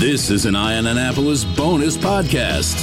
This 0.00 0.30
is 0.30 0.46
an 0.46 0.56
Eye 0.56 0.78
on 0.78 0.86
Annapolis 0.86 1.44
bonus 1.44 1.98
podcast. 1.98 2.74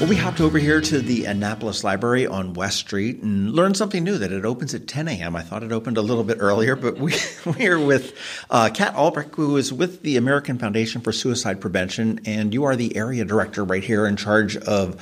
Well, 0.00 0.08
we 0.08 0.16
hopped 0.16 0.40
over 0.40 0.58
here 0.58 0.80
to 0.80 0.98
the 0.98 1.26
Annapolis 1.26 1.84
Library 1.84 2.26
on 2.26 2.54
West 2.54 2.78
Street 2.78 3.22
and 3.22 3.52
learned 3.52 3.76
something 3.76 4.02
new 4.02 4.18
that 4.18 4.32
it 4.32 4.44
opens 4.44 4.74
at 4.74 4.88
10 4.88 5.06
a.m. 5.06 5.36
I 5.36 5.42
thought 5.42 5.62
it 5.62 5.70
opened 5.70 5.98
a 5.98 6.02
little 6.02 6.24
bit 6.24 6.38
earlier, 6.40 6.74
but 6.74 6.98
we, 6.98 7.14
we 7.56 7.68
are 7.68 7.78
with 7.78 8.18
uh, 8.50 8.70
Kat 8.74 8.96
Olbrich, 8.96 9.32
who 9.36 9.56
is 9.56 9.72
with 9.72 10.02
the 10.02 10.16
American 10.16 10.58
Foundation 10.58 11.02
for 11.02 11.12
Suicide 11.12 11.60
Prevention, 11.60 12.18
and 12.26 12.52
you 12.52 12.64
are 12.64 12.74
the 12.74 12.96
area 12.96 13.24
director 13.24 13.62
right 13.62 13.84
here 13.84 14.04
in 14.04 14.16
charge 14.16 14.56
of 14.56 15.00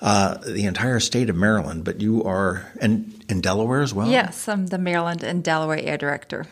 uh, 0.00 0.38
the 0.38 0.64
entire 0.64 0.98
state 0.98 1.28
of 1.28 1.36
Maryland, 1.36 1.84
but 1.84 2.00
you 2.00 2.24
are 2.24 2.72
in, 2.80 3.12
in 3.28 3.42
Delaware 3.42 3.82
as 3.82 3.92
well? 3.92 4.08
Yes, 4.08 4.48
I'm 4.48 4.68
the 4.68 4.78
Maryland 4.78 5.22
and 5.22 5.44
Delaware 5.44 5.78
Air 5.78 5.98
Director. 5.98 6.46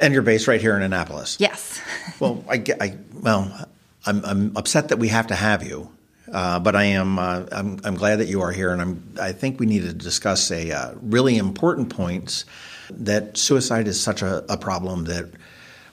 And 0.00 0.14
you're 0.14 0.22
based 0.22 0.48
right 0.48 0.60
here 0.60 0.76
in 0.76 0.82
Annapolis? 0.82 1.36
Yes. 1.38 1.80
well, 2.20 2.42
I, 2.48 2.64
I, 2.80 2.96
well, 3.12 3.66
I'm, 4.06 4.24
I'm 4.24 4.56
upset 4.56 4.88
that 4.88 4.98
we 4.98 5.08
have 5.08 5.28
to 5.28 5.34
have 5.34 5.62
you. 5.62 5.90
Uh, 6.32 6.60
but 6.60 6.76
I 6.76 6.84
am 6.84 7.18
uh, 7.18 7.44
I'm, 7.50 7.80
I'm, 7.82 7.96
glad 7.96 8.20
that 8.20 8.28
you 8.28 8.42
are 8.42 8.52
here, 8.52 8.70
and 8.70 8.80
I'm, 8.80 9.14
I 9.20 9.32
think 9.32 9.58
we 9.58 9.66
need 9.66 9.82
to 9.82 9.92
discuss 9.92 10.52
a 10.52 10.70
uh, 10.70 10.94
really 11.02 11.36
important 11.36 11.90
points 11.90 12.44
that 12.90 13.36
suicide 13.36 13.88
is 13.88 14.00
such 14.00 14.22
a, 14.22 14.44
a, 14.52 14.56
problem 14.56 15.04
that 15.06 15.28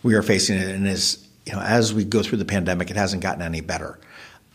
we 0.03 0.13
are 0.13 0.21
facing, 0.21 0.59
and 0.59 0.87
is 0.87 1.25
you 1.47 1.53
know 1.53 1.59
as 1.59 1.91
we 1.91 2.03
go 2.03 2.21
through 2.21 2.37
the 2.37 2.45
pandemic, 2.45 2.91
it 2.91 2.97
hasn't 2.97 3.23
gotten 3.23 3.41
any 3.41 3.61
better. 3.61 3.97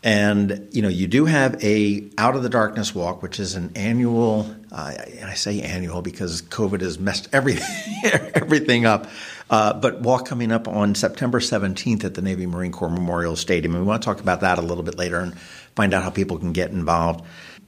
And 0.03 0.67
you 0.71 0.81
know, 0.81 0.89
you 0.89 1.07
do 1.07 1.25
have 1.25 1.61
a 1.63 2.09
Out 2.17 2.35
of 2.35 2.43
the 2.43 2.49
Darkness 2.49 2.93
walk, 2.93 3.21
which 3.21 3.39
is 3.39 3.55
an 3.55 3.71
annual. 3.75 4.53
Uh, 4.71 4.93
and 5.19 5.29
I 5.29 5.33
say 5.33 5.61
annual 5.61 6.01
because 6.01 6.41
COVID 6.41 6.81
has 6.81 6.99
messed 6.99 7.29
everything 7.31 8.01
everything 8.35 8.85
up. 8.85 9.07
Uh, 9.49 9.73
but 9.73 10.01
walk 10.01 10.27
coming 10.27 10.51
up 10.51 10.67
on 10.67 10.95
September 10.95 11.39
17th 11.39 12.03
at 12.03 12.13
the 12.13 12.21
Navy 12.21 12.45
Marine 12.45 12.71
Corps 12.71 12.89
Memorial 12.89 13.35
Stadium. 13.35 13.75
And 13.75 13.83
we 13.83 13.87
want 13.87 14.01
to 14.01 14.05
talk 14.05 14.19
about 14.19 14.41
that 14.41 14.57
a 14.57 14.61
little 14.61 14.83
bit 14.83 14.97
later 14.97 15.19
and 15.19 15.37
find 15.75 15.93
out 15.93 16.03
how 16.03 16.09
people 16.09 16.37
can 16.39 16.53
get 16.53 16.71
involved. 16.71 17.23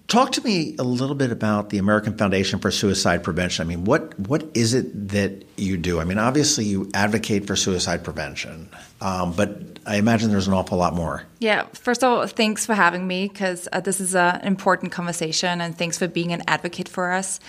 Talk 0.08 0.34
to 0.34 0.42
me 0.42 0.76
a 0.78 0.84
little 0.84 1.16
bit 1.16 1.32
about 1.32 1.72
the 1.72 1.80
American 1.80 2.16
Foundation 2.16 2.60
for 2.60 2.70
Suicide 2.70 3.24
Prevention. 3.24 3.66
I 3.66 3.68
mean, 3.68 3.86
what 3.86 4.18
what 4.20 4.46
is 4.54 4.76
it 4.76 5.10
that 5.10 5.44
you 5.58 5.78
do? 5.78 6.00
I 6.00 6.04
mean, 6.04 6.20
obviously 6.20 6.66
you 6.66 6.92
advocate 6.94 7.48
for 7.48 7.56
suicide 7.56 8.04
prevention, 8.04 8.70
um, 9.02 9.34
but 9.34 9.80
I 9.84 9.96
imagine 9.96 10.30
there's 10.30 10.48
an 10.48 10.54
awful 10.54 10.78
lot 10.78 10.94
more. 10.94 11.24
Yeah. 11.40 11.66
First 11.74 12.04
of 12.04 12.12
all, 12.12 12.28
thanks 12.28 12.68
for 12.68 12.76
having 12.76 13.08
me 13.08 13.28
because 13.28 13.68
uh, 13.74 13.80
this 13.80 14.00
is 14.00 14.14
an 14.14 14.42
important 14.42 14.92
conversation, 14.92 15.60
and 15.60 15.76
thanks 15.76 15.98
for 15.98 16.08
being 16.08 16.32
an 16.34 16.44
advocate 16.48 16.88
for 16.88 17.12
us. 17.12 17.40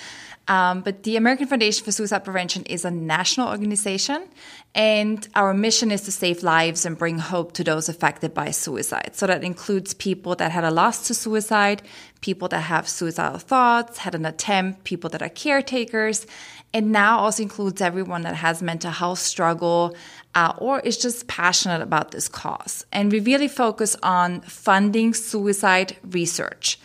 Um, 0.49 0.81
but 0.83 1.03
the 1.03 1.17
American 1.17 1.49
Foundation 1.49 1.85
for 1.85 1.91
Suicide 1.91 2.25
Prevention 2.25 2.63
is 2.65 2.85
a 2.85 2.91
national 2.91 3.49
organization, 3.49 4.29
and 4.75 5.27
our 5.35 5.53
mission 5.53 5.91
is 5.91 6.03
to 6.03 6.13
save 6.13 6.45
lives 6.45 6.87
and 6.87 6.97
bring 6.97 7.19
hope 7.19 7.53
to 7.55 7.65
those 7.65 7.89
affected 7.89 8.33
by 8.33 8.53
suicide. 8.53 9.11
So 9.15 9.27
that 9.27 9.43
includes 9.43 9.93
people 9.95 10.37
that 10.37 10.53
had 10.53 10.63
a 10.63 10.71
loss 10.71 11.09
to 11.09 11.15
suicide, 11.15 11.83
people 12.21 12.47
that 12.49 12.61
have 12.61 12.89
suicidal 12.89 13.39
thoughts, 13.39 13.99
had 13.99 14.15
an 14.15 14.25
attempt, 14.25 14.85
people 14.85 15.11
that 15.11 15.23
are 15.23 15.29
caretakers, 15.29 16.27
and 16.73 16.93
now 16.93 17.19
also 17.19 17.43
includes 17.43 17.81
everyone 17.81 18.23
that 18.23 18.37
has 18.37 18.63
mental 18.63 18.91
health 18.91 19.19
struggle 19.19 19.97
uh, 20.35 20.53
or 20.59 20.81
is 20.81 20.99
just 20.99 21.27
passionate 21.27 21.81
about 21.81 22.11
this 22.11 22.29
cause. 22.29 22.85
And 22.93 23.11
we 23.11 23.21
really 23.21 23.49
focus 23.49 23.97
on 24.03 24.43
funding 24.43 25.15
suicide 25.15 25.97
research. 26.05 26.79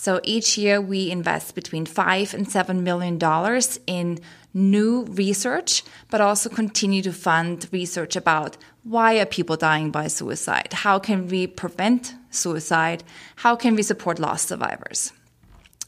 So 0.00 0.20
each 0.22 0.56
year 0.56 0.80
we 0.80 1.10
invest 1.10 1.56
between 1.56 1.84
five 1.84 2.32
and 2.32 2.48
seven 2.48 2.84
million 2.84 3.18
dollars 3.18 3.80
in 3.84 4.20
new 4.54 5.02
research, 5.06 5.82
but 6.08 6.20
also 6.20 6.48
continue 6.48 7.02
to 7.02 7.12
fund 7.12 7.68
research 7.72 8.14
about 8.14 8.56
why 8.84 9.18
are 9.18 9.26
people 9.26 9.56
dying 9.56 9.90
by 9.90 10.06
suicide? 10.06 10.72
How 10.72 11.00
can 11.00 11.26
we 11.26 11.48
prevent 11.48 12.14
suicide? 12.30 13.02
How 13.34 13.56
can 13.56 13.74
we 13.74 13.82
support 13.82 14.20
loss 14.20 14.42
survivors? 14.42 15.12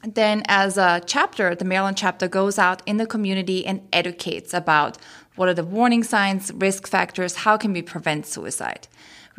Then, 0.03 0.43
as 0.49 0.77
a 0.77 1.01
chapter, 1.07 1.55
the 1.55 1.65
Maryland 1.65 1.97
chapter 1.97 2.27
goes 2.27 2.59
out 2.59 2.83
in 2.87 2.97
the 2.97 3.07
community 3.07 3.65
and 3.65 3.81
educates 3.93 4.53
about 4.53 4.99
what 5.37 5.49
are 5.49 5.55
the 5.55 5.63
warning 5.63 6.03
signs, 6.03 6.53
risk 6.53 6.89
factors, 6.89 7.37
how 7.37 7.57
can 7.57 7.73
we 7.73 7.81
prevent 7.81 8.27
suicide. 8.27 8.89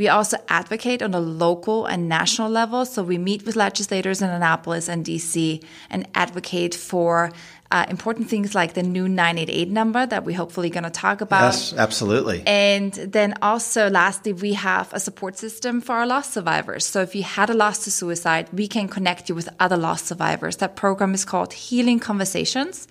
We 0.01 0.07
also 0.07 0.37
advocate 0.47 1.03
on 1.03 1.13
a 1.13 1.19
local 1.19 1.85
and 1.85 2.09
national 2.09 2.49
level. 2.49 2.85
So 2.85 3.03
we 3.03 3.19
meet 3.19 3.45
with 3.45 3.55
legislators 3.55 4.19
in 4.19 4.31
Annapolis 4.31 4.89
and 4.89 5.05
DC 5.05 5.63
and 5.91 6.07
advocate 6.15 6.73
for 6.73 7.31
uh, 7.69 7.85
important 7.87 8.27
things 8.27 8.55
like 8.55 8.73
the 8.73 8.81
new 8.81 9.07
988 9.07 9.69
number 9.69 10.07
that 10.07 10.25
we're 10.25 10.35
hopefully 10.35 10.71
going 10.71 10.85
to 10.85 10.89
talk 10.89 11.21
about. 11.21 11.53
Yes, 11.53 11.73
absolutely. 11.77 12.41
And 12.47 12.91
then 12.93 13.35
also, 13.43 13.91
lastly, 13.91 14.33
we 14.33 14.53
have 14.53 14.91
a 14.91 14.99
support 14.99 15.37
system 15.37 15.81
for 15.81 15.93
our 15.93 16.07
loss 16.07 16.33
survivors. 16.33 16.83
So 16.83 17.03
if 17.03 17.13
you 17.13 17.21
had 17.21 17.51
a 17.51 17.53
loss 17.53 17.83
to 17.83 17.91
suicide, 17.91 18.49
we 18.51 18.67
can 18.67 18.87
connect 18.87 19.29
you 19.29 19.35
with 19.35 19.49
other 19.59 19.77
loss 19.77 20.01
survivors. 20.01 20.57
That 20.57 20.75
program 20.75 21.13
is 21.13 21.25
called 21.25 21.53
Healing 21.53 21.99
Conversations. 21.99 22.87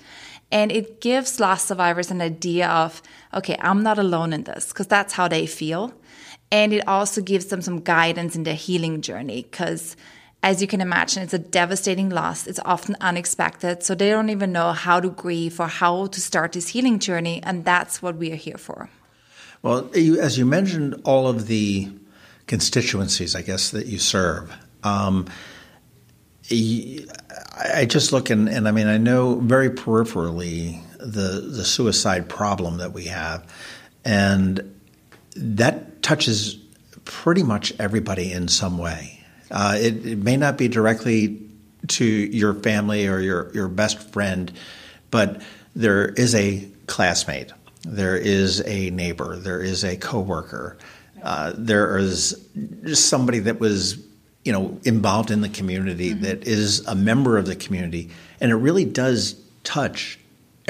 And 0.52 0.70
it 0.70 1.00
gives 1.00 1.40
loss 1.40 1.64
survivors 1.64 2.12
an 2.12 2.20
idea 2.20 2.68
of, 2.68 3.02
okay, 3.34 3.56
I'm 3.58 3.82
not 3.82 3.98
alone 3.98 4.32
in 4.32 4.44
this, 4.44 4.68
because 4.68 4.86
that's 4.86 5.12
how 5.12 5.26
they 5.26 5.46
feel. 5.46 5.92
And 6.52 6.72
it 6.72 6.86
also 6.88 7.20
gives 7.20 7.46
them 7.46 7.62
some 7.62 7.80
guidance 7.80 8.34
in 8.34 8.42
their 8.42 8.54
healing 8.54 9.02
journey 9.02 9.42
because 9.42 9.96
as 10.42 10.62
you 10.62 10.66
can 10.66 10.80
imagine, 10.80 11.22
it's 11.22 11.34
a 11.34 11.38
devastating 11.38 12.08
loss. 12.08 12.46
It's 12.46 12.60
often 12.64 12.96
unexpected. 13.00 13.82
So 13.82 13.94
they 13.94 14.08
don't 14.08 14.30
even 14.30 14.52
know 14.52 14.72
how 14.72 14.98
to 14.98 15.10
grieve 15.10 15.60
or 15.60 15.66
how 15.66 16.06
to 16.06 16.20
start 16.20 16.52
this 16.52 16.68
healing 16.68 16.98
journey. 16.98 17.42
And 17.42 17.64
that's 17.64 18.00
what 18.00 18.16
we 18.16 18.32
are 18.32 18.36
here 18.36 18.56
for. 18.56 18.88
Well, 19.62 19.90
as 19.94 20.38
you 20.38 20.46
mentioned, 20.46 21.02
all 21.04 21.28
of 21.28 21.46
the 21.46 21.90
constituencies, 22.46 23.36
I 23.36 23.42
guess, 23.42 23.70
that 23.70 23.86
you 23.86 23.98
serve. 23.98 24.50
Um, 24.82 25.26
I 26.50 27.86
just 27.86 28.12
look 28.12 28.30
and, 28.30 28.48
and 28.48 28.66
I 28.66 28.72
mean, 28.72 28.86
I 28.86 28.96
know 28.96 29.36
very 29.36 29.70
peripherally 29.70 30.82
the, 30.98 31.42
the 31.42 31.64
suicide 31.64 32.28
problem 32.28 32.78
that 32.78 32.92
we 32.92 33.04
have. 33.04 33.46
And 34.04 34.79
that 35.40 36.02
touches 36.02 36.56
pretty 37.04 37.42
much 37.42 37.72
everybody 37.78 38.30
in 38.30 38.48
some 38.48 38.78
way. 38.78 39.24
Uh, 39.50 39.76
it, 39.80 40.06
it, 40.06 40.18
may 40.18 40.36
not 40.36 40.56
be 40.56 40.68
directly 40.68 41.40
to 41.88 42.04
your 42.04 42.54
family 42.54 43.08
or 43.08 43.18
your, 43.18 43.50
your 43.52 43.68
best 43.68 44.12
friend, 44.12 44.52
but 45.10 45.42
there 45.74 46.06
is 46.06 46.34
a 46.34 46.68
classmate, 46.86 47.52
there 47.82 48.16
is 48.16 48.62
a 48.66 48.90
neighbor, 48.90 49.36
there 49.36 49.60
is 49.60 49.82
a 49.82 49.96
coworker, 49.96 50.78
uh, 51.22 51.52
there 51.56 51.98
is 51.98 52.48
just 52.84 53.08
somebody 53.08 53.40
that 53.40 53.58
was 53.58 53.98
you 54.44 54.52
know 54.52 54.78
involved 54.84 55.30
in 55.30 55.40
the 55.40 55.48
community 55.48 56.10
mm-hmm. 56.10 56.22
that 56.22 56.46
is 56.46 56.86
a 56.86 56.94
member 56.94 57.36
of 57.36 57.46
the 57.46 57.56
community, 57.56 58.10
and 58.40 58.52
it 58.52 58.56
really 58.56 58.84
does 58.84 59.34
touch 59.64 60.18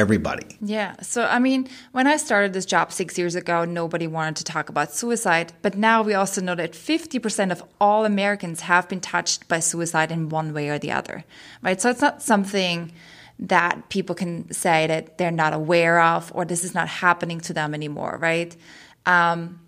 everybody. 0.00 0.46
Yeah. 0.62 0.96
So, 1.02 1.26
I 1.26 1.38
mean, 1.38 1.68
when 1.92 2.06
I 2.06 2.16
started 2.16 2.52
this 2.54 2.64
job 2.64 2.90
six 2.90 3.18
years 3.18 3.34
ago, 3.34 3.64
nobody 3.66 4.06
wanted 4.06 4.36
to 4.36 4.44
talk 4.44 4.70
about 4.70 4.92
suicide. 4.92 5.52
But 5.60 5.76
now 5.76 6.02
we 6.02 6.14
also 6.14 6.40
know 6.40 6.54
that 6.54 6.72
50% 6.72 7.52
of 7.52 7.62
all 7.80 8.04
Americans 8.04 8.60
have 8.62 8.88
been 8.88 9.00
touched 9.00 9.46
by 9.46 9.60
suicide 9.60 10.10
in 10.10 10.30
one 10.30 10.54
way 10.54 10.70
or 10.70 10.78
the 10.78 10.92
other, 10.92 11.24
right? 11.62 11.80
So, 11.80 11.90
it's 11.90 12.00
not 12.00 12.22
something 12.22 12.92
that 13.40 13.88
people 13.90 14.14
can 14.14 14.50
say 14.52 14.86
that 14.86 15.18
they're 15.18 15.30
not 15.30 15.52
aware 15.52 16.00
of 16.00 16.32
or 16.34 16.44
this 16.44 16.64
is 16.64 16.74
not 16.74 16.88
happening 16.88 17.40
to 17.40 17.52
them 17.52 17.74
anymore, 17.74 18.18
right? 18.20 18.56
Um, 19.06 19.60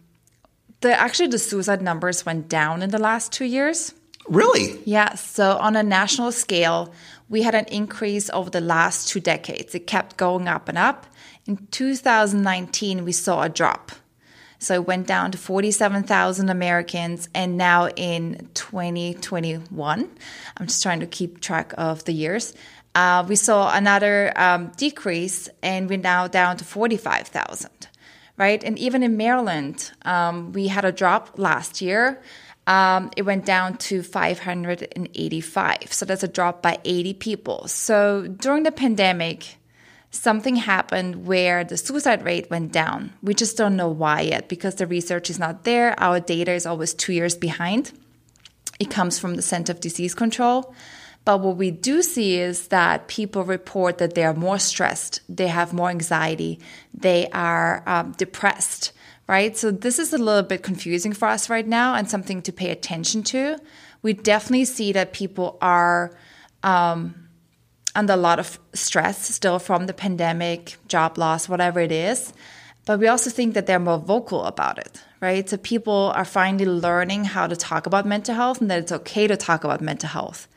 the 0.81 0.99
actually 0.99 1.29
the 1.29 1.39
suicide 1.39 1.81
numbers 1.81 2.27
went 2.27 2.49
down 2.49 2.83
in 2.83 2.91
the 2.91 2.99
last 2.99 3.33
two 3.33 3.47
years. 3.47 3.95
Really? 4.29 4.79
Yeah. 4.85 5.15
So 5.15 5.57
on 5.57 5.75
a 5.75 5.83
national 5.83 6.33
scale, 6.33 6.93
we 7.33 7.41
had 7.41 7.55
an 7.55 7.65
increase 7.69 8.29
over 8.31 8.51
the 8.51 8.61
last 8.61 9.09
two 9.09 9.19
decades. 9.19 9.75
It 9.75 9.87
kept 9.87 10.19
going 10.19 10.47
up 10.47 10.69
and 10.69 10.77
up. 10.77 11.07
In 11.47 11.67
2019, 11.71 13.07
we 13.07 13.13
saw 13.13 13.43
a 13.43 13.49
drop. 13.49 13.91
So 14.59 14.75
it 14.75 14.87
went 14.87 15.07
down 15.07 15.33
to 15.33 15.39
47,000 15.39 16.51
Americans. 16.51 17.31
And 17.35 17.57
now 17.57 17.89
in 17.89 18.51
2021, 18.53 20.11
I'm 20.59 20.67
just 20.67 20.83
trying 20.83 21.01
to 21.01 21.07
keep 21.07 21.41
track 21.41 21.73
of 21.79 22.05
the 22.05 22.13
years, 22.13 22.53
uh, 22.95 23.25
we 23.27 23.37
saw 23.37 23.75
another 23.75 24.35
um, 24.37 24.71
decrease 24.77 25.49
and 25.63 25.89
we're 25.89 25.97
now 25.97 26.29
down 26.29 26.59
to 26.59 26.65
45,000, 26.65 27.71
right? 28.37 28.63
And 28.63 28.79
even 28.79 29.03
in 29.03 29.17
Maryland, 29.17 29.91
um, 30.03 30.53
we 30.53 30.67
had 30.67 30.85
a 30.85 30.93
drop 30.93 31.39
last 31.39 31.81
year 31.81 32.21
um, 32.73 33.11
it 33.19 33.23
went 33.23 33.45
down 33.45 33.77
to 33.77 34.03
585. 34.03 35.93
So 35.93 36.07
that's 36.07 36.23
a 36.23 36.29
drop 36.29 36.63
by 36.63 36.79
80 36.87 37.13
people. 37.15 37.69
So 37.69 38.27
during 38.27 38.63
the 38.63 38.73
pandemic, 38.73 39.57
something 40.11 40.57
happened 40.57 41.27
where 41.27 41.65
the 41.65 41.77
suicide 41.77 42.25
rate 42.25 42.49
went 42.51 42.73
down. 42.73 43.13
We 43.23 43.35
just 43.35 43.59
don't 43.59 43.77
know 43.77 43.91
why 43.91 44.23
yet 44.23 44.49
because 44.49 44.77
the 44.77 44.87
research 44.87 45.29
is 45.29 45.39
not 45.39 45.65
there. 45.65 45.95
Our 46.01 46.19
data 46.19 46.53
is 46.53 46.65
always 46.65 46.95
two 46.95 47.13
years 47.13 47.37
behind. 47.37 47.93
It 48.81 48.91
comes 48.91 49.19
from 49.19 49.35
the 49.35 49.43
Center 49.43 49.73
of 49.73 49.81
Disease 49.81 50.15
Control. 50.15 50.75
But 51.27 51.41
what 51.41 51.59
we 51.59 51.71
do 51.71 52.01
see 52.01 52.39
is 52.39 52.69
that 52.69 53.07
people 53.07 53.45
report 53.45 53.99
that 53.99 54.15
they 54.15 54.25
are 54.25 54.33
more 54.35 54.59
stressed, 54.59 55.21
they 55.29 55.49
have 55.49 55.75
more 55.75 55.91
anxiety, 55.91 56.59
they 56.95 57.29
are 57.29 57.83
um, 57.87 58.13
depressed 58.13 58.93
right? 59.27 59.57
So 59.57 59.71
this 59.71 59.99
is 59.99 60.13
a 60.13 60.19
little 60.19 60.43
bit 60.43 60.63
confusing 60.63 61.13
for 61.13 61.29
us 61.29 61.49
right 61.49 61.67
now 61.67 61.95
and 61.95 62.09
something 62.09 62.43
to 62.43 62.53
pay 62.53 62.71
attention 62.71 63.23
to. 63.25 63.59
We 64.03 64.13
definitely 64.13 64.65
see 64.65 64.93
that 64.93 65.13
people 65.13 65.59
are 65.61 66.13
um, 66.63 67.15
under 67.95 68.15
a 68.15 68.17
lot 68.17 68.39
of 68.39 68.59
stress 68.73 69.35
still 69.35 69.59
from 69.59 69.87
the 69.87 69.95
pandemic, 69.95 70.77
job 70.89 71.19
loss, 71.19 71.49
whatever 71.49 71.81
it 71.81 71.93
is. 71.93 72.33
But 72.85 72.99
we 72.99 73.07
also 73.07 73.31
think 73.31 73.55
that 73.55 73.67
they're 73.67 73.79
more 73.79 73.99
vocal 73.99 74.45
about 74.45 74.79
it, 74.79 75.03
right? 75.21 75.49
So 75.49 75.57
people 75.57 76.13
are 76.17 76.25
finally 76.25 76.67
learning 76.67 77.25
how 77.27 77.47
to 77.47 77.55
talk 77.55 77.87
about 77.87 78.07
mental 78.07 78.35
health 78.35 78.61
and 78.61 78.71
that 78.71 78.81
it's 78.81 78.93
okay 78.93 79.29
to 79.29 79.37
talk 79.37 79.63
about 79.63 79.81
mental 79.81 80.09
health. 80.09 80.49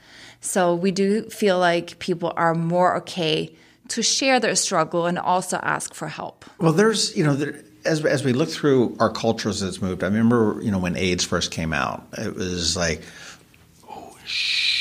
So 0.41 0.73
we 0.73 0.91
do 0.91 1.29
feel 1.29 1.59
like 1.59 1.99
people 1.99 2.33
are 2.35 2.55
more 2.55 2.97
okay 2.97 3.55
to 3.89 4.01
share 4.01 4.39
their 4.39 4.55
struggle 4.55 5.05
and 5.05 5.19
also 5.19 5.57
ask 5.57 5.93
for 5.93 6.07
help. 6.07 6.45
Well, 6.59 6.73
there's, 6.73 7.15
you 7.15 7.23
know, 7.23 7.35
there, 7.35 7.61
as, 7.85 8.03
as 8.05 8.23
we 8.23 8.33
look 8.33 8.49
through 8.49 8.95
our 8.99 9.09
cultures 9.09 9.61
as 9.61 9.69
it's 9.69 9.81
moved, 9.81 10.03
I 10.03 10.07
remember, 10.07 10.59
you 10.61 10.71
know, 10.71 10.79
when 10.79 10.95
AIDS 10.95 11.23
first 11.23 11.51
came 11.51 11.73
out, 11.73 12.05
it 12.17 12.35
was 12.35 12.75
like, 12.75 13.01
oh, 13.89 14.17
shh 14.25 14.75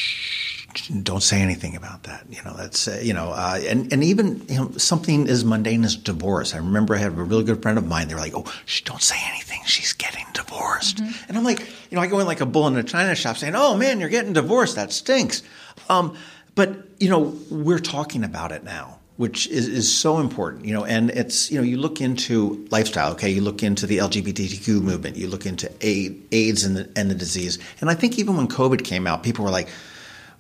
don't 1.03 1.23
say 1.23 1.41
anything 1.41 1.77
about 1.77 2.03
that. 2.05 2.27
You 2.31 2.43
know, 2.45 2.55
that's 2.55 2.89
uh, 2.89 3.01
you 3.03 3.15
know, 3.15 3.31
uh, 3.31 3.61
and 3.67 3.93
and 3.93 4.05
even 4.05 4.45
you 4.49 4.57
know 4.57 4.71
something 4.77 5.29
as 5.29 5.45
mundane 5.45 5.85
as 5.85 5.97
divorce. 5.97 6.55
I 6.55 6.59
remember 6.59 6.95
I 6.95 6.99
had 6.99 7.13
a 7.13 7.15
really 7.15 7.45
good 7.45 7.63
friend 7.63 7.79
of 7.79 7.87
mine. 7.87 8.09
They 8.09 8.15
were 8.15 8.21
like, 8.21 8.35
"Oh, 8.35 8.45
shh, 8.67 8.83
don't 8.83 9.03
say 9.03 9.17
anything. 9.27 9.63
She's 9.65 9.93
getting 9.93 10.27
divorced." 10.35 10.99
Mm-hmm. 10.99 11.25
And 11.29 11.39
I'm 11.39 11.45
like, 11.45 11.61
you 11.91 11.97
know, 11.97 12.01
I 12.01 12.07
go 12.07 12.21
in 12.21 12.27
like 12.27 12.41
a 12.41 12.47
bull 12.47 12.67
in 12.67 12.77
a 12.77 12.83
china 12.83 13.15
shop 13.15 13.37
saying, 13.37 13.55
"Oh 13.57 13.77
man, 13.77 14.01
you're 14.01 14.09
getting 14.09 14.33
divorced. 14.33 14.77
That 14.77 14.93
stinks." 14.93 15.43
Um, 15.89 16.17
but 16.55 16.77
you 16.99 17.09
know, 17.09 17.35
we're 17.51 17.79
talking 17.79 18.25
about 18.25 18.53
it 18.53 18.65
now 18.65 18.99
which 19.17 19.47
is, 19.47 19.69
is 19.69 19.93
so 19.93 20.19
important, 20.19 20.65
you 20.65 20.75
know, 20.75 20.85
and 20.85 21.11
it's, 21.11 21.51
you 21.51 21.59
know, 21.59 21.65
you 21.65 21.77
look 21.77 22.01
into 22.01 22.67
lifestyle, 22.71 23.13
okay, 23.13 23.31
you 23.31 23.41
look 23.41 23.63
into 23.63 23.87
the 23.87 23.99
LGBTQ 23.99 24.83
movement, 24.83 25.17
you 25.17 25.29
look 25.29 25.47
into 25.47 25.71
AIDS 25.81 26.65
and 26.65 26.77
the, 26.77 26.91
and 26.97 27.11
the 27.11 27.15
disease. 27.15 27.59
And 27.81 27.89
I 27.89 27.95
think 27.95 28.19
even 28.19 28.37
when 28.37 28.49
COVID 28.49 28.83
came 28.83 29.07
out, 29.07 29.23
people 29.23 29.45
were 29.45 29.53
like, 29.53 29.69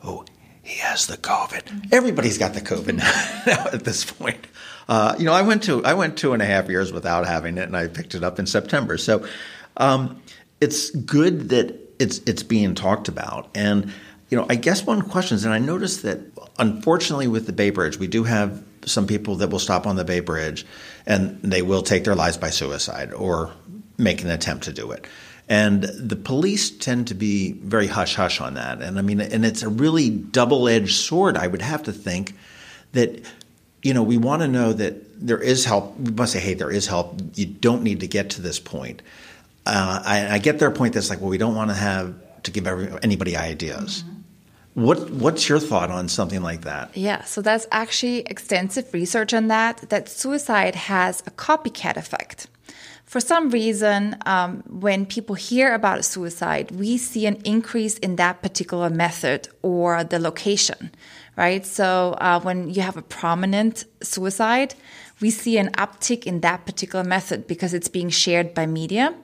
oh, 0.02 0.24
he 0.64 0.78
has 0.80 1.06
the 1.06 1.16
COVID. 1.16 1.92
Everybody's 1.92 2.38
got 2.38 2.54
the 2.54 2.60
COVID 2.60 2.96
now 3.46 3.66
at 3.72 3.84
this 3.84 4.04
point. 4.04 4.44
Uh, 4.88 5.14
you 5.18 5.24
know, 5.24 5.32
I 5.32 5.42
went 5.42 5.62
to 5.64 5.84
I 5.84 5.94
went 5.94 6.16
two 6.16 6.32
and 6.32 6.42
a 6.42 6.46
half 6.46 6.68
years 6.68 6.92
without 6.92 7.26
having 7.26 7.58
it, 7.58 7.64
and 7.64 7.76
I 7.76 7.86
picked 7.86 8.14
it 8.14 8.24
up 8.24 8.38
in 8.38 8.46
September. 8.46 8.98
So 8.98 9.26
um, 9.76 10.22
it's 10.60 10.90
good 10.90 11.50
that 11.50 11.74
it's 11.98 12.18
it's 12.20 12.42
being 12.42 12.74
talked 12.74 13.08
about. 13.08 13.50
And 13.54 13.92
you 14.30 14.38
know, 14.38 14.46
I 14.48 14.56
guess 14.56 14.84
one 14.84 15.02
question 15.02 15.36
is, 15.36 15.44
and 15.44 15.52
I 15.54 15.58
noticed 15.58 16.02
that 16.02 16.33
unfortunately 16.58 17.28
with 17.28 17.46
the 17.46 17.52
Bay 17.52 17.70
Bridge, 17.70 17.98
we 17.98 18.06
do 18.06 18.24
have 18.24 18.62
some 18.84 19.06
people 19.06 19.36
that 19.36 19.48
will 19.48 19.58
stop 19.58 19.86
on 19.86 19.96
the 19.96 20.04
Bay 20.04 20.20
Bridge, 20.20 20.66
and 21.06 21.40
they 21.42 21.62
will 21.62 21.82
take 21.82 22.04
their 22.04 22.14
lives 22.14 22.36
by 22.36 22.50
suicide 22.50 23.12
or 23.12 23.52
make 23.98 24.22
an 24.22 24.30
attempt 24.30 24.64
to 24.64 24.72
do 24.72 24.90
it. 24.92 25.06
And 25.48 25.82
the 25.82 26.16
police 26.16 26.70
tend 26.70 27.08
to 27.08 27.14
be 27.14 27.52
very 27.52 27.86
hush 27.86 28.14
hush 28.14 28.40
on 28.40 28.54
that. 28.54 28.80
And 28.80 28.98
I 28.98 29.02
mean, 29.02 29.20
and 29.20 29.44
it's 29.44 29.62
a 29.62 29.68
really 29.68 30.08
double 30.10 30.68
edged 30.68 30.94
sword, 30.94 31.36
I 31.36 31.46
would 31.46 31.62
have 31.62 31.82
to 31.84 31.92
think, 31.92 32.34
that, 32.92 33.20
you 33.82 33.92
know, 33.92 34.02
we 34.02 34.16
want 34.16 34.42
to 34.42 34.48
know 34.48 34.72
that 34.72 35.26
there 35.26 35.38
is 35.38 35.64
help. 35.64 35.98
We 35.98 36.12
must 36.12 36.32
say, 36.32 36.40
hey, 36.40 36.54
there 36.54 36.70
is 36.70 36.86
help. 36.86 37.20
You 37.34 37.46
don't 37.46 37.82
need 37.82 38.00
to 38.00 38.06
get 38.06 38.30
to 38.30 38.42
this 38.42 38.58
point. 38.58 39.02
Uh, 39.66 40.02
I, 40.04 40.34
I, 40.34 40.38
get 40.38 40.58
their 40.58 40.70
point 40.70 40.92
that's 40.92 41.08
like, 41.08 41.20
well, 41.20 41.30
we 41.30 41.38
don't 41.38 41.54
want 41.54 41.70
to 41.70 41.74
have 41.74 42.14
to 42.42 42.50
give 42.50 42.66
every, 42.66 42.92
anybody 43.02 43.34
ideas. 43.34 44.02
Mm-hmm. 44.02 44.13
What 44.74 45.10
what's 45.10 45.48
your 45.48 45.60
thought 45.60 45.90
on 45.90 46.08
something 46.08 46.42
like 46.42 46.62
that? 46.62 46.96
Yeah, 46.96 47.24
so 47.24 47.40
that's 47.40 47.66
actually 47.70 48.20
extensive 48.20 48.92
research 48.92 49.32
on 49.32 49.48
that. 49.48 49.88
That 49.88 50.08
suicide 50.08 50.74
has 50.74 51.22
a 51.26 51.30
copycat 51.30 51.96
effect 51.96 52.48
for 53.14 53.20
some 53.20 53.50
reason, 53.50 54.16
um, 54.26 54.64
when 54.66 55.06
people 55.06 55.34
hear 55.36 55.74
about 55.74 55.98
a 55.98 56.02
suicide, 56.02 56.70
we 56.72 56.96
see 56.96 57.26
an 57.26 57.36
increase 57.44 57.98
in 57.98 58.16
that 58.16 58.42
particular 58.42 58.90
method 58.90 59.48
or 59.62 60.02
the 60.02 60.18
location, 60.18 60.90
right? 61.36 61.64
So 61.64 62.16
uh, 62.20 62.40
when 62.40 62.70
you 62.70 62.82
have 62.82 62.96
a 62.96 63.02
prominent 63.02 63.84
suicide, 64.02 64.74
we 65.20 65.30
see 65.30 65.58
an 65.58 65.70
uptick 65.72 66.24
in 66.24 66.40
that 66.40 66.66
particular 66.66 67.04
method 67.04 67.46
because 67.46 67.74
it's 67.74 67.88
being 67.88 68.08
shared 68.08 68.52
by 68.54 68.66
media. 68.66 69.14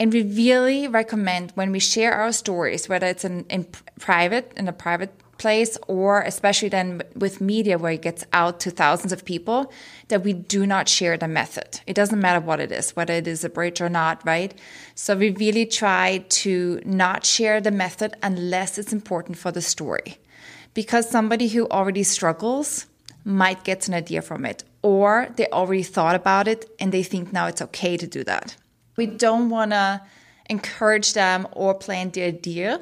And 0.00 0.14
we 0.14 0.22
really 0.22 0.88
recommend 0.88 1.50
when 1.56 1.72
we 1.72 1.78
share 1.78 2.14
our 2.14 2.32
stories, 2.32 2.88
whether 2.88 3.06
it's 3.06 3.22
in, 3.22 3.44
in 3.50 3.66
private, 3.98 4.50
in 4.56 4.66
a 4.66 4.72
private 4.72 5.12
place, 5.36 5.76
or 5.88 6.22
especially 6.22 6.70
then 6.70 7.02
with 7.14 7.42
media 7.42 7.76
where 7.76 7.92
it 7.92 8.00
gets 8.00 8.24
out 8.32 8.60
to 8.60 8.70
thousands 8.70 9.12
of 9.12 9.26
people, 9.26 9.70
that 10.08 10.22
we 10.22 10.32
do 10.32 10.66
not 10.66 10.88
share 10.88 11.18
the 11.18 11.28
method. 11.28 11.80
It 11.86 11.92
doesn't 11.92 12.18
matter 12.18 12.40
what 12.40 12.60
it 12.60 12.72
is, 12.72 12.96
whether 12.96 13.12
it 13.12 13.28
is 13.28 13.44
a 13.44 13.50
bridge 13.50 13.82
or 13.82 13.90
not, 13.90 14.24
right? 14.24 14.58
So 14.94 15.14
we 15.14 15.30
really 15.30 15.66
try 15.66 16.24
to 16.40 16.80
not 16.86 17.26
share 17.26 17.60
the 17.60 17.70
method 17.70 18.14
unless 18.22 18.78
it's 18.78 18.94
important 18.94 19.36
for 19.36 19.52
the 19.52 19.62
story. 19.62 20.16
Because 20.72 21.10
somebody 21.10 21.48
who 21.48 21.68
already 21.68 22.04
struggles 22.04 22.86
might 23.24 23.64
get 23.64 23.86
an 23.86 23.92
idea 23.92 24.22
from 24.22 24.46
it, 24.46 24.64
or 24.80 25.28
they 25.36 25.46
already 25.48 25.82
thought 25.82 26.14
about 26.14 26.48
it 26.48 26.70
and 26.80 26.90
they 26.90 27.02
think 27.02 27.34
now 27.34 27.48
it's 27.48 27.60
okay 27.60 27.98
to 27.98 28.06
do 28.06 28.24
that. 28.24 28.56
We 29.02 29.06
don't 29.06 29.48
want 29.56 29.70
to 29.78 29.86
encourage 30.56 31.10
them 31.20 31.38
or 31.52 31.70
plant 31.74 32.08
the 32.14 32.22
idea 32.22 32.80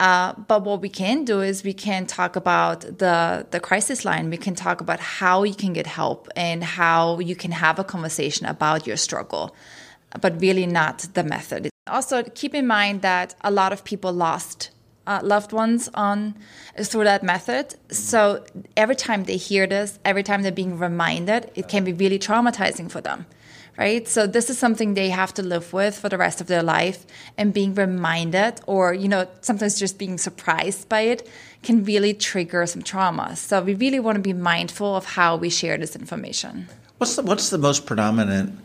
uh, 0.00 0.32
but 0.48 0.64
what 0.64 0.80
we 0.80 0.88
can 0.88 1.26
do 1.26 1.42
is 1.42 1.62
we 1.62 1.74
can 1.74 2.06
talk 2.06 2.34
about 2.34 2.80
the 2.80 3.46
the 3.50 3.60
crisis 3.60 4.02
line. 4.02 4.30
We 4.30 4.38
can 4.38 4.54
talk 4.54 4.80
about 4.80 4.98
how 4.98 5.42
you 5.42 5.54
can 5.54 5.74
get 5.74 5.86
help 5.86 6.26
and 6.34 6.64
how 6.64 7.18
you 7.18 7.36
can 7.36 7.52
have 7.52 7.78
a 7.78 7.84
conversation 7.84 8.46
about 8.46 8.86
your 8.86 8.96
struggle, 8.96 9.54
but 10.22 10.40
really 10.40 10.66
not 10.66 11.06
the 11.12 11.22
method. 11.22 11.68
Also, 11.86 12.22
keep 12.22 12.54
in 12.54 12.66
mind 12.66 13.02
that 13.02 13.34
a 13.42 13.50
lot 13.50 13.74
of 13.74 13.84
people 13.84 14.10
lost 14.10 14.70
uh, 15.06 15.20
loved 15.22 15.52
ones 15.52 15.90
on 15.92 16.34
through 16.82 17.04
that 17.04 17.22
method. 17.22 17.74
So 17.90 18.42
every 18.78 18.96
time 18.96 19.24
they 19.24 19.36
hear 19.36 19.66
this, 19.66 19.98
every 20.02 20.22
time 20.22 20.40
they're 20.42 20.60
being 20.62 20.78
reminded, 20.78 21.50
it 21.54 21.68
can 21.68 21.84
be 21.84 21.92
really 21.92 22.18
traumatizing 22.18 22.90
for 22.90 23.02
them 23.02 23.26
right? 23.76 24.06
So 24.06 24.26
this 24.26 24.50
is 24.50 24.58
something 24.58 24.94
they 24.94 25.10
have 25.10 25.32
to 25.34 25.42
live 25.42 25.72
with 25.72 25.98
for 25.98 26.08
the 26.08 26.18
rest 26.18 26.40
of 26.40 26.46
their 26.46 26.62
life 26.62 27.06
and 27.36 27.52
being 27.52 27.74
reminded 27.74 28.60
or, 28.66 28.92
you 28.92 29.08
know, 29.08 29.26
sometimes 29.40 29.78
just 29.78 29.98
being 29.98 30.18
surprised 30.18 30.88
by 30.88 31.00
it 31.02 31.28
can 31.62 31.84
really 31.84 32.14
trigger 32.14 32.66
some 32.66 32.82
trauma. 32.82 33.36
So 33.36 33.62
we 33.62 33.74
really 33.74 34.00
want 34.00 34.16
to 34.16 34.22
be 34.22 34.32
mindful 34.32 34.96
of 34.96 35.04
how 35.04 35.36
we 35.36 35.50
share 35.50 35.76
this 35.78 35.96
information. 35.96 36.68
What's 36.98 37.16
the, 37.16 37.22
what's 37.22 37.50
the 37.50 37.58
most 37.58 37.86
predominant 37.86 38.58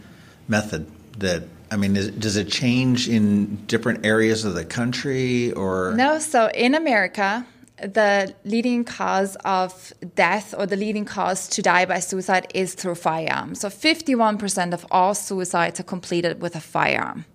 method 0.47 0.89
that 1.19 1.43
I 1.71 1.77
mean, 1.77 1.95
is, 1.95 2.11
does 2.11 2.37
it 2.37 2.49
change 2.49 3.09
in 3.09 3.55
different 3.65 4.05
areas 4.05 4.45
of 4.45 4.53
the 4.53 4.63
country 4.63 5.51
or? 5.53 5.93
No. 5.95 6.19
So 6.19 6.49
in 6.53 6.75
America, 6.75 7.45
the 7.81 8.33
leading 8.45 8.83
cause 8.85 9.35
of 9.43 9.93
death 10.15 10.53
or 10.57 10.65
the 10.65 10.77
leading 10.77 11.05
cause 11.05 11.47
to 11.49 11.61
die 11.61 11.85
by 11.85 11.99
suicide 11.99 12.47
is 12.53 12.73
through 12.73 12.95
firearm. 12.95 13.55
So 13.55 13.69
51% 13.69 14.73
of 14.73 14.85
all 14.91 15.13
suicides 15.13 15.79
are 15.79 15.83
completed 15.83 16.41
with 16.41 16.55
a 16.55 16.61
firearm. 16.61 17.25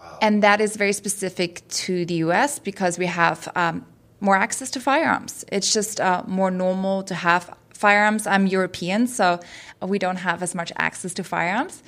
Wow. 0.00 0.18
And 0.20 0.42
that 0.42 0.60
is 0.60 0.76
very 0.76 0.92
specific 0.92 1.66
to 1.68 2.04
the 2.06 2.14
US 2.14 2.58
because 2.58 2.98
we 2.98 3.06
have 3.06 3.48
um, 3.54 3.86
more 4.20 4.36
access 4.36 4.70
to 4.72 4.80
firearms. 4.80 5.44
It's 5.52 5.72
just 5.72 6.00
uh, 6.00 6.24
more 6.26 6.50
normal 6.50 7.04
to 7.04 7.14
have 7.14 7.54
firearms. 7.72 8.26
I'm 8.26 8.46
European, 8.46 9.06
so 9.06 9.38
we 9.80 9.98
don't 9.98 10.16
have 10.16 10.42
as 10.42 10.54
much 10.54 10.72
access 10.76 11.14
to 11.14 11.24
firearms. 11.24 11.82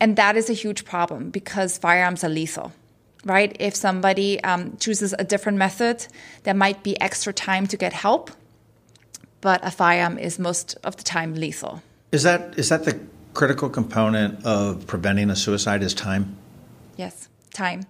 And 0.00 0.16
that 0.16 0.36
is 0.36 0.50
a 0.50 0.52
huge 0.52 0.84
problem 0.84 1.30
because 1.30 1.78
firearms 1.78 2.22
are 2.24 2.28
lethal 2.28 2.72
right? 3.28 3.54
If 3.60 3.74
somebody 3.76 4.42
um, 4.42 4.76
chooses 4.78 5.14
a 5.18 5.24
different 5.24 5.58
method, 5.58 6.06
there 6.44 6.54
might 6.54 6.82
be 6.82 7.00
extra 7.00 7.32
time 7.32 7.66
to 7.68 7.76
get 7.76 7.92
help, 7.92 8.30
but 9.40 9.64
a 9.64 9.70
firearm 9.70 10.18
is 10.18 10.38
most 10.38 10.76
of 10.84 10.96
the 10.96 11.02
time 11.02 11.34
lethal. 11.34 11.82
Is 12.10 12.22
that 12.22 12.58
is 12.58 12.70
that 12.70 12.84
the 12.84 12.98
critical 13.34 13.68
component 13.68 14.44
of 14.44 14.86
preventing 14.86 15.30
a 15.30 15.36
suicide? 15.36 15.82
Is 15.82 15.94
time? 15.94 16.36
Yes, 16.96 17.28
time. 17.52 17.84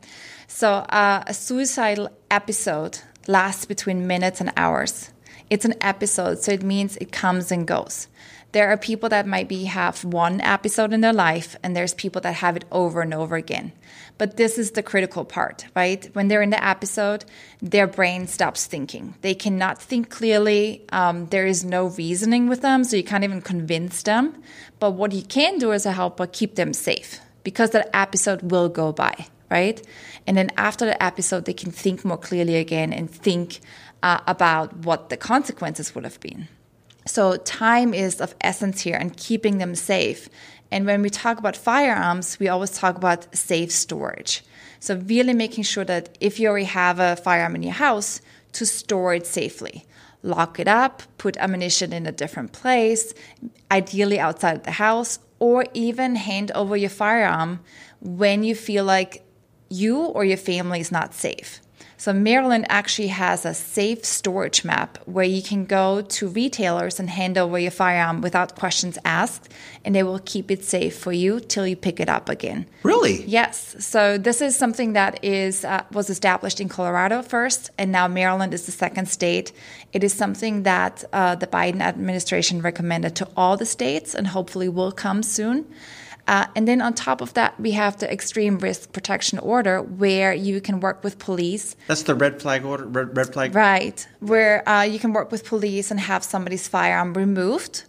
So 0.46 0.68
uh, 0.70 1.22
a 1.26 1.34
suicidal 1.34 2.10
episode 2.30 3.00
lasts 3.26 3.64
between 3.64 4.06
minutes 4.06 4.40
and 4.40 4.52
hours. 4.56 5.10
It's 5.50 5.64
an 5.64 5.74
episode, 5.80 6.40
so 6.40 6.52
it 6.52 6.62
means 6.62 6.96
it 6.96 7.12
comes 7.12 7.50
and 7.50 7.66
goes 7.66 8.08
there 8.52 8.70
are 8.70 8.76
people 8.76 9.08
that 9.08 9.26
might 9.26 9.48
be 9.48 9.64
have 9.64 10.04
one 10.04 10.40
episode 10.40 10.92
in 10.92 11.00
their 11.00 11.12
life 11.12 11.56
and 11.62 11.76
there's 11.76 11.94
people 11.94 12.20
that 12.22 12.34
have 12.34 12.56
it 12.56 12.64
over 12.72 13.02
and 13.02 13.12
over 13.12 13.36
again 13.36 13.72
but 14.18 14.36
this 14.36 14.58
is 14.58 14.72
the 14.72 14.82
critical 14.82 15.24
part 15.24 15.66
right? 15.74 16.08
When 16.12 16.28
they're 16.28 16.42
in 16.42 16.50
the 16.50 16.64
episode 16.64 17.24
their 17.62 17.86
brain 17.86 18.26
stops 18.26 18.66
thinking. 18.66 19.14
They 19.22 19.34
cannot 19.34 19.80
think 19.80 20.10
clearly. 20.10 20.84
Um, 20.90 21.26
there 21.26 21.46
is 21.46 21.64
no 21.64 21.86
reasoning 21.86 22.48
with 22.48 22.60
them 22.60 22.84
so 22.84 22.96
you 22.96 23.04
can't 23.04 23.24
even 23.24 23.40
convince 23.40 24.02
them. 24.02 24.42
But 24.78 24.92
what 24.92 25.12
you 25.12 25.22
can 25.22 25.58
do 25.58 25.72
as 25.72 25.86
a 25.86 25.92
helper 25.92 26.26
keep 26.26 26.54
them 26.56 26.72
safe 26.72 27.20
because 27.42 27.70
that 27.70 27.90
episode 27.94 28.50
will 28.50 28.68
go 28.68 28.92
by 28.92 29.26
right? 29.50 29.80
And 30.26 30.36
then 30.36 30.50
after 30.58 30.84
the 30.84 31.02
episode 31.02 31.46
they 31.46 31.54
can 31.54 31.70
think 31.70 32.04
more 32.04 32.18
clearly 32.18 32.56
again 32.56 32.92
and 32.92 33.10
think 33.10 33.60
uh, 34.02 34.20
about 34.26 34.76
what 34.78 35.08
the 35.08 35.16
consequences 35.16 35.94
would 35.94 36.04
have 36.04 36.20
been. 36.20 36.48
So 37.06 37.36
time 37.36 37.94
is 37.94 38.20
of 38.20 38.34
essence 38.42 38.82
here 38.82 38.96
and 38.96 39.16
keeping 39.16 39.58
them 39.58 39.74
safe 39.74 40.28
And 40.70 40.86
when 40.86 41.02
we 41.02 41.10
talk 41.10 41.38
about 41.38 41.56
firearms, 41.56 42.38
we 42.38 42.48
always 42.48 42.70
talk 42.70 42.96
about 42.96 43.34
safe 43.34 43.72
storage. 43.72 44.44
So, 44.80 44.96
really 44.96 45.34
making 45.34 45.64
sure 45.64 45.84
that 45.84 46.16
if 46.20 46.38
you 46.38 46.48
already 46.48 46.66
have 46.66 47.00
a 47.00 47.16
firearm 47.16 47.54
in 47.56 47.62
your 47.62 47.72
house, 47.72 48.20
to 48.52 48.66
store 48.66 49.14
it 49.14 49.26
safely. 49.26 49.86
Lock 50.22 50.58
it 50.58 50.68
up, 50.68 51.02
put 51.16 51.36
ammunition 51.36 51.92
in 51.92 52.06
a 52.06 52.12
different 52.12 52.52
place, 52.52 53.14
ideally 53.70 54.18
outside 54.18 54.64
the 54.64 54.72
house, 54.72 55.18
or 55.38 55.64
even 55.74 56.16
hand 56.16 56.50
over 56.52 56.76
your 56.76 56.90
firearm 56.90 57.60
when 58.00 58.42
you 58.42 58.54
feel 58.54 58.84
like 58.84 59.24
you 59.68 60.00
or 60.00 60.24
your 60.24 60.36
family 60.36 60.80
is 60.80 60.90
not 60.90 61.14
safe. 61.14 61.60
So, 62.00 62.12
Maryland 62.12 62.64
actually 62.68 63.08
has 63.08 63.44
a 63.44 63.52
safe 63.52 64.04
storage 64.04 64.64
map 64.64 64.98
where 65.06 65.24
you 65.24 65.42
can 65.42 65.64
go 65.64 66.00
to 66.00 66.28
retailers 66.28 67.00
and 67.00 67.10
hand 67.10 67.36
over 67.36 67.58
your 67.58 67.72
firearm 67.72 68.20
without 68.20 68.54
questions 68.54 68.98
asked, 69.04 69.52
and 69.84 69.96
they 69.96 70.04
will 70.04 70.20
keep 70.20 70.48
it 70.48 70.62
safe 70.62 70.96
for 70.96 71.10
you 71.10 71.40
till 71.40 71.66
you 71.66 71.74
pick 71.74 71.98
it 71.98 72.08
up 72.08 72.28
again. 72.28 72.66
Really? 72.84 73.24
Yes. 73.24 73.74
So, 73.84 74.16
this 74.16 74.40
is 74.40 74.54
something 74.56 74.92
that 74.92 75.24
is 75.24 75.64
uh, 75.64 75.82
was 75.90 76.08
established 76.08 76.60
in 76.60 76.68
Colorado 76.68 77.20
first, 77.20 77.70
and 77.76 77.90
now 77.90 78.06
Maryland 78.06 78.54
is 78.54 78.64
the 78.66 78.72
second 78.72 79.08
state. 79.08 79.50
It 79.92 80.04
is 80.04 80.12
something 80.12 80.62
that 80.62 81.02
uh, 81.12 81.34
the 81.34 81.48
Biden 81.48 81.80
administration 81.80 82.62
recommended 82.62 83.16
to 83.16 83.28
all 83.36 83.56
the 83.56 83.66
states, 83.66 84.14
and 84.14 84.28
hopefully 84.28 84.68
will 84.68 84.92
come 84.92 85.24
soon. 85.24 85.66
Uh, 86.28 86.46
and 86.54 86.68
then 86.68 86.82
on 86.82 86.92
top 86.92 87.20
of 87.22 87.32
that, 87.34 87.58
we 87.58 87.72
have 87.72 87.98
the 87.98 88.12
extreme 88.12 88.58
risk 88.58 88.92
protection 88.92 89.38
order 89.38 89.80
where 89.82 90.34
you 90.34 90.60
can 90.60 90.78
work 90.78 91.02
with 91.02 91.18
police. 91.18 91.74
That's 91.86 92.02
the 92.02 92.14
red 92.14 92.40
flag 92.40 92.64
order, 92.64 92.84
red, 92.84 93.16
red 93.16 93.32
flag? 93.32 93.54
Right, 93.54 94.06
where 94.20 94.68
uh, 94.68 94.82
you 94.82 94.98
can 94.98 95.14
work 95.14 95.32
with 95.32 95.44
police 95.46 95.90
and 95.90 95.98
have 95.98 96.22
somebody's 96.22 96.68
firearm 96.68 97.14
removed. 97.14 97.84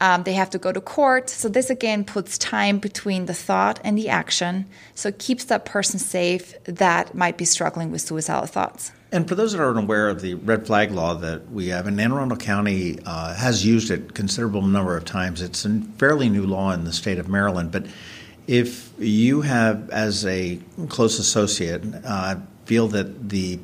Um, 0.00 0.22
they 0.22 0.32
have 0.32 0.50
to 0.50 0.58
go 0.58 0.72
to 0.72 0.80
court. 0.80 1.28
So, 1.28 1.48
this 1.48 1.70
again 1.70 2.04
puts 2.04 2.38
time 2.38 2.78
between 2.78 3.26
the 3.26 3.34
thought 3.34 3.80
and 3.84 3.98
the 3.98 4.08
action. 4.08 4.66
So, 4.94 5.10
it 5.10 5.18
keeps 5.18 5.44
that 5.44 5.64
person 5.64 5.98
safe 5.98 6.54
that 6.64 7.14
might 7.14 7.36
be 7.36 7.44
struggling 7.44 7.90
with 7.90 8.00
suicidal 8.00 8.46
thoughts. 8.46 8.92
And 9.12 9.28
for 9.28 9.34
those 9.34 9.52
that 9.52 9.60
aren't 9.60 9.78
aware 9.78 10.08
of 10.08 10.20
the 10.20 10.34
red 10.34 10.66
flag 10.66 10.92
law 10.92 11.14
that 11.14 11.50
we 11.50 11.68
have, 11.68 11.86
and 11.86 12.00
Anne 12.00 12.12
Arundel 12.12 12.38
County 12.38 12.98
uh, 13.04 13.34
has 13.34 13.66
used 13.66 13.90
it 13.90 14.14
considerable 14.14 14.62
number 14.62 14.96
of 14.96 15.04
times. 15.04 15.42
It's 15.42 15.64
a 15.64 15.80
fairly 15.98 16.28
new 16.28 16.46
law 16.46 16.70
in 16.70 16.84
the 16.84 16.92
state 16.92 17.18
of 17.18 17.28
Maryland, 17.28 17.72
but 17.72 17.86
if 18.46 18.90
you 18.98 19.42
have, 19.42 19.90
as 19.90 20.24
a 20.26 20.58
close 20.88 21.18
associate, 21.18 21.82
uh, 22.04 22.36
feel 22.64 22.88
that 22.88 23.28
the 23.28 23.58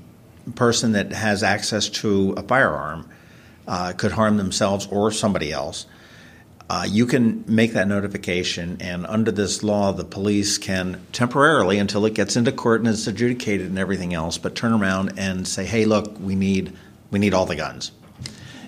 person 0.55 0.93
that 0.93 1.13
has 1.13 1.43
access 1.43 1.89
to 1.89 2.35
a 2.37 2.43
firearm 2.43 3.09
uh, 3.67 3.93
could 3.97 4.13
harm 4.13 4.37
themselves 4.37 4.87
or 4.91 5.11
somebody 5.11 5.53
else, 5.53 5.87
uh, 6.69 6.85
you 6.89 7.07
can 7.07 7.45
make 7.47 7.75
that 7.75 7.87
notification, 7.87 8.79
and 8.81 9.07
under 9.07 9.31
this 9.31 9.63
law, 9.63 9.93
the 9.93 10.05
police 10.05 10.59
can 10.59 11.01
temporarily, 11.13 11.79
until 11.79 12.05
it 12.07 12.15
gets 12.15 12.35
into 12.35 12.51
court 12.51 12.81
and 12.81 12.89
is 12.89 13.07
adjudicated 13.07 13.69
and 13.69 13.79
everything 13.79 14.15
else, 14.15 14.37
but 14.37 14.57
turn 14.57 14.73
around 14.73 15.13
and 15.17 15.47
say, 15.47 15.65
"Hey, 15.65 15.85
look, 15.85 16.19
we 16.19 16.35
need 16.35 16.73
we 17.13 17.21
need 17.21 17.35
all 17.35 17.47
the 17.47 17.55
guns," 17.55 17.93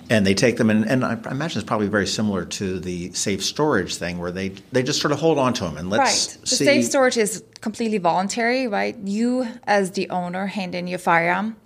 and 0.09 0.25
they 0.25 0.33
take 0.33 0.55
them. 0.55 0.69
And, 0.69 0.85
and 0.85 1.03
I 1.03 1.17
imagine 1.29 1.59
it's 1.59 1.67
probably 1.67 1.87
very 1.87 2.07
similar 2.07 2.45
to 2.45 2.79
the 2.79 3.11
safe 3.11 3.43
storage 3.43 3.97
thing, 3.97 4.17
where 4.17 4.31
they 4.31 4.53
they 4.71 4.81
just 4.81 5.01
sort 5.01 5.11
of 5.11 5.19
hold 5.19 5.37
on 5.37 5.53
to 5.55 5.65
them 5.65 5.75
and 5.75 5.89
let's 5.89 6.37
right. 6.37 6.47
see. 6.47 6.65
Safe 6.65 6.85
storage 6.85 7.17
is 7.17 7.43
completely 7.59 7.97
voluntary, 7.97 8.67
right? 8.67 8.95
You, 9.03 9.45
as 9.65 9.91
the 9.91 10.09
owner, 10.09 10.45
hand 10.45 10.73
in 10.73 10.87
your 10.87 10.99
firearm. 10.99 11.57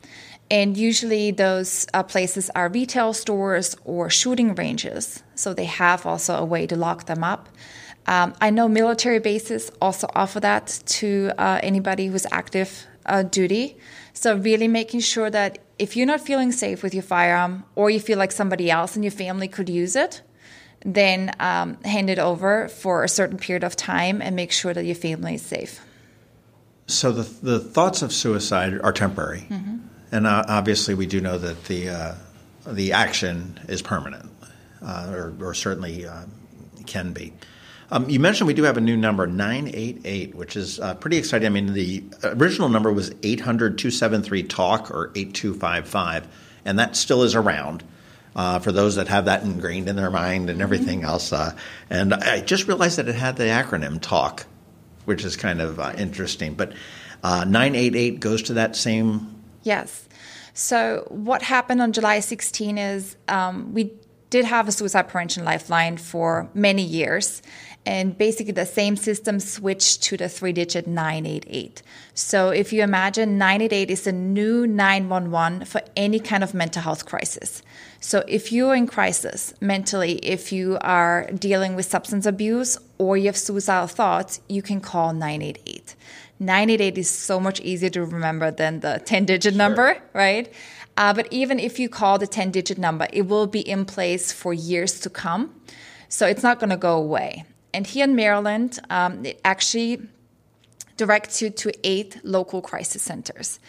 And 0.51 0.77
usually 0.77 1.31
those 1.31 1.87
uh, 1.93 2.03
places 2.03 2.49
are 2.55 2.69
retail 2.69 3.13
stores 3.13 3.75
or 3.85 4.09
shooting 4.09 4.55
ranges. 4.55 5.23
So 5.35 5.53
they 5.53 5.65
have 5.65 6.05
also 6.05 6.35
a 6.35 6.45
way 6.45 6.67
to 6.67 6.75
lock 6.75 7.05
them 7.05 7.23
up. 7.23 7.49
Um, 8.05 8.33
I 8.41 8.49
know 8.49 8.67
military 8.67 9.19
bases 9.19 9.71
also 9.81 10.07
offer 10.13 10.39
that 10.41 10.81
to 10.85 11.31
uh, 11.37 11.59
anybody 11.63 12.07
who's 12.07 12.27
active 12.31 12.85
uh, 13.05 13.23
duty. 13.23 13.77
So 14.13 14.35
really 14.35 14.67
making 14.67 14.99
sure 14.99 15.29
that 15.29 15.59
if 15.79 15.95
you're 15.95 16.05
not 16.05 16.21
feeling 16.21 16.51
safe 16.51 16.83
with 16.83 16.93
your 16.93 17.03
firearm 17.03 17.63
or 17.75 17.89
you 17.89 17.99
feel 17.99 18.17
like 18.17 18.31
somebody 18.31 18.69
else 18.69 18.95
in 18.95 19.03
your 19.03 19.11
family 19.11 19.47
could 19.47 19.69
use 19.69 19.95
it, 19.95 20.21
then 20.85 21.31
um, 21.39 21.81
hand 21.83 22.09
it 22.09 22.19
over 22.19 22.67
for 22.67 23.03
a 23.03 23.09
certain 23.09 23.37
period 23.37 23.63
of 23.63 23.75
time 23.75 24.21
and 24.21 24.35
make 24.35 24.51
sure 24.51 24.73
that 24.73 24.85
your 24.85 24.95
family 24.95 25.35
is 25.35 25.41
safe. 25.41 25.79
So 26.87 27.11
the 27.13 27.23
the 27.41 27.59
thoughts 27.59 28.01
of 28.01 28.11
suicide 28.11 28.79
are 28.83 28.91
temporary. 28.91 29.47
Mm-hmm. 29.49 29.82
And 30.13 30.27
uh, 30.27 30.45
obviously, 30.47 30.93
we 30.93 31.07
do 31.07 31.21
know 31.21 31.39
that 31.39 31.65
the 31.65 31.89
uh, 31.89 32.15
the 32.67 32.93
action 32.93 33.59
is 33.67 33.81
permanent, 33.81 34.29
uh, 34.79 35.09
or, 35.11 35.33
or, 35.41 35.53
certainly 35.55 36.05
uh, 36.05 36.25
can 36.85 37.13
be. 37.13 37.33
Um, 37.89 38.07
you 38.07 38.19
mentioned 38.19 38.47
we 38.47 38.53
do 38.53 38.61
have 38.61 38.77
a 38.77 38.81
new 38.81 38.95
number, 38.95 39.25
988, 39.25 40.35
which 40.35 40.55
is 40.55 40.79
uh, 40.79 40.93
pretty 40.93 41.17
exciting. 41.17 41.47
I 41.47 41.49
mean, 41.49 41.73
the 41.73 42.03
original 42.23 42.69
number 42.69 42.93
was 42.93 43.11
800 43.23 43.79
273 43.79 44.43
TALK 44.43 44.91
or 44.91 45.11
8255, 45.15 46.27
and 46.63 46.77
that 46.77 46.95
still 46.95 47.23
is 47.23 47.33
around. 47.33 47.83
Uh, 48.35 48.57
for 48.57 48.71
those 48.71 48.95
that 48.95 49.07
have 49.07 49.25
that 49.25 49.43
ingrained 49.43 49.87
in 49.87 49.95
their 49.95 50.09
mind 50.09 50.49
and 50.49 50.59
everything 50.59 51.01
mm-hmm. 51.01 51.09
else. 51.09 51.33
and 51.89 52.15
I 52.15 52.41
just 52.41 52.67
realized 52.67 52.97
that 52.97 53.07
it 53.07 53.13
had 53.13 53.35
the 53.35 53.43
acronym 53.43 53.99
TALK, 53.99 54.45
which 55.05 55.23
is 55.23 55.35
kind 55.35 55.59
of 55.59 55.79
interesting. 55.99 56.53
But 56.53 56.73
988 57.23 58.19
goes 58.19 58.43
to 58.43 58.53
that 58.53 58.75
same 58.75 59.42
Yes. 59.63 60.07
So 60.53 61.05
what 61.09 61.41
happened 61.41 61.81
on 61.81 61.93
July 61.93 62.19
16 62.19 62.77
is 62.77 63.15
um, 63.27 63.73
we 63.73 63.91
did 64.29 64.45
have 64.45 64.67
a 64.67 64.71
suicide 64.71 65.07
prevention 65.09 65.45
lifeline 65.45 65.95
for 65.97 66.49
many 66.55 66.83
years. 66.83 67.41
And 67.85 68.17
basically, 68.17 68.53
the 68.53 68.65
same 68.65 68.95
system 68.95 69.39
switched 69.39 70.01
to 70.03 70.15
the 70.15 70.29
three 70.29 70.53
digit 70.53 70.87
988. 70.87 71.83
So, 72.13 72.49
if 72.49 72.71
you 72.71 72.81
imagine, 72.81 73.37
988 73.37 73.91
is 73.91 74.07
a 74.07 74.11
new 74.13 74.65
911 74.65 75.65
for 75.65 75.81
any 75.97 76.19
kind 76.19 76.43
of 76.43 76.53
mental 76.53 76.81
health 76.81 77.05
crisis. 77.05 77.61
So, 77.99 78.23
if 78.27 78.53
you're 78.53 78.73
in 78.73 78.87
crisis 78.87 79.53
mentally, 79.59 80.13
if 80.19 80.53
you 80.53 80.77
are 80.79 81.29
dealing 81.33 81.75
with 81.75 81.85
substance 81.85 82.25
abuse 82.25 82.77
or 82.97 83.17
you 83.17 83.25
have 83.25 83.37
suicidal 83.37 83.87
thoughts, 83.87 84.39
you 84.47 84.61
can 84.61 84.79
call 84.79 85.11
988. 85.11 85.95
988 86.45 86.97
is 86.97 87.09
so 87.09 87.39
much 87.39 87.59
easier 87.61 87.89
to 87.89 88.05
remember 88.05 88.51
than 88.51 88.79
the 88.81 89.01
10 89.05 89.25
digit 89.25 89.53
sure. 89.53 89.57
number, 89.57 89.97
right? 90.13 90.51
Uh, 90.97 91.13
but 91.13 91.27
even 91.31 91.59
if 91.59 91.79
you 91.79 91.89
call 91.89 92.19
the 92.19 92.27
10 92.27 92.51
digit 92.51 92.77
number, 92.77 93.07
it 93.11 93.23
will 93.23 93.47
be 93.47 93.61
in 93.61 93.85
place 93.85 94.31
for 94.31 94.53
years 94.53 94.99
to 94.99 95.09
come. 95.09 95.53
So 96.09 96.27
it's 96.27 96.43
not 96.43 96.59
going 96.59 96.69
to 96.69 96.77
go 96.77 96.97
away. 96.97 97.45
And 97.73 97.87
here 97.87 98.03
in 98.03 98.15
Maryland, 98.15 98.79
um, 98.89 99.25
it 99.25 99.41
actually 99.43 100.01
directs 100.97 101.41
you 101.41 101.49
to 101.49 101.71
eight 101.83 102.23
local 102.23 102.61
crisis 102.61 103.01
centers. 103.01 103.59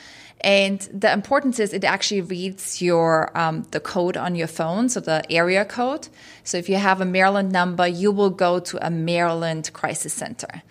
And 0.43 0.81
the 0.93 1.11
importance 1.11 1.59
is 1.59 1.73
it 1.73 1.85
actually 1.85 2.21
reads 2.21 2.83
your 2.83 3.37
um, 3.37 3.63
the 3.71 3.81
code 3.81 4.19
on 4.19 4.35
your 4.35 4.47
phone, 4.47 4.91
so 4.91 5.01
the 5.01 5.25
area 5.33 5.65
code. 5.65 6.09
So 6.43 6.59
if 6.59 6.69
you 6.69 6.77
have 6.77 7.01
a 7.01 7.07
Maryland 7.07 7.51
number, 7.51 7.89
you 7.89 8.13
will 8.13 8.29
go 8.29 8.61
to 8.61 8.87
a 8.87 8.91
Maryland 8.91 9.73
crisis 9.73 10.13
center. 10.13 10.63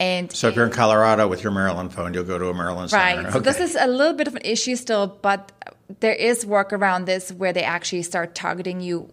And 0.00 0.30
so 0.32 0.48
if 0.48 0.54
you're 0.54 0.66
in 0.66 0.72
Colorado 0.72 1.26
with 1.26 1.42
your 1.42 1.52
Maryland 1.52 1.92
phone, 1.92 2.14
you'll 2.14 2.24
go 2.24 2.38
to 2.38 2.48
a 2.48 2.54
Maryland 2.54 2.92
right. 2.92 3.16
center. 3.16 3.24
Right. 3.24 3.32
So 3.32 3.40
this 3.40 3.60
is 3.60 3.74
a 3.74 3.86
little 3.86 4.14
bit 4.14 4.28
of 4.28 4.36
an 4.36 4.42
issue 4.44 4.76
still, 4.76 5.08
but 5.08 5.50
there 6.00 6.14
is 6.14 6.46
work 6.46 6.72
around 6.72 7.06
this 7.06 7.32
where 7.32 7.52
they 7.52 7.64
actually 7.64 8.02
start 8.02 8.34
targeting 8.34 8.80
you 8.80 9.08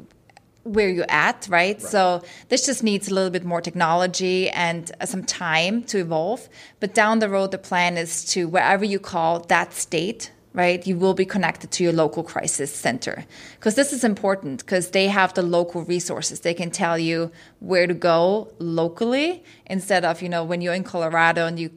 where 0.64 0.90
you're 0.90 1.06
at, 1.10 1.48
right? 1.50 1.76
right? 1.76 1.82
So 1.82 2.24
this 2.50 2.66
just 2.66 2.84
needs 2.84 3.10
a 3.10 3.14
little 3.14 3.30
bit 3.30 3.46
more 3.46 3.62
technology 3.62 4.50
and 4.50 4.92
some 5.06 5.24
time 5.24 5.84
to 5.84 6.00
evolve. 6.00 6.50
But 6.80 6.94
down 6.94 7.20
the 7.20 7.30
road, 7.30 7.52
the 7.52 7.58
plan 7.60 7.98
is 7.98 8.26
to 8.34 8.48
wherever 8.48 8.84
you 8.84 9.00
call 9.00 9.40
that 9.42 9.74
state, 9.74 10.32
right? 10.56 10.88
You 10.88 10.96
will 10.98 11.14
be 11.14 11.26
connected 11.26 11.70
to 11.72 11.84
your 11.84 11.94
local 11.94 12.24
crisis 12.24 12.74
center. 12.74 13.26
Because 13.56 13.76
this 13.76 13.92
is 13.92 14.04
important 14.04 14.60
because 14.60 14.92
they 14.92 15.08
have 15.08 15.34
the 15.34 15.42
local 15.42 15.84
resources. 15.84 16.40
They 16.40 16.54
can 16.54 16.72
tell 16.72 16.98
you 16.98 17.32
where 17.60 17.88
to 17.88 17.94
go 17.94 18.54
locally 18.58 19.44
instead 19.66 20.06
of, 20.06 20.22
you 20.22 20.30
know, 20.30 20.44
when 20.44 20.62
you're 20.62 20.74
in 20.74 20.86
Colorado 20.86 21.46
and 21.46 21.60
you, 21.60 21.70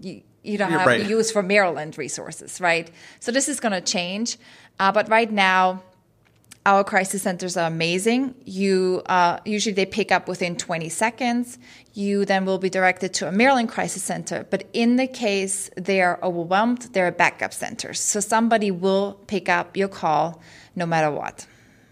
you, 0.00 0.22
you 0.42 0.56
don't 0.56 0.72
have 0.72 0.86
right. 0.86 1.06
use 1.06 1.30
for 1.30 1.42
Maryland 1.42 1.98
resources, 1.98 2.60
right? 2.60 2.90
So 3.20 3.30
this 3.30 3.48
is 3.48 3.60
going 3.60 3.72
to 3.72 3.82
change. 3.82 4.38
Uh, 4.80 4.90
but 4.90 5.08
right 5.10 5.30
now, 5.30 5.82
our 6.64 6.84
crisis 6.84 7.22
centers 7.22 7.56
are 7.56 7.66
amazing. 7.66 8.34
You 8.44 9.02
uh, 9.06 9.40
usually 9.44 9.72
they 9.72 9.86
pick 9.86 10.12
up 10.12 10.28
within 10.28 10.56
20 10.56 10.88
seconds. 10.88 11.58
You 11.92 12.24
then 12.24 12.44
will 12.44 12.58
be 12.58 12.70
directed 12.70 13.12
to 13.14 13.28
a 13.28 13.32
Maryland 13.32 13.68
crisis 13.68 14.02
center. 14.02 14.46
But 14.48 14.68
in 14.72 14.96
the 14.96 15.08
case 15.08 15.70
they 15.76 16.00
are 16.00 16.20
overwhelmed, 16.22 16.82
there 16.92 17.06
are 17.06 17.10
backup 17.10 17.52
centers. 17.52 17.98
So 18.00 18.20
somebody 18.20 18.70
will 18.70 19.18
pick 19.26 19.48
up 19.48 19.76
your 19.76 19.88
call 19.88 20.40
no 20.76 20.86
matter 20.86 21.10
what. 21.10 21.46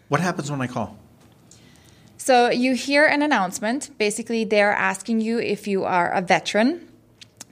What 0.08 0.20
happens 0.20 0.50
when 0.50 0.60
I 0.60 0.68
call? 0.68 0.96
So 2.16 2.50
you 2.50 2.74
hear 2.74 3.06
an 3.06 3.22
announcement. 3.22 3.90
Basically, 3.98 4.44
they're 4.44 4.72
asking 4.72 5.20
you 5.20 5.38
if 5.38 5.66
you 5.66 5.84
are 5.84 6.12
a 6.12 6.20
veteran. 6.20 6.86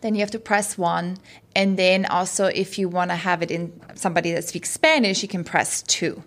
Then 0.02 0.14
you 0.14 0.20
have 0.20 0.30
to 0.32 0.38
press 0.38 0.78
one. 0.78 1.18
And 1.56 1.76
then 1.76 2.06
also, 2.06 2.46
if 2.46 2.78
you 2.78 2.88
want 2.88 3.10
to 3.10 3.16
have 3.16 3.42
it 3.42 3.50
in 3.50 3.72
somebody 3.96 4.32
that 4.32 4.44
speaks 4.44 4.70
Spanish, 4.70 5.22
you 5.22 5.28
can 5.28 5.42
press 5.42 5.82
two 5.82 6.22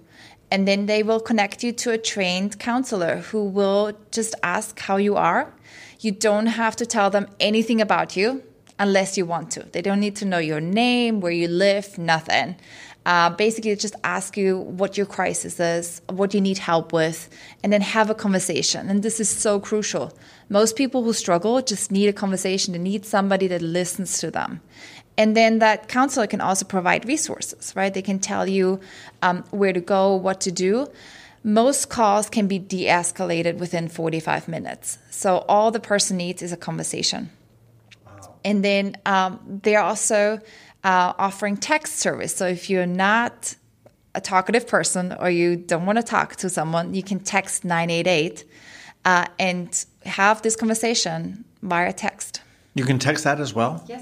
and 0.52 0.68
then 0.68 0.86
they 0.86 1.02
will 1.02 1.22
connect 1.22 1.64
you 1.64 1.72
to 1.72 1.92
a 1.92 1.98
trained 1.98 2.60
counselor 2.60 3.18
who 3.18 3.46
will 3.46 3.94
just 4.12 4.36
ask 4.44 4.78
how 4.80 4.98
you 4.98 5.16
are. 5.16 5.54
You 6.02 6.12
don't 6.12 6.48
have 6.48 6.76
to 6.76 6.86
tell 6.86 7.10
them 7.10 7.28
anything 7.40 7.80
about 7.80 8.18
you 8.18 8.44
unless 8.78 9.18
you 9.18 9.26
want 9.26 9.50
to. 9.52 9.64
They 9.72 9.82
don't 9.82 10.02
need 10.02 10.18
to 10.18 10.26
know 10.26 10.40
your 10.40 10.60
name, 10.60 11.22
where 11.22 11.32
you 11.32 11.48
live, 11.48 11.98
nothing. 11.98 12.58
Uh, 13.04 13.30
basically, 13.32 13.76
just 13.76 13.96
ask 14.04 14.38
you 14.38 14.58
what 14.58 14.96
your 14.96 15.08
crisis 15.08 15.60
is, 15.60 16.02
what 16.08 16.34
you 16.36 16.42
need 16.42 16.60
help 16.60 16.94
with, 16.94 17.30
and 17.64 17.74
then 17.74 17.82
have 17.82 18.10
a 18.12 18.16
conversation. 18.16 18.90
And 18.90 19.02
this 19.02 19.20
is 19.20 19.30
so 19.30 19.60
crucial. 19.60 20.12
Most 20.50 20.76
people 20.76 21.04
who 21.04 21.14
struggle 21.14 21.62
just 21.62 21.92
need 21.92 22.10
a 22.10 22.14
conversation. 22.14 22.74
They 22.74 22.80
need 22.80 23.06
somebody 23.06 23.48
that 23.48 23.62
listens 23.62 24.20
to 24.20 24.30
them. 24.30 24.62
And 25.22 25.38
then 25.38 25.60
that 25.60 25.88
counselor 25.88 26.26
can 26.26 26.42
also 26.42 26.66
provide 26.66 27.08
resources, 27.08 27.76
right? 27.76 27.94
They 27.94 28.02
can 28.02 28.18
tell 28.18 28.48
you 28.48 28.80
um, 29.22 29.44
where 29.52 29.72
to 29.72 29.80
go, 29.80 30.16
what 30.16 30.42
to 30.42 30.52
do. 30.52 30.88
Most 31.44 31.90
calls 31.90 32.28
can 32.28 32.48
be 32.48 32.58
de 32.58 32.86
escalated 32.86 33.60
within 33.60 33.88
45 33.88 34.48
minutes. 34.48 34.98
So 35.12 35.46
all 35.48 35.70
the 35.70 35.80
person 35.80 36.18
needs 36.18 36.42
is 36.42 36.52
a 36.52 36.58
conversation. 36.58 37.30
Wow. 38.04 38.34
And 38.44 38.66
then 38.66 38.96
um, 39.06 39.60
they're 39.62 39.84
also 39.84 40.40
uh, 40.84 41.14
offering 41.20 41.56
text 41.56 41.98
service. 41.98 42.36
So 42.36 42.48
if 42.48 42.68
you're 42.68 42.88
not 42.88 43.54
a 44.16 44.22
talkative 44.22 44.68
person 44.68 45.16
or 45.20 45.30
you 45.30 45.56
don't 45.56 45.86
want 45.86 46.00
to 46.00 46.04
talk 46.04 46.36
to 46.38 46.50
someone, 46.50 46.96
you 46.96 47.04
can 47.04 47.20
text 47.20 47.64
988 47.64 48.44
uh, 49.06 49.28
and 49.38 49.86
have 50.04 50.42
this 50.42 50.56
conversation 50.56 51.46
via 51.62 51.94
text. 51.94 52.42
You 52.74 52.86
can 52.86 52.98
text 52.98 53.24
that 53.26 53.40
as 53.40 53.54
well? 53.54 53.86
Yes. 53.88 54.02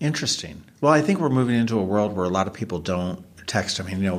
Interesting. 0.00 0.62
Well, 0.80 0.92
I 0.92 1.00
think 1.00 1.18
we're 1.18 1.28
moving 1.28 1.56
into 1.56 1.78
a 1.78 1.82
world 1.82 2.14
where 2.14 2.24
a 2.24 2.30
lot 2.30 2.46
of 2.46 2.52
people 2.52 2.78
don't 2.78 3.24
text. 3.46 3.80
I 3.80 3.84
mean, 3.84 4.00
you 4.02 4.10
know, 4.10 4.18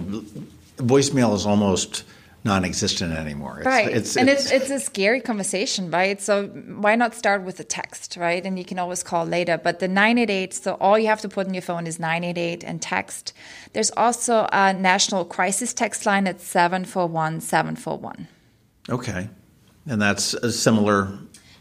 voicemail 0.77 1.33
is 1.33 1.45
almost 1.45 2.03
non-existent 2.43 3.13
anymore. 3.13 3.57
It's, 3.59 3.65
right, 3.65 3.87
it's, 3.87 4.17
and 4.17 4.29
it's, 4.29 4.49
it's, 4.51 4.69
a 4.69 4.79
scary 4.79 5.19
conversation, 5.19 5.91
right? 5.91 6.21
So 6.21 6.47
why 6.47 6.95
not 6.95 7.13
start 7.13 7.43
with 7.43 7.59
a 7.59 7.63
text, 7.63 8.17
right? 8.17 8.45
And 8.45 8.57
you 8.57 8.63
can 8.63 8.79
always 8.79 9.03
call 9.03 9.25
later. 9.25 9.57
But 9.57 9.79
the 9.79 9.87
988, 9.87 10.53
so 10.53 10.73
all 10.75 10.97
you 10.97 11.07
have 11.07 11.21
to 11.21 11.29
put 11.29 11.47
in 11.47 11.53
your 11.53 11.61
phone 11.61 11.85
is 11.85 11.99
988 11.99 12.63
and 12.63 12.81
text. 12.81 13.33
There's 13.73 13.91
also 13.91 14.47
a 14.51 14.73
national 14.73 15.25
crisis 15.25 15.73
text 15.73 16.05
line 16.05 16.27
at 16.27 16.39
741 16.39 17.41
741. 17.41 18.27
Okay, 18.89 19.29
and 19.85 20.01
that's 20.01 20.33
a 20.33 20.51
similar 20.51 21.09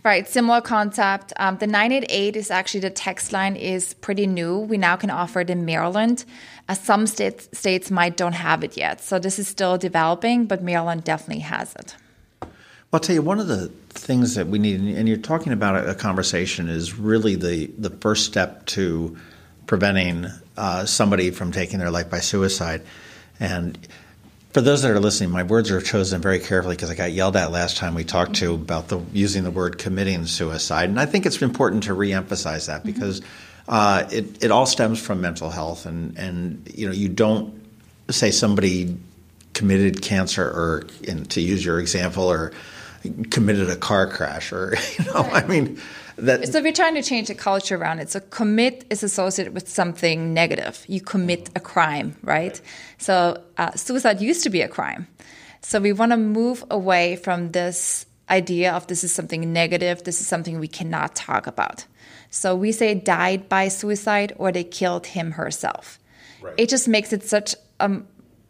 Right, 0.05 0.29
similar 0.29 0.61
concept. 0.61 1.33
Um, 1.39 1.59
the 1.59 1.67
988 1.67 2.37
is 2.37 2.51
actually 2.51 2.81
the 2.81 2.91
text 2.91 3.33
line 3.33 3.57
is 3.57 3.95
pretty 3.95 4.27
new. 4.27 4.59
We 4.59 4.79
now 4.79 4.97
can 4.97 5.11
offer 5.11 5.41
it 5.41 5.51
in 5.51 5.65
Maryland. 5.65 6.25
Uh, 6.69 6.75
some 6.75 7.07
states 7.07 7.49
states 7.53 7.91
might 7.91 8.17
don't 8.17 8.35
have 8.35 8.63
it 8.63 8.77
yet, 8.77 9.01
so 9.01 9.19
this 9.19 9.39
is 9.39 9.49
still 9.49 9.77
developing, 9.77 10.47
but 10.47 10.63
Maryland 10.63 11.03
definitely 11.03 11.43
has 11.43 11.75
it. 11.75 11.97
Well, 12.41 12.51
I'll 12.95 13.01
tell 13.01 13.15
you 13.15 13.23
one 13.23 13.41
of 13.41 13.49
the 13.49 13.69
things 13.91 14.35
that 14.37 14.47
we 14.47 14.59
need, 14.59 14.81
and 14.81 15.09
you're 15.09 15.19
talking 15.19 15.53
about 15.53 15.89
a 15.89 15.95
conversation, 15.95 16.69
is 16.69 16.97
really 16.97 17.35
the 17.35 17.67
the 17.79 17.91
first 17.91 18.25
step 18.25 18.67
to 18.67 19.17
preventing 19.67 20.27
uh, 20.57 20.87
somebody 20.87 21.31
from 21.31 21.51
taking 21.53 21.81
their 21.81 21.91
life 21.91 22.09
by 22.09 22.21
suicide, 22.21 22.83
and 23.41 23.79
for 24.59 24.63
those 24.63 24.83
that 24.83 24.91
are 24.91 24.99
listening, 24.99 25.31
my 25.31 25.45
words 25.45 25.71
are 25.71 25.81
chosen 25.81 26.21
very 26.21 26.41
carefully 26.41 26.75
because 26.75 26.91
I 26.91 26.97
got 26.97 27.13
yelled 27.13 27.37
at 27.37 27.53
last 27.53 27.77
time 27.77 27.95
we 27.95 28.03
talked 28.03 28.35
to 28.37 28.55
about 28.55 28.89
the 28.89 28.99
using 29.13 29.45
the 29.45 29.53
word 29.53 29.79
committing 29.79 30.27
suicide, 30.27 30.89
and 30.89 30.99
I 30.99 31.07
think 31.07 31.27
it's 31.27 31.41
important 31.41 31.85
to 31.85 31.91
reemphasize 31.93 32.67
that 32.67 32.83
mm-hmm. 32.83 32.91
because 32.91 33.23
uh, 33.69 34.09
it 34.11 34.43
it 34.43 34.51
all 34.51 34.67
stems 34.67 35.01
from 35.01 35.21
mental 35.21 35.49
health, 35.49 35.87
and 35.87 36.19
and 36.19 36.69
you 36.75 36.89
know 36.89 36.93
you 36.93 37.09
don't 37.09 37.55
say 38.11 38.33
somebody 38.33 38.97
committed 39.55 40.03
cancer 40.03 40.45
or 40.45 40.89
to 41.29 41.41
use 41.41 41.65
your 41.65 41.79
example 41.79 42.25
or 42.25 42.53
committed 43.31 43.71
a 43.71 43.77
car 43.77 44.09
crash 44.09 44.53
or 44.53 44.75
you 44.99 45.05
know 45.05 45.23
right. 45.23 45.45
I 45.45 45.47
mean 45.47 45.81
that, 46.19 46.53
so 46.53 46.63
we're 46.63 46.73
trying 46.73 46.95
to 46.95 47.03
change 47.03 47.29
the 47.29 47.35
culture 47.35 47.77
around 47.77 47.99
it. 48.01 48.11
So 48.11 48.21
commit 48.21 48.85
is 48.91 49.03
associated 49.03 49.55
with 49.55 49.69
something 49.69 50.35
negative. 50.35 50.85
You 50.89 51.01
commit 51.01 51.51
a 51.55 51.61
crime, 51.61 52.17
right? 52.23 52.61
So 52.99 53.43
uh, 53.57 53.73
suicide 53.73 54.21
used 54.21 54.43
to 54.45 54.51
be 54.51 54.63
a 54.63 54.69
crime. 54.69 55.07
So 55.63 55.81
we 55.81 55.93
want 55.93 56.13
to 56.13 56.17
move 56.17 56.65
away 56.71 57.17
from 57.17 57.53
this 57.53 58.07
idea 58.31 58.73
of 58.73 58.87
this 58.87 59.05
is 59.05 59.13
something 59.13 59.53
negative. 59.53 60.05
This 60.05 60.21
is 60.21 60.27
something 60.27 60.61
we 60.61 60.69
cannot 60.69 61.15
talk 61.15 61.47
about. 61.47 61.87
So 62.31 62.55
we 62.55 62.73
say 62.73 62.95
died 62.95 63.49
by 63.49 63.69
suicide 63.69 64.33
or 64.37 64.53
they 64.53 64.65
killed 64.65 65.07
him 65.07 65.33
herself. 65.33 65.99
Right. 66.43 66.55
It 66.57 66.69
just 66.69 66.89
makes 66.89 67.13
it 67.13 67.25
such 67.25 67.55
a 67.81 68.03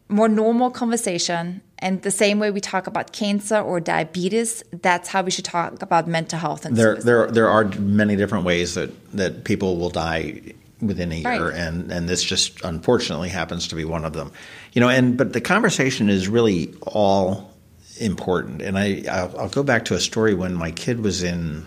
more 0.08 0.28
normal 0.28 0.70
conversation 0.70 1.62
and 1.80 2.02
the 2.02 2.10
same 2.10 2.38
way 2.38 2.50
we 2.50 2.60
talk 2.60 2.86
about 2.86 3.12
cancer 3.12 3.58
or 3.58 3.80
diabetes, 3.80 4.64
that's 4.72 5.08
how 5.08 5.22
we 5.22 5.30
should 5.30 5.44
talk 5.44 5.80
about 5.82 6.08
mental 6.08 6.38
health. 6.38 6.64
And 6.64 6.76
there, 6.76 6.96
there, 6.96 7.30
there 7.30 7.48
are 7.48 7.64
many 7.64 8.16
different 8.16 8.44
ways 8.44 8.74
that, 8.74 8.90
that 9.12 9.44
people 9.44 9.76
will 9.76 9.90
die 9.90 10.54
within 10.80 11.12
a 11.12 11.16
year, 11.16 11.50
right. 11.50 11.54
and 11.54 11.90
and 11.90 12.08
this 12.08 12.22
just 12.22 12.62
unfortunately 12.64 13.28
happens 13.28 13.68
to 13.68 13.74
be 13.74 13.84
one 13.84 14.04
of 14.04 14.12
them. 14.12 14.32
You 14.72 14.80
know, 14.80 14.88
and 14.88 15.16
but 15.16 15.32
the 15.32 15.40
conversation 15.40 16.08
is 16.08 16.28
really 16.28 16.74
all 16.82 17.52
important. 18.00 18.62
And 18.62 18.78
I 18.78 19.04
I'll, 19.10 19.40
I'll 19.40 19.48
go 19.48 19.62
back 19.62 19.86
to 19.86 19.94
a 19.94 20.00
story 20.00 20.34
when 20.34 20.54
my 20.54 20.70
kid 20.70 21.00
was 21.00 21.22
in 21.22 21.66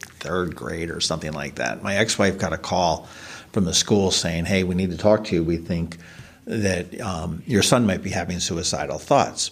third 0.00 0.56
grade 0.56 0.90
or 0.90 1.00
something 1.00 1.32
like 1.32 1.56
that. 1.56 1.82
My 1.82 1.96
ex-wife 1.96 2.38
got 2.38 2.52
a 2.52 2.58
call 2.58 3.04
from 3.52 3.64
the 3.64 3.74
school 3.74 4.10
saying, 4.10 4.46
"Hey, 4.46 4.64
we 4.64 4.74
need 4.74 4.90
to 4.90 4.98
talk 4.98 5.24
to 5.24 5.34
you. 5.34 5.44
We 5.44 5.56
think." 5.56 5.98
That 6.46 7.00
um, 7.00 7.42
your 7.46 7.62
son 7.62 7.86
might 7.86 8.02
be 8.02 8.10
having 8.10 8.40
suicidal 8.40 8.98
thoughts. 8.98 9.50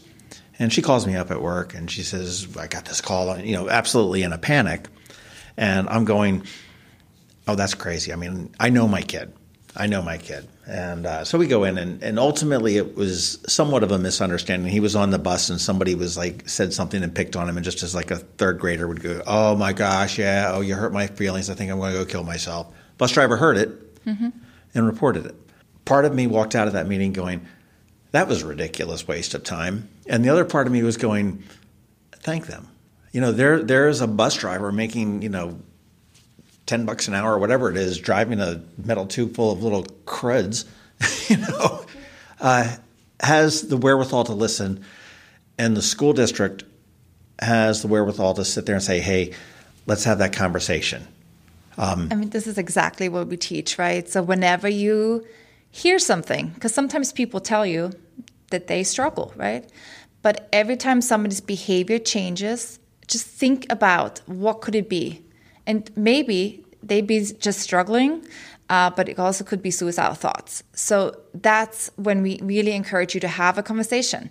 And 0.59 0.73
she 0.73 0.83
calls 0.83 1.07
me 1.07 1.17
up 1.17 1.31
at 1.31 1.41
work 1.41 1.75
and 1.75 1.91
she 1.91 2.03
says, 2.03 2.47
I 2.59 2.67
got 2.67 2.85
this 2.85 3.01
call, 3.01 3.39
you 3.39 3.55
know, 3.55 3.69
absolutely 3.69 4.23
in 4.23 4.33
a 4.33 4.39
panic. 4.39 4.87
And 5.57 5.89
I'm 5.89 6.05
going, 6.05 6.45
oh, 7.49 7.55
that's 7.55 7.75
crazy. 7.75 8.13
I 8.13 8.17
mean, 8.17 8.55
I 8.61 8.71
know 8.71 8.87
my 8.87 9.03
kid. 9.03 9.33
I 9.75 9.87
know 9.87 10.03
my 10.03 10.19
kid. 10.19 10.47
And 10.67 11.07
uh, 11.07 11.25
so 11.25 11.39
we 11.39 11.47
go 11.47 11.65
in, 11.65 11.79
and, 11.79 12.03
and 12.03 12.19
ultimately 12.19 12.77
it 12.77 12.95
was 12.95 13.39
somewhat 13.49 13.83
of 13.83 13.91
a 13.91 13.99
misunderstanding. 13.99 14.71
He 14.71 14.81
was 14.81 14.95
on 14.95 15.11
the 15.11 15.19
bus, 15.19 15.49
and 15.49 15.59
somebody 15.59 15.95
was 15.95 16.17
like, 16.17 16.47
said 16.49 16.75
something 16.75 17.03
and 17.03 17.15
picked 17.15 17.37
on 17.37 17.49
him. 17.49 17.57
And 17.57 17.65
just 17.65 17.83
as 17.83 17.95
like 17.95 18.11
a 18.11 18.17
third 18.17 18.61
grader 18.61 18.87
would 18.87 19.03
go, 19.03 19.23
oh 19.27 19.57
my 19.57 19.73
gosh, 19.73 20.19
yeah, 20.19 20.53
oh, 20.55 20.61
you 20.61 20.75
hurt 20.75 20.93
my 20.93 21.07
feelings. 21.07 21.49
I 21.49 21.55
think 21.55 21.71
I'm 21.71 21.79
going 21.79 21.93
to 21.95 21.99
go 21.99 22.05
kill 22.05 22.23
myself. 22.23 22.73
Bus 22.99 23.13
driver 23.13 23.37
heard 23.39 23.57
it 23.57 24.05
mm-hmm. 24.05 24.29
and 24.75 24.87
reported 24.87 25.25
it 25.25 25.35
part 25.85 26.05
of 26.05 26.15
me 26.15 26.27
walked 26.27 26.55
out 26.55 26.67
of 26.67 26.75
that 26.75 26.87
meeting 26.87 27.13
going, 27.13 27.47
that 28.13 28.29
was 28.29 28.43
a 28.43 28.47
ridiculous 28.47 29.09
waste 29.09 29.35
of 29.35 29.43
time. 29.43 29.89
And 30.07 30.25
the 30.25 30.29
other 30.29 30.45
part 30.45 30.67
of 30.67 30.73
me 30.73 30.83
was 30.83 30.97
going, 30.97 31.43
thank 32.13 32.47
them. 32.47 32.69
You 33.13 33.21
know, 33.21 33.33
there 33.33 33.63
there's 33.63 34.01
a 34.01 34.07
bus 34.07 34.37
driver 34.37 34.73
making, 34.73 35.23
you 35.23 35.29
know, 35.29 35.59
10 36.67 36.87
bucks 36.87 37.09
an 37.09 37.15
hour 37.15 37.35
or 37.35 37.39
whatever 37.39 37.71
it 37.71 37.77
is, 37.77 37.99
driving 37.99 38.41
a 38.41 38.63
metal 38.83 39.07
tube 39.07 39.35
full 39.35 39.53
of 39.53 39.63
little 39.63 39.85
cruds, 40.07 40.65
you 41.29 41.37
know, 41.37 41.85
uh, 42.41 42.77
has 43.21 43.63
the 43.63 43.77
wherewithal 43.77 44.25
to 44.25 44.33
listen. 44.33 44.85
And 45.59 45.77
the 45.77 45.83
school 45.83 46.13
district 46.13 46.65
has 47.39 47.83
the 47.83 47.89
wherewithal 47.89 48.35
to 48.35 48.45
sit 48.45 48.67
there 48.67 48.75
and 48.75 48.85
say, 48.85 49.01
hey, 49.01 49.33
let's 49.87 50.05
have 50.05 50.19
that 50.19 50.33
conversation. 50.33 51.07
Um, 51.77 52.09
I 52.11 52.15
mean, 52.15 52.31
this 52.31 52.47
is 52.47 52.59
exactly 52.59 53.09
what 53.09 53.29
we 53.29 53.37
teach, 53.37 53.79
right? 53.79 54.09
So 54.09 54.23
whenever 54.23 54.69
you 54.69 55.27
hear 55.73 55.99
something 55.99 56.49
because 56.51 56.73
sometimes 56.73 57.13
people 57.13 57.41
tell 57.41 57.67
you 57.67 57.91
that 58.51 58.69
they 58.69 58.85
struggle, 58.85 59.33
right? 59.37 59.69
But 60.21 60.49
every 60.53 60.77
time 60.77 61.01
somebody's 61.01 61.41
behavior 61.41 61.99
changes, 61.99 62.79
just 63.09 63.27
think 63.27 63.67
about 63.71 64.21
what 64.27 64.61
could 64.61 64.77
it 64.77 64.89
be, 64.89 65.25
and 65.67 65.91
maybe 65.97 66.65
they 66.83 67.01
be 67.01 67.21
just 67.21 67.61
struggling, 67.61 68.25
uh, 68.69 68.91
but 68.91 69.09
it 69.09 69.19
also 69.19 69.45
could 69.45 69.63
be 69.63 69.71
suicidal 69.71 70.15
thoughts. 70.15 70.63
So 70.75 71.17
that's 71.35 71.91
when 71.97 72.23
we 72.23 72.39
really 72.43 72.73
encourage 72.73 73.15
you 73.15 73.21
to 73.21 73.29
have 73.29 73.59
a 73.59 73.63
conversation. 73.63 74.31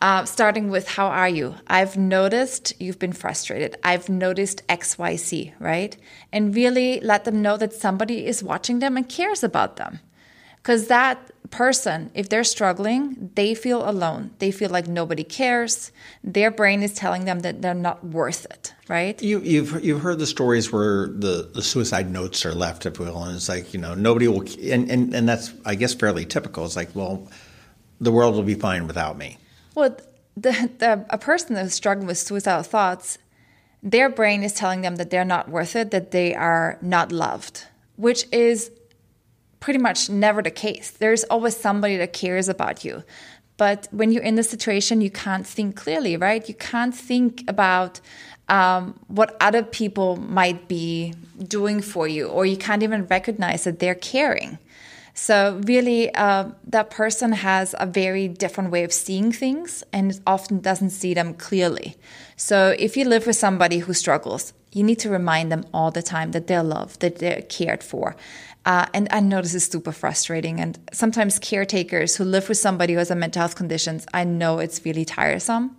Uh, 0.00 0.24
starting 0.24 0.70
with 0.70 0.86
how 0.88 1.08
are 1.08 1.28
you? 1.28 1.56
I've 1.66 1.96
noticed 1.96 2.72
you've 2.80 3.00
been 3.00 3.12
frustrated. 3.12 3.76
I've 3.82 4.08
noticed 4.08 4.64
XYZ, 4.68 5.54
right? 5.58 5.96
And 6.32 6.54
really 6.54 7.00
let 7.00 7.24
them 7.24 7.42
know 7.42 7.56
that 7.56 7.72
somebody 7.72 8.24
is 8.24 8.42
watching 8.42 8.78
them 8.78 8.96
and 8.96 9.08
cares 9.08 9.42
about 9.42 9.76
them. 9.76 9.98
Because 10.68 10.88
that 10.88 11.30
person, 11.48 12.10
if 12.12 12.28
they're 12.28 12.44
struggling, 12.44 13.30
they 13.36 13.54
feel 13.54 13.88
alone. 13.88 14.32
They 14.38 14.50
feel 14.50 14.68
like 14.68 14.86
nobody 14.86 15.24
cares. 15.24 15.92
Their 16.22 16.50
brain 16.50 16.82
is 16.82 16.92
telling 16.92 17.24
them 17.24 17.40
that 17.40 17.62
they're 17.62 17.72
not 17.72 18.04
worth 18.04 18.44
it, 18.44 18.74
right? 18.86 19.18
You, 19.22 19.38
have 19.38 19.46
you've, 19.46 19.82
you've 19.82 20.00
heard 20.02 20.18
the 20.18 20.26
stories 20.26 20.70
where 20.70 21.06
the, 21.06 21.48
the 21.54 21.62
suicide 21.62 22.10
notes 22.10 22.44
are 22.44 22.52
left, 22.52 22.84
if 22.84 22.98
you 22.98 23.06
will, 23.06 23.24
and 23.24 23.36
it's 23.36 23.48
like 23.48 23.72
you 23.72 23.80
know 23.80 23.94
nobody 23.94 24.28
will, 24.28 24.42
and, 24.70 24.90
and 24.90 25.14
and 25.14 25.26
that's 25.26 25.54
I 25.64 25.74
guess 25.74 25.94
fairly 25.94 26.26
typical. 26.26 26.66
It's 26.66 26.76
like 26.76 26.94
well, 26.94 27.26
the 27.98 28.12
world 28.12 28.34
will 28.34 28.42
be 28.42 28.52
fine 28.52 28.86
without 28.86 29.16
me. 29.16 29.38
Well, 29.74 29.96
the, 30.36 30.70
the 30.76 31.06
a 31.08 31.16
person 31.16 31.54
that's 31.54 31.74
struggling 31.74 32.06
with 32.06 32.18
suicidal 32.18 32.62
thoughts, 32.62 33.16
their 33.82 34.10
brain 34.10 34.42
is 34.42 34.52
telling 34.52 34.82
them 34.82 34.96
that 34.96 35.08
they're 35.08 35.24
not 35.24 35.48
worth 35.48 35.74
it, 35.74 35.92
that 35.92 36.10
they 36.10 36.34
are 36.34 36.76
not 36.82 37.10
loved, 37.10 37.64
which 37.96 38.26
is 38.30 38.70
pretty 39.60 39.78
much 39.78 40.08
never 40.08 40.42
the 40.42 40.50
case. 40.50 40.90
There's 40.90 41.24
always 41.24 41.56
somebody 41.56 41.96
that 41.96 42.12
cares 42.12 42.48
about 42.48 42.84
you. 42.84 43.02
But 43.56 43.88
when 43.90 44.12
you're 44.12 44.22
in 44.22 44.36
the 44.36 44.44
situation, 44.44 45.00
you 45.00 45.10
can't 45.10 45.46
think 45.46 45.76
clearly, 45.76 46.16
right? 46.16 46.48
You 46.48 46.54
can't 46.54 46.94
think 46.94 47.42
about 47.48 48.00
um, 48.48 48.98
what 49.08 49.36
other 49.40 49.62
people 49.62 50.16
might 50.16 50.68
be 50.68 51.14
doing 51.46 51.82
for 51.82 52.08
you, 52.08 52.28
or 52.28 52.46
you 52.46 52.56
can't 52.56 52.82
even 52.82 53.06
recognize 53.06 53.64
that 53.64 53.78
they're 53.80 53.94
caring. 53.94 54.58
So, 55.12 55.60
really, 55.64 56.14
uh, 56.14 56.50
that 56.68 56.90
person 56.90 57.32
has 57.32 57.74
a 57.80 57.86
very 57.86 58.28
different 58.28 58.70
way 58.70 58.84
of 58.84 58.92
seeing 58.92 59.32
things 59.32 59.82
and 59.92 60.18
often 60.24 60.60
doesn't 60.60 60.90
see 60.90 61.12
them 61.12 61.34
clearly. 61.34 61.96
So, 62.36 62.76
if 62.78 62.96
you 62.96 63.04
live 63.04 63.26
with 63.26 63.34
somebody 63.34 63.78
who 63.78 63.92
struggles, 63.94 64.52
you 64.72 64.84
need 64.84 65.00
to 65.00 65.10
remind 65.10 65.50
them 65.50 65.66
all 65.74 65.90
the 65.90 66.02
time 66.02 66.30
that 66.30 66.46
they're 66.46 66.62
loved, 66.62 67.00
that 67.00 67.18
they're 67.18 67.42
cared 67.42 67.82
for. 67.82 68.14
Uh, 68.68 68.84
and 68.92 69.08
I 69.10 69.20
know 69.20 69.40
this 69.40 69.54
is 69.54 69.64
super 69.64 69.92
frustrating. 69.92 70.60
And 70.60 70.78
sometimes 70.92 71.38
caretakers 71.38 72.16
who 72.16 72.24
live 72.24 72.50
with 72.50 72.58
somebody 72.58 72.92
who 72.92 72.98
has 72.98 73.10
a 73.10 73.16
mental 73.16 73.40
health 73.40 73.56
conditions, 73.56 74.06
I 74.12 74.24
know 74.24 74.58
it's 74.58 74.84
really 74.84 75.06
tiresome. 75.06 75.74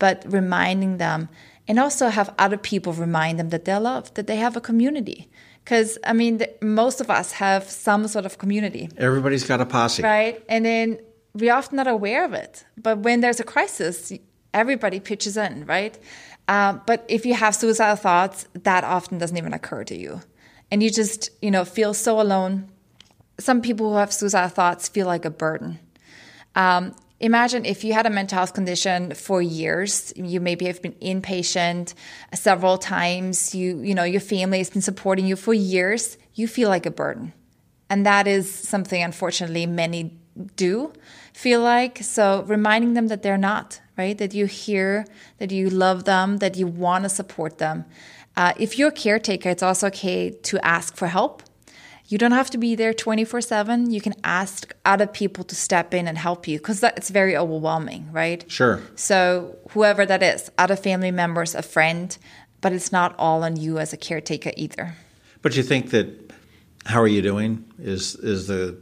But 0.00 0.24
reminding 0.26 0.98
them 0.98 1.28
and 1.68 1.78
also 1.78 2.08
have 2.08 2.34
other 2.36 2.58
people 2.58 2.92
remind 2.92 3.38
them 3.38 3.50
that 3.50 3.64
they're 3.64 3.78
loved, 3.78 4.16
that 4.16 4.26
they 4.26 4.34
have 4.36 4.56
a 4.56 4.60
community. 4.60 5.30
Because, 5.62 5.96
I 6.04 6.12
mean, 6.12 6.38
the, 6.38 6.52
most 6.60 7.00
of 7.00 7.08
us 7.08 7.30
have 7.32 7.70
some 7.70 8.08
sort 8.08 8.26
of 8.26 8.36
community. 8.38 8.88
Everybody's 8.96 9.44
got 9.44 9.60
a 9.60 9.66
posse. 9.66 10.02
Right. 10.02 10.44
And 10.48 10.66
then 10.66 10.98
we're 11.34 11.54
often 11.54 11.76
not 11.76 11.86
aware 11.86 12.24
of 12.24 12.32
it. 12.32 12.64
But 12.76 12.98
when 12.98 13.20
there's 13.20 13.38
a 13.38 13.44
crisis, 13.44 14.12
everybody 14.52 14.98
pitches 14.98 15.36
in, 15.36 15.66
right? 15.66 15.96
Uh, 16.48 16.72
but 16.84 17.04
if 17.08 17.24
you 17.24 17.34
have 17.34 17.54
suicidal 17.54 17.94
thoughts, 17.94 18.48
that 18.64 18.82
often 18.82 19.18
doesn't 19.18 19.36
even 19.36 19.54
occur 19.54 19.84
to 19.84 19.96
you. 19.96 20.20
And 20.74 20.82
you 20.82 20.90
just, 20.90 21.30
you 21.40 21.52
know, 21.52 21.64
feel 21.64 21.94
so 21.94 22.20
alone. 22.20 22.68
Some 23.38 23.62
people 23.62 23.90
who 23.90 23.96
have 23.96 24.12
suicidal 24.12 24.48
thoughts 24.48 24.88
feel 24.88 25.06
like 25.06 25.24
a 25.24 25.30
burden. 25.30 25.78
Um, 26.56 26.96
imagine 27.20 27.64
if 27.64 27.84
you 27.84 27.92
had 27.92 28.06
a 28.06 28.10
mental 28.10 28.38
health 28.38 28.54
condition 28.54 29.14
for 29.14 29.40
years. 29.40 30.12
You 30.16 30.40
maybe 30.40 30.64
have 30.64 30.82
been 30.82 30.94
inpatient 30.94 31.94
several 32.32 32.76
times. 32.76 33.54
You 33.54 33.82
you 33.82 33.94
know 33.94 34.02
your 34.02 34.20
family 34.20 34.58
has 34.58 34.68
been 34.68 34.82
supporting 34.82 35.26
you 35.26 35.36
for 35.36 35.54
years. 35.54 36.18
You 36.34 36.48
feel 36.48 36.70
like 36.70 36.86
a 36.86 36.90
burden. 36.90 37.32
And 37.88 38.04
that 38.04 38.26
is 38.26 38.52
something 38.52 39.00
unfortunately 39.00 39.66
many 39.66 40.18
do 40.56 40.92
feel 41.32 41.60
like. 41.60 41.98
So 41.98 42.42
reminding 42.48 42.94
them 42.94 43.06
that 43.06 43.22
they're 43.22 43.38
not 43.38 43.80
right? 43.96 44.18
That 44.18 44.34
you 44.34 44.46
hear 44.46 45.06
that 45.38 45.50
you 45.52 45.70
love 45.70 46.02
them 46.04 46.38
that 46.38 46.56
you 46.56 46.66
want 46.66 47.04
to 47.04 47.08
support 47.08 47.58
them 47.58 47.84
uh, 48.36 48.52
if 48.58 48.78
you're 48.78 48.88
a 48.88 48.92
caretaker 48.92 49.48
it's 49.48 49.62
also 49.62 49.86
okay 49.86 50.30
to 50.30 50.64
ask 50.64 50.96
for 50.96 51.08
help 51.08 51.42
you 52.06 52.18
don't 52.18 52.32
have 52.32 52.50
to 52.50 52.58
be 52.58 52.74
there 52.74 52.92
24 52.92 53.40
7. 53.40 53.90
You 53.90 54.00
can 54.00 54.14
ask 54.22 54.74
other 54.84 55.06
people 55.06 55.42
to 55.44 55.54
step 55.54 55.94
in 55.94 56.06
and 56.06 56.18
help 56.18 56.46
you 56.46 56.58
because 56.58 56.82
it's 56.82 57.08
very 57.10 57.36
overwhelming, 57.36 58.08
right? 58.12 58.44
Sure. 58.46 58.82
So, 58.94 59.56
whoever 59.70 60.04
that 60.04 60.22
is, 60.22 60.50
other 60.58 60.76
family 60.76 61.10
members, 61.10 61.54
a 61.54 61.62
friend, 61.62 62.16
but 62.60 62.72
it's 62.72 62.92
not 62.92 63.14
all 63.18 63.42
on 63.42 63.56
you 63.56 63.78
as 63.78 63.92
a 63.92 63.96
caretaker 63.96 64.52
either. 64.56 64.94
But 65.40 65.56
you 65.56 65.62
think 65.62 65.90
that 65.90 66.32
how 66.86 67.00
are 67.00 67.08
you 67.08 67.22
doing 67.22 67.64
is 67.78 68.14
is 68.16 68.48
the 68.48 68.76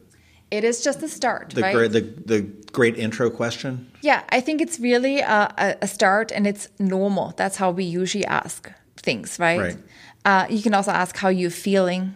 it 0.51 0.65
is 0.65 0.83
just 0.83 1.01
the 1.01 1.09
start, 1.09 1.51
the 1.51 1.63
right? 1.63 1.75
Great, 1.75 1.93
the, 1.93 2.01
the 2.01 2.41
great 2.73 2.99
intro 2.99 3.31
question. 3.31 3.91
Yeah, 4.03 4.23
I 4.29 4.41
think 4.41 4.61
it's 4.61 4.79
really 4.79 5.21
a, 5.21 5.79
a 5.81 5.87
start 5.87 6.31
and 6.31 6.47
it's 6.47 6.69
normal. 6.79 7.33
That's 7.37 7.57
how 7.57 7.71
we 7.71 7.85
usually 7.85 8.27
ask 8.27 8.71
things, 9.03 9.39
right? 9.39 9.61
Right. 9.61 9.79
Uh, 10.25 10.47
you 10.49 10.63
can 10.63 10.75
also 10.75 10.93
ask 10.93 11.17
how 11.17 11.29
you're 11.29 11.51
feeling 11.51 12.15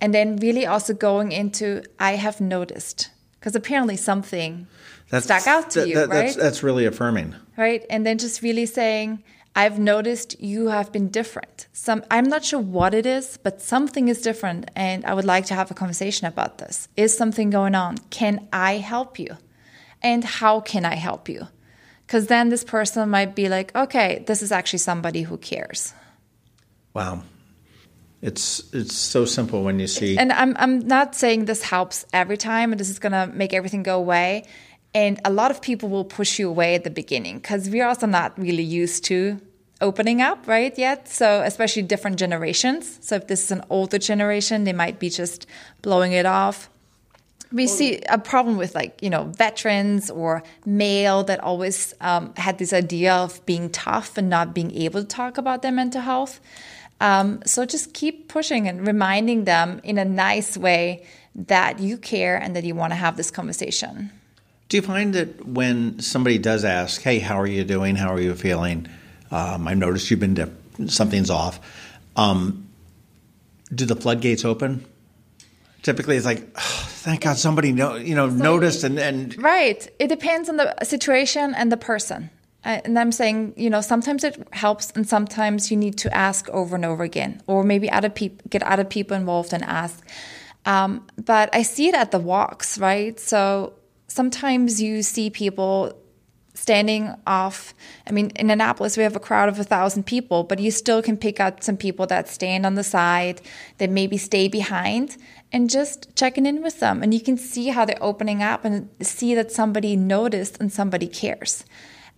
and 0.00 0.14
then 0.14 0.36
really 0.36 0.66
also 0.66 0.94
going 0.94 1.32
into 1.32 1.82
I 1.98 2.12
have 2.12 2.40
noticed 2.40 3.10
because 3.38 3.54
apparently 3.54 3.96
something 3.96 4.66
that's, 5.10 5.24
stuck 5.24 5.46
out 5.46 5.70
to 5.70 5.80
that, 5.80 5.88
you, 5.88 5.94
that, 5.94 6.08
right? 6.08 6.26
That's, 6.26 6.36
that's 6.36 6.62
really 6.62 6.84
affirming, 6.84 7.34
right? 7.56 7.84
And 7.90 8.04
then 8.04 8.18
just 8.18 8.42
really 8.42 8.66
saying 8.66 9.22
I've 9.56 9.78
noticed 9.78 10.40
you 10.40 10.68
have 10.68 10.92
been 10.92 11.08
different. 11.08 11.66
Some 11.72 12.04
I'm 12.10 12.28
not 12.28 12.44
sure 12.44 12.60
what 12.60 12.94
it 12.94 13.06
is, 13.06 13.38
but 13.42 13.60
something 13.60 14.08
is 14.08 14.20
different, 14.20 14.70
and 14.76 15.04
I 15.04 15.14
would 15.14 15.24
like 15.24 15.46
to 15.46 15.54
have 15.54 15.70
a 15.70 15.74
conversation 15.74 16.26
about 16.26 16.58
this. 16.58 16.88
Is 16.96 17.16
something 17.16 17.50
going 17.50 17.74
on? 17.74 17.98
Can 18.10 18.46
I 18.52 18.76
help 18.76 19.18
you? 19.18 19.36
And 20.02 20.22
how 20.22 20.60
can 20.60 20.84
I 20.84 20.94
help 20.94 21.28
you? 21.28 21.48
Because 22.06 22.28
then 22.28 22.50
this 22.50 22.64
person 22.64 23.08
might 23.10 23.34
be 23.34 23.48
like, 23.48 23.74
okay, 23.74 24.24
this 24.26 24.42
is 24.42 24.52
actually 24.52 24.78
somebody 24.78 25.22
who 25.22 25.36
cares. 25.36 25.92
Wow, 26.94 27.22
it's 28.20 28.62
it's 28.72 28.94
so 28.94 29.24
simple 29.24 29.62
when 29.62 29.78
you 29.78 29.86
see. 29.86 30.18
And 30.18 30.32
I'm 30.32 30.56
I'm 30.58 30.80
not 30.80 31.14
saying 31.14 31.44
this 31.44 31.62
helps 31.62 32.04
every 32.12 32.36
time 32.36 32.72
and 32.72 32.80
this 32.80 32.90
is 32.90 32.98
gonna 32.98 33.26
make 33.28 33.52
everything 33.52 33.82
go 33.82 33.98
away. 33.98 34.44
And 34.94 35.20
a 35.24 35.30
lot 35.30 35.50
of 35.50 35.60
people 35.60 35.88
will 35.88 36.04
push 36.04 36.38
you 36.38 36.48
away 36.48 36.74
at 36.74 36.82
the 36.82 36.90
beginning 36.90 37.38
because 37.38 37.68
we're 37.68 37.86
also 37.86 38.06
not 38.06 38.38
really 38.38 38.62
used 38.62 39.04
to 39.04 39.40
opening 39.80 40.20
up 40.20 40.48
right 40.48 40.76
yet. 40.76 41.08
So 41.08 41.42
especially 41.42 41.82
different 41.82 42.18
generations. 42.18 42.98
So 43.02 43.16
if 43.16 43.28
this 43.28 43.44
is 43.44 43.50
an 43.50 43.62
older 43.70 43.98
generation, 43.98 44.64
they 44.64 44.72
might 44.72 44.98
be 44.98 45.10
just 45.10 45.46
blowing 45.82 46.12
it 46.12 46.26
off. 46.26 46.70
We 47.50 47.66
see 47.66 48.00
a 48.08 48.18
problem 48.18 48.56
with 48.58 48.74
like 48.74 49.02
you 49.02 49.10
know 49.10 49.24
veterans 49.24 50.10
or 50.10 50.42
male 50.66 51.24
that 51.24 51.40
always 51.40 51.94
um, 52.00 52.34
had 52.36 52.58
this 52.58 52.72
idea 52.72 53.14
of 53.14 53.44
being 53.46 53.70
tough 53.70 54.18
and 54.18 54.28
not 54.28 54.54
being 54.54 54.74
able 54.74 55.00
to 55.00 55.06
talk 55.06 55.38
about 55.38 55.62
their 55.62 55.72
mental 55.72 56.02
health. 56.02 56.40
Um, 57.00 57.42
so 57.46 57.64
just 57.64 57.94
keep 57.94 58.28
pushing 58.28 58.68
and 58.68 58.86
reminding 58.86 59.44
them 59.44 59.80
in 59.84 59.98
a 59.98 60.04
nice 60.04 60.56
way 60.56 61.06
that 61.34 61.78
you 61.78 61.96
care 61.96 62.36
and 62.36 62.56
that 62.56 62.64
you 62.64 62.74
want 62.74 62.90
to 62.90 62.96
have 62.96 63.16
this 63.16 63.30
conversation. 63.30 64.10
Do 64.68 64.76
you 64.76 64.82
find 64.82 65.14
that 65.14 65.46
when 65.46 66.00
somebody 66.00 66.36
does 66.36 66.64
ask, 66.64 67.00
"Hey, 67.00 67.18
how 67.20 67.40
are 67.40 67.46
you 67.46 67.64
doing? 67.64 67.96
How 67.96 68.12
are 68.12 68.20
you 68.20 68.34
feeling?" 68.34 68.88
Um, 69.30 69.68
I 69.68 69.74
noticed 69.74 70.10
you've 70.10 70.20
been 70.20 70.36
something's 70.88 71.30
off. 71.30 71.60
Um, 72.16 72.68
do 73.74 73.86
the 73.86 73.96
floodgates 73.96 74.44
open? 74.44 74.84
Typically, 75.82 76.16
it's 76.16 76.26
like, 76.26 76.48
oh, 76.56 76.84
thank 76.88 77.22
God 77.22 77.36
somebody 77.36 77.72
know, 77.72 77.96
you 77.96 78.14
know 78.14 78.28
noticed 78.28 78.84
and, 78.84 78.98
and 78.98 79.40
right. 79.42 79.88
It 79.98 80.08
depends 80.08 80.48
on 80.48 80.56
the 80.56 80.74
situation 80.82 81.54
and 81.54 81.70
the 81.70 81.76
person. 81.76 82.30
And 82.64 82.98
I'm 82.98 83.12
saying, 83.12 83.54
you 83.56 83.70
know, 83.70 83.80
sometimes 83.80 84.24
it 84.24 84.46
helps, 84.52 84.90
and 84.90 85.08
sometimes 85.08 85.70
you 85.70 85.76
need 85.76 85.96
to 85.98 86.14
ask 86.14 86.48
over 86.50 86.74
and 86.74 86.84
over 86.84 87.04
again, 87.04 87.40
or 87.46 87.62
maybe 87.62 87.90
other 87.90 88.10
people 88.10 88.44
get 88.50 88.62
other 88.64 88.84
people 88.84 89.16
involved 89.16 89.52
and 89.52 89.64
ask. 89.64 90.04
Um, 90.66 91.06
but 91.24 91.48
I 91.54 91.62
see 91.62 91.88
it 91.88 91.94
at 91.94 92.10
the 92.10 92.18
walks, 92.18 92.76
right? 92.76 93.18
So 93.18 93.74
sometimes 94.08 94.82
you 94.82 95.02
see 95.02 95.30
people 95.30 95.94
standing 96.54 97.14
off. 97.26 97.72
I 98.06 98.10
mean, 98.10 98.32
in 98.34 98.50
Annapolis, 98.50 98.96
we 98.96 99.04
have 99.04 99.14
a 99.14 99.20
crowd 99.20 99.48
of 99.48 99.58
a 99.60 99.64
thousand 99.64 100.04
people, 100.04 100.42
but 100.42 100.58
you 100.58 100.70
still 100.72 101.00
can 101.00 101.16
pick 101.16 101.38
out 101.38 101.62
some 101.62 101.76
people 101.76 102.06
that 102.08 102.28
stand 102.28 102.66
on 102.66 102.74
the 102.74 102.84
side, 102.84 103.40
that 103.78 103.88
maybe 103.88 104.16
stay 104.16 104.48
behind, 104.48 105.16
and 105.52 105.70
just 105.70 106.14
checking 106.14 106.46
in 106.46 106.62
with 106.62 106.80
them. 106.80 107.02
And 107.02 107.14
you 107.14 107.20
can 107.20 107.36
see 107.36 107.68
how 107.68 107.84
they're 107.84 108.02
opening 108.02 108.42
up 108.42 108.64
and 108.64 108.88
see 109.00 109.34
that 109.34 109.50
somebody 109.50 109.96
noticed 109.96 110.58
and 110.60 110.72
somebody 110.72 111.06
cares. 111.06 111.64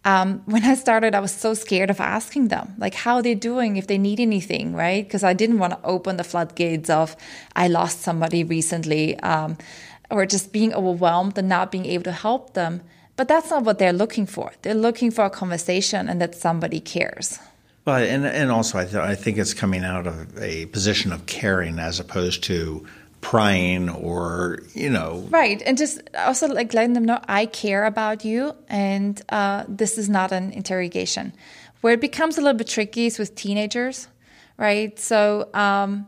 Um, 0.05 0.43
when 0.47 0.65
I 0.65 0.75
started, 0.77 1.15
I 1.15 1.21
was 1.21 1.31
so 1.33 1.53
scared 1.53 1.91
of 1.91 2.01
asking 2.01 2.49
them, 2.49 2.75
like, 2.79 2.95
how 2.95 3.17
they're 3.17 3.35
they 3.35 3.41
doing, 3.41 3.77
if 3.77 3.87
they 3.87 3.99
need 3.99 4.19
anything, 4.19 4.75
right? 4.75 5.05
Because 5.05 5.23
I 5.23 5.35
didn't 5.35 5.59
want 5.59 5.75
to 5.75 5.79
open 5.85 6.17
the 6.17 6.25
floodgates 6.25 6.89
of, 6.89 7.15
I 7.55 7.69
lost 7.69 8.01
somebody 8.01 8.43
recently, 8.43 9.21
um, 9.21 9.59
or 10.11 10.25
just 10.25 10.53
being 10.53 10.73
overwhelmed 10.73 11.37
and 11.37 11.49
not 11.49 11.71
being 11.71 11.85
able 11.85 12.05
to 12.05 12.13
help 12.13 12.55
them. 12.55 12.81
But 13.17 13.29
that's 13.29 13.51
not 13.51 13.65
what 13.65 13.79
they're 13.79 13.93
looking 13.93 14.25
for. 14.25 14.53
They're 14.63 14.73
looking 14.73 15.11
for 15.11 15.27
a 15.27 15.31
conversation 15.31 16.09
and 16.09 16.19
that 16.23 16.35
somebody 16.35 16.81
cares. 16.81 17.39
Well, 17.85 17.97
and, 17.97 18.25
and 18.25 18.51
also, 18.51 18.79
I, 18.79 18.85
th- 18.85 18.95
I 18.95 19.15
think 19.15 19.37
it's 19.37 19.53
coming 19.53 19.85
out 19.85 20.07
of 20.07 20.39
a 20.39 20.67
position 20.67 21.13
of 21.13 21.27
caring 21.27 21.79
as 21.79 22.01
opposed 22.01 22.43
to 22.45 22.87
prying 23.21 23.89
or 23.89 24.61
you 24.75 24.91
know. 24.91 25.27
Right 25.31 25.63
and 25.65 25.77
just 25.77 26.01
also 26.17 26.49
like 26.49 26.73
letting 26.75 26.95
them 26.95 27.05
know 27.05 27.21
i 27.29 27.47
care 27.47 27.85
about 27.85 28.25
you 28.25 28.55
and 28.69 29.21
uh, 29.29 29.65
this 29.69 29.99
is 29.99 30.09
not 30.09 30.33
an 30.33 30.53
interrogation. 30.53 31.33
Where 31.81 31.95
it 31.95 32.01
becomes 32.01 32.37
a 32.37 32.43
little 32.43 32.59
bit 32.59 32.69
tricky 32.69 33.07
is 33.07 33.19
with 33.19 33.35
teenagers 33.35 34.09
right? 34.61 34.99
So 34.99 35.49
um, 35.55 36.07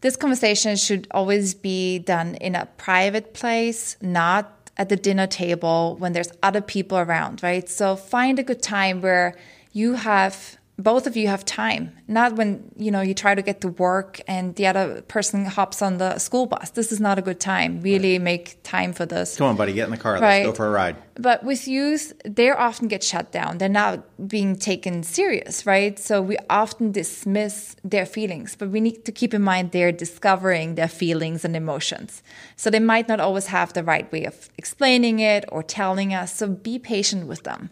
this 0.00 0.14
conversation 0.16 0.76
should 0.76 1.08
always 1.10 1.54
be 1.54 1.98
done 1.98 2.36
in 2.36 2.54
a 2.54 2.66
private 2.76 3.34
place 3.34 3.96
not 4.00 4.70
at 4.76 4.88
the 4.88 4.96
dinner 4.96 5.26
table 5.26 5.96
when 5.98 6.12
there's 6.12 6.32
other 6.42 6.60
people 6.60 6.96
around 6.96 7.42
right? 7.42 7.68
So 7.68 7.96
find 7.96 8.38
a 8.38 8.42
good 8.42 8.62
time 8.62 9.00
where 9.00 9.36
you 9.72 9.94
have 9.94 10.56
both 10.82 11.06
of 11.06 11.16
you 11.16 11.28
have 11.28 11.44
time. 11.44 11.92
Not 12.08 12.36
when 12.36 12.70
you 12.76 12.90
know 12.90 13.00
you 13.00 13.14
try 13.14 13.34
to 13.34 13.42
get 13.42 13.60
to 13.60 13.68
work 13.68 14.20
and 14.26 14.54
the 14.56 14.66
other 14.66 15.02
person 15.02 15.44
hops 15.44 15.82
on 15.82 15.98
the 15.98 16.18
school 16.18 16.46
bus. 16.46 16.70
This 16.70 16.92
is 16.92 17.00
not 17.00 17.18
a 17.18 17.22
good 17.22 17.40
time 17.40 17.80
really 17.80 18.14
right. 18.14 18.22
make 18.22 18.62
time 18.62 18.92
for 18.92 19.06
this. 19.06 19.36
Come 19.36 19.48
on 19.48 19.56
buddy 19.56 19.72
get 19.72 19.84
in 19.84 19.90
the 19.90 19.96
car. 19.96 20.18
Let's 20.18 20.46
go 20.46 20.52
for 20.52 20.66
a 20.66 20.70
ride. 20.70 20.96
But 21.14 21.44
with 21.44 21.68
youth 21.68 22.12
they 22.24 22.50
often 22.50 22.88
get 22.88 23.02
shut 23.02 23.30
down. 23.32 23.58
They're 23.58 23.68
not 23.68 24.28
being 24.28 24.56
taken 24.56 25.02
serious 25.02 25.66
right? 25.66 25.98
So 25.98 26.22
we 26.22 26.36
often 26.48 26.92
dismiss 26.92 27.76
their 27.84 28.06
feelings 28.06 28.56
but 28.56 28.70
we 28.70 28.80
need 28.80 29.04
to 29.04 29.12
keep 29.12 29.34
in 29.34 29.42
mind 29.42 29.72
they're 29.72 29.92
discovering 29.92 30.74
their 30.74 30.88
feelings 30.88 31.44
and 31.44 31.54
emotions. 31.54 32.22
So 32.56 32.70
they 32.70 32.80
might 32.80 33.08
not 33.08 33.20
always 33.20 33.46
have 33.46 33.72
the 33.72 33.84
right 33.84 34.10
way 34.12 34.24
of 34.24 34.48
explaining 34.56 35.20
it 35.20 35.44
or 35.48 35.62
telling 35.62 36.14
us 36.14 36.34
so 36.34 36.48
be 36.48 36.78
patient 36.78 37.26
with 37.26 37.44
them 37.44 37.70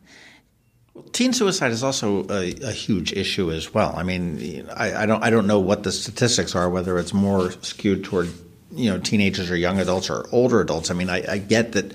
Teen 1.13 1.33
suicide 1.33 1.73
is 1.73 1.83
also 1.83 2.27
a, 2.29 2.55
a 2.63 2.73
huge 2.73 3.13
issue 3.13 3.51
as 3.51 3.73
well. 3.73 3.95
I 3.97 4.03
mean, 4.03 4.69
I, 4.75 5.03
I, 5.03 5.07
don't 5.07 5.23
I 5.23 5.31
don't 5.31 5.47
know 5.47 5.61
what 5.61 5.83
the 5.83 5.93
statistics 5.93 6.55
are, 6.55 6.69
whether 6.69 6.99
it's 6.99 7.15
more 7.15 7.51
skewed 7.63 8.05
toward 8.05 8.29
you 8.73 8.91
know 8.91 8.99
teenagers 8.99 9.51
or 9.51 9.57
young 9.57 9.81
adults 9.81 10.11
or 10.11 10.27
older 10.33 10.61
adults. 10.61 10.91
I 10.91 10.95
mean, 10.95 11.11
I, 11.11 11.33
I 11.33 11.39
get 11.39 11.73
that 11.73 11.93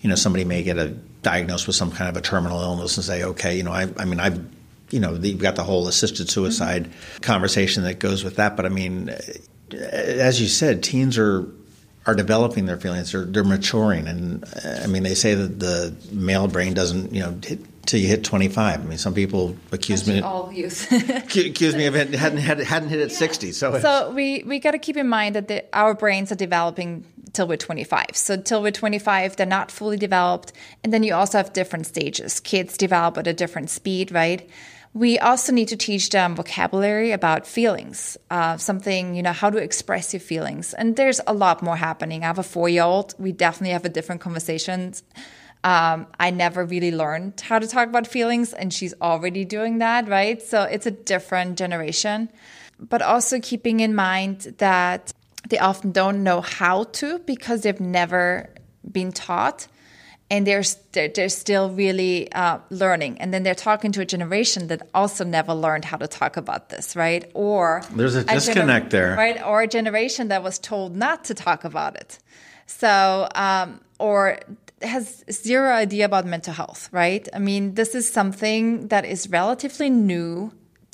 you 0.00 0.08
know 0.08 0.14
somebody 0.14 0.44
may 0.44 0.62
get 0.62 0.78
a 0.78 0.88
diagnosed 1.22 1.66
with 1.66 1.76
some 1.76 1.90
kind 1.90 2.08
of 2.08 2.16
a 2.16 2.20
terminal 2.20 2.60
illness 2.60 2.96
and 2.96 3.04
say, 3.04 3.24
okay, 3.24 3.56
you 3.56 3.62
know, 3.62 3.72
I, 3.72 3.88
I 3.96 4.04
mean, 4.04 4.20
I've 4.20 4.44
you 4.90 5.00
know, 5.00 5.14
you've 5.14 5.40
got 5.40 5.56
the 5.56 5.64
whole 5.64 5.88
assisted 5.88 6.30
suicide 6.30 6.84
mm-hmm. 6.84 7.20
conversation 7.20 7.82
that 7.82 7.98
goes 7.98 8.22
with 8.22 8.36
that. 8.36 8.56
But 8.56 8.66
I 8.66 8.68
mean, 8.68 9.12
as 9.72 10.40
you 10.40 10.46
said, 10.46 10.82
teens 10.82 11.18
are 11.18 11.48
are 12.06 12.14
developing 12.14 12.66
their 12.66 12.76
feelings. 12.76 13.12
They're 13.12 13.24
they're 13.24 13.44
maturing, 13.44 14.06
and 14.08 14.44
I 14.82 14.86
mean, 14.86 15.02
they 15.02 15.14
say 15.14 15.34
that 15.34 15.58
the 15.58 15.94
male 16.12 16.48
brain 16.48 16.74
doesn't, 16.74 17.12
you 17.12 17.20
know, 17.20 17.38
hit 17.42 17.60
till 17.86 18.00
you 18.00 18.08
hit 18.08 18.24
25. 18.24 18.80
I 18.80 18.84
mean, 18.84 18.98
some 18.98 19.14
people 19.14 19.56
accuse 19.72 20.02
Actually, 20.02 20.16
me 20.16 20.22
all 20.22 20.52
youth 20.52 20.90
accuse 21.36 21.74
me 21.74 21.86
of 21.86 21.96
it 21.96 22.14
hadn't 22.14 22.38
hadn't, 22.38 22.66
hadn't 22.66 22.88
hit 22.88 23.00
at 23.00 23.10
yeah. 23.10 23.16
60. 23.16 23.52
So 23.52 23.78
so 23.78 24.10
we 24.10 24.42
we 24.44 24.58
got 24.58 24.72
to 24.72 24.78
keep 24.78 24.96
in 24.96 25.08
mind 25.08 25.34
that 25.34 25.48
the, 25.48 25.64
our 25.72 25.94
brains 25.94 26.30
are 26.32 26.36
developing 26.36 27.04
till 27.32 27.48
we're 27.48 27.56
25. 27.56 28.06
So 28.14 28.36
till 28.36 28.62
we're 28.62 28.70
25, 28.70 29.36
they're 29.36 29.46
not 29.46 29.70
fully 29.70 29.96
developed, 29.96 30.52
and 30.82 30.92
then 30.92 31.02
you 31.02 31.14
also 31.14 31.38
have 31.38 31.52
different 31.52 31.86
stages. 31.86 32.40
Kids 32.40 32.76
develop 32.76 33.18
at 33.18 33.26
a 33.26 33.32
different 33.32 33.70
speed, 33.70 34.12
right? 34.12 34.48
We 34.94 35.18
also 35.18 35.52
need 35.52 35.68
to 35.68 35.76
teach 35.76 36.10
them 36.10 36.36
vocabulary 36.36 37.10
about 37.10 37.48
feelings, 37.48 38.16
uh, 38.30 38.56
something, 38.58 39.16
you 39.16 39.24
know, 39.24 39.32
how 39.32 39.50
to 39.50 39.58
express 39.58 40.14
your 40.14 40.20
feelings. 40.20 40.72
And 40.72 40.94
there's 40.94 41.20
a 41.26 41.34
lot 41.34 41.62
more 41.62 41.76
happening. 41.76 42.22
I 42.22 42.28
have 42.28 42.38
a 42.38 42.44
four 42.44 42.68
year 42.68 42.84
old. 42.84 43.12
We 43.18 43.32
definitely 43.32 43.72
have 43.72 43.84
a 43.84 43.88
different 43.88 44.20
conversations. 44.20 45.02
Um, 45.64 46.06
I 46.20 46.30
never 46.30 46.64
really 46.64 46.92
learned 46.92 47.40
how 47.40 47.58
to 47.58 47.66
talk 47.66 47.88
about 47.88 48.06
feelings, 48.06 48.52
and 48.52 48.72
she's 48.72 48.94
already 49.00 49.44
doing 49.44 49.78
that, 49.78 50.08
right? 50.08 50.40
So 50.40 50.62
it's 50.62 50.86
a 50.86 50.90
different 50.92 51.58
generation. 51.58 52.30
But 52.78 53.02
also 53.02 53.40
keeping 53.40 53.80
in 53.80 53.94
mind 53.96 54.54
that 54.58 55.12
they 55.48 55.58
often 55.58 55.90
don't 55.90 56.22
know 56.22 56.40
how 56.40 56.84
to 56.84 57.18
because 57.20 57.62
they've 57.62 57.80
never 57.80 58.50
been 58.90 59.10
taught 59.10 59.66
and 60.34 60.44
they're, 60.44 60.64
they're 60.92 61.28
still 61.28 61.70
really 61.70 62.32
uh, 62.32 62.58
learning. 62.70 63.20
And 63.20 63.32
then 63.32 63.44
they're 63.44 63.54
talking 63.54 63.92
to 63.92 64.00
a 64.00 64.04
generation 64.04 64.66
that 64.66 64.88
also 64.92 65.22
never 65.24 65.54
learned 65.54 65.84
how 65.84 65.96
to 65.96 66.08
talk 66.08 66.36
about 66.36 66.70
this 66.70 66.96
right? 66.96 67.30
Or 67.34 67.82
there's 67.94 68.16
a 68.16 68.24
disconnect 68.24 68.86
a 68.86 68.96
there. 68.96 69.16
right? 69.16 69.40
Or 69.44 69.62
a 69.62 69.68
generation 69.68 70.28
that 70.28 70.42
was 70.42 70.58
told 70.58 70.96
not 70.96 71.24
to 71.24 71.34
talk 71.34 71.64
about 71.64 71.94
it. 71.94 72.18
So 72.66 73.28
um, 73.36 73.80
or 74.00 74.40
has 74.82 75.24
zero 75.30 75.70
idea 75.72 76.04
about 76.04 76.26
mental 76.26 76.52
health 76.52 76.88
right? 76.90 77.28
I 77.32 77.38
mean 77.38 77.74
this 77.74 77.94
is 77.94 78.10
something 78.10 78.88
that 78.88 79.04
is 79.04 79.30
relatively 79.30 79.88
new 79.88 80.52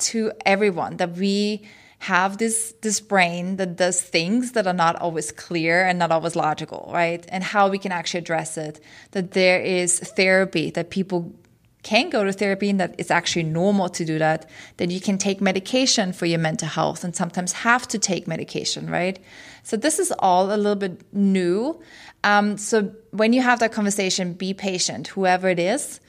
to 0.09 0.31
everyone 0.45 0.97
that 0.97 1.13
we 1.13 1.63
have 2.01 2.39
this 2.39 2.73
this 2.81 2.99
brain 2.99 3.57
that 3.57 3.75
does 3.75 4.01
things 4.01 4.53
that 4.53 4.65
are 4.65 4.73
not 4.73 4.95
always 4.95 5.31
clear 5.31 5.85
and 5.85 5.99
not 5.99 6.11
always 6.11 6.35
logical, 6.35 6.89
right? 6.91 7.23
And 7.29 7.43
how 7.43 7.69
we 7.69 7.77
can 7.77 7.91
actually 7.91 8.21
address 8.21 8.57
it. 8.57 8.79
That 9.11 9.31
there 9.33 9.61
is 9.61 9.99
therapy 9.99 10.71
that 10.71 10.89
people 10.89 11.31
can 11.83 12.09
go 12.09 12.23
to 12.23 12.33
therapy 12.33 12.71
and 12.71 12.79
that 12.79 12.95
it's 12.97 13.11
actually 13.11 13.43
normal 13.43 13.87
to 13.89 14.03
do 14.03 14.17
that. 14.17 14.49
That 14.77 14.89
you 14.89 14.99
can 14.99 15.19
take 15.19 15.41
medication 15.41 16.11
for 16.11 16.25
your 16.25 16.39
mental 16.39 16.67
health 16.67 17.03
and 17.03 17.15
sometimes 17.15 17.51
have 17.51 17.87
to 17.89 17.99
take 17.99 18.27
medication, 18.27 18.89
right? 18.89 19.19
So 19.61 19.77
this 19.77 19.99
is 19.99 20.11
all 20.17 20.51
a 20.51 20.57
little 20.57 20.75
bit 20.75 21.01
new. 21.13 21.79
Um, 22.23 22.57
so 22.57 22.91
when 23.11 23.31
you 23.31 23.43
have 23.43 23.59
that 23.59 23.73
conversation, 23.73 24.33
be 24.33 24.55
patient, 24.55 25.09
whoever 25.09 25.49
it 25.49 25.59
is. 25.59 25.99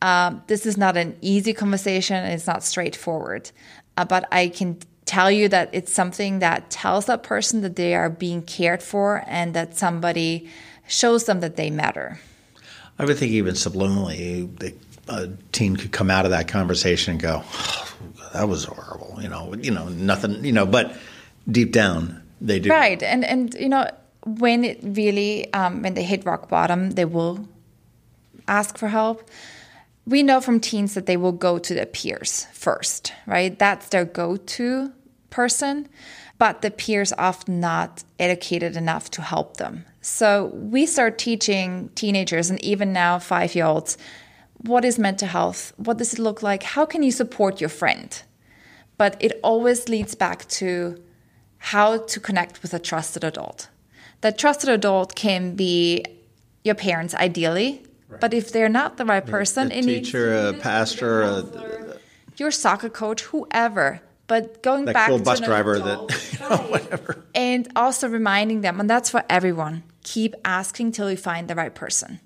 Um, 0.00 0.42
this 0.46 0.64
is 0.64 0.78
not 0.78 0.96
an 0.96 1.14
easy 1.20 1.52
conversation. 1.52 2.24
It's 2.24 2.46
not 2.46 2.64
straightforward. 2.64 3.50
Uh, 3.98 4.06
but 4.06 4.26
I 4.32 4.48
can 4.48 4.78
tell 5.04 5.30
you 5.30 5.48
that 5.48 5.70
it's 5.72 5.92
something 5.92 6.38
that 6.38 6.70
tells 6.70 7.06
that 7.06 7.22
person 7.22 7.60
that 7.62 7.76
they 7.76 7.94
are 7.94 8.10
being 8.10 8.42
cared 8.42 8.82
for 8.82 9.24
and 9.26 9.54
that 9.54 9.76
somebody 9.76 10.48
shows 10.86 11.24
them 11.24 11.40
that 11.40 11.56
they 11.56 11.70
matter. 11.70 12.20
I 12.98 13.04
would 13.04 13.16
think 13.16 13.32
even 13.32 13.54
subliminally, 13.54 14.56
the, 14.58 14.74
a 15.08 15.30
teen 15.50 15.76
could 15.76 15.92
come 15.92 16.10
out 16.10 16.24
of 16.24 16.30
that 16.30 16.46
conversation 16.48 17.12
and 17.12 17.20
go, 17.20 17.42
oh, 17.44 17.96
"That 18.32 18.48
was 18.48 18.64
horrible," 18.64 19.18
you 19.20 19.28
know, 19.28 19.54
you 19.54 19.70
know, 19.70 19.88
nothing, 19.88 20.44
you 20.44 20.52
know, 20.52 20.66
but 20.66 20.96
deep 21.50 21.72
down 21.72 22.22
they 22.40 22.60
do. 22.60 22.70
Right, 22.70 23.02
and 23.02 23.24
and 23.24 23.54
you 23.54 23.68
know, 23.68 23.90
when 24.24 24.64
it 24.64 24.78
really 24.82 25.52
um, 25.52 25.82
when 25.82 25.94
they 25.94 26.04
hit 26.04 26.24
rock 26.24 26.48
bottom, 26.48 26.90
they 26.90 27.04
will 27.04 27.48
ask 28.46 28.78
for 28.78 28.88
help 28.88 29.28
we 30.06 30.22
know 30.22 30.40
from 30.40 30.60
teens 30.60 30.94
that 30.94 31.06
they 31.06 31.16
will 31.16 31.32
go 31.32 31.58
to 31.58 31.74
their 31.74 31.86
peers 31.86 32.46
first, 32.52 33.12
right? 33.26 33.58
That's 33.58 33.88
their 33.88 34.04
go 34.04 34.36
to 34.36 34.92
person, 35.30 35.88
but 36.38 36.62
the 36.62 36.70
peers 36.70 37.12
often 37.16 37.60
not 37.60 38.02
educated 38.18 38.76
enough 38.76 39.10
to 39.12 39.22
help 39.22 39.56
them. 39.58 39.84
So 40.00 40.46
we 40.54 40.86
start 40.86 41.18
teaching 41.18 41.90
teenagers 41.94 42.50
and 42.50 42.62
even 42.62 42.92
now 42.92 43.18
five 43.18 43.54
year 43.54 43.66
olds 43.66 43.96
what 44.62 44.84
is 44.84 44.98
mental 44.98 45.28
health? 45.28 45.72
What 45.76 45.98
does 45.98 46.12
it 46.14 46.18
look 46.20 46.42
like? 46.42 46.62
How 46.62 46.86
can 46.86 47.02
you 47.02 47.10
support 47.10 47.60
your 47.60 47.68
friend? 47.68 48.22
But 48.96 49.16
it 49.18 49.40
always 49.42 49.88
leads 49.88 50.14
back 50.14 50.48
to 50.50 51.02
how 51.58 51.98
to 51.98 52.20
connect 52.20 52.62
with 52.62 52.72
a 52.72 52.78
trusted 52.78 53.24
adult. 53.24 53.68
That 54.20 54.38
trusted 54.38 54.70
adult 54.70 55.16
can 55.16 55.56
be 55.56 56.04
your 56.62 56.76
parents, 56.76 57.14
ideally, 57.14 57.82
but 58.20 58.34
if 58.34 58.52
they're 58.52 58.68
not 58.68 58.96
the 58.96 59.04
right 59.04 59.24
person, 59.24 59.72
a 59.72 59.82
teacher, 59.82 60.48
a 60.48 60.52
pastor, 60.54 61.22
a, 61.22 61.96
your 62.36 62.50
soccer 62.50 62.88
coach, 62.88 63.22
whoever. 63.22 64.00
But 64.28 64.62
going 64.62 64.86
that 64.86 64.94
back 64.94 65.08
cool 65.08 65.18
to 65.18 65.24
bus 65.24 65.40
driver 65.40 65.74
adult, 65.74 66.08
that 66.08 66.32
you 66.40 66.48
know, 66.48 66.56
whatever, 66.70 67.24
and 67.34 67.68
also 67.76 68.08
reminding 68.08 68.62
them, 68.62 68.80
and 68.80 68.88
that's 68.88 69.10
for 69.10 69.24
everyone. 69.28 69.82
Keep 70.04 70.34
asking 70.44 70.92
till 70.92 71.10
you 71.10 71.16
find 71.16 71.48
the 71.48 71.54
right 71.54 71.74
person, 71.74 72.20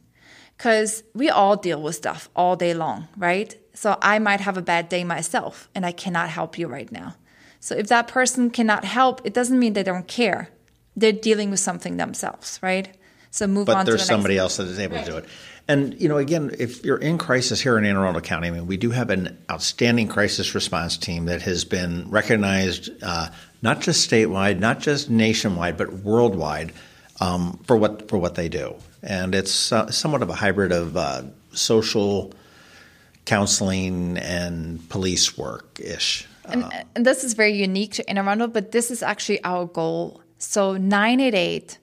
because 0.56 1.02
we 1.14 1.30
all 1.30 1.56
deal 1.56 1.82
with 1.82 1.96
stuff 1.96 2.28
all 2.36 2.54
day 2.54 2.74
long, 2.74 3.08
right? 3.16 3.56
So 3.74 3.98
I 4.00 4.18
might 4.18 4.40
have 4.40 4.56
a 4.56 4.62
bad 4.62 4.88
day 4.88 5.04
myself, 5.04 5.68
and 5.74 5.84
I 5.84 5.92
cannot 5.92 6.28
help 6.28 6.58
you 6.58 6.68
right 6.68 6.90
now. 6.92 7.16
So 7.60 7.74
if 7.74 7.88
that 7.88 8.08
person 8.08 8.50
cannot 8.50 8.84
help, 8.84 9.20
it 9.24 9.34
doesn't 9.34 9.58
mean 9.58 9.72
they 9.72 9.82
don't 9.82 10.06
care. 10.06 10.50
They're 10.94 11.12
dealing 11.12 11.50
with 11.50 11.60
something 11.60 11.96
themselves, 11.96 12.60
right? 12.62 12.96
So 13.30 13.46
move 13.46 13.66
but 13.66 13.76
on. 13.76 13.84
But 13.84 13.90
there's 13.90 14.02
the 14.02 14.06
somebody 14.06 14.38
else 14.38 14.56
that 14.56 14.66
is 14.66 14.78
able 14.78 14.96
right. 14.96 15.04
to 15.04 15.10
do 15.10 15.16
it. 15.18 15.24
And 15.68 16.00
you 16.00 16.08
know, 16.08 16.18
again, 16.18 16.54
if 16.58 16.84
you're 16.84 16.98
in 16.98 17.18
crisis 17.18 17.60
here 17.60 17.76
in 17.76 17.84
Anne 17.84 17.96
Arundel 17.96 18.22
County, 18.22 18.48
I 18.48 18.50
mean, 18.52 18.66
we 18.66 18.76
do 18.76 18.90
have 18.90 19.10
an 19.10 19.36
outstanding 19.50 20.06
crisis 20.06 20.54
response 20.54 20.96
team 20.96 21.24
that 21.24 21.42
has 21.42 21.64
been 21.64 22.08
recognized 22.08 22.90
uh, 23.02 23.28
not 23.62 23.80
just 23.80 24.08
statewide, 24.08 24.60
not 24.60 24.78
just 24.78 25.10
nationwide, 25.10 25.76
but 25.76 25.92
worldwide 25.92 26.72
um, 27.20 27.58
for 27.64 27.76
what 27.76 28.08
for 28.08 28.18
what 28.18 28.36
they 28.36 28.48
do. 28.48 28.76
And 29.02 29.34
it's 29.34 29.72
uh, 29.72 29.90
somewhat 29.90 30.22
of 30.22 30.30
a 30.30 30.34
hybrid 30.34 30.70
of 30.70 30.96
uh, 30.96 31.22
social 31.52 32.32
counseling 33.24 34.18
and 34.18 34.88
police 34.88 35.36
work 35.36 35.80
ish. 35.80 36.28
And, 36.44 36.64
and, 36.94 37.04
this 37.04 37.24
is 37.24 37.34
very 37.34 37.54
unique 37.54 37.90
to 37.94 38.08
Anne 38.08 38.18
Arundel, 38.18 38.46
but 38.46 38.70
this 38.70 38.92
is 38.92 39.02
actually 39.02 39.42
our 39.42 39.66
goal. 39.66 40.22
So 40.38 40.76
988 40.76 41.78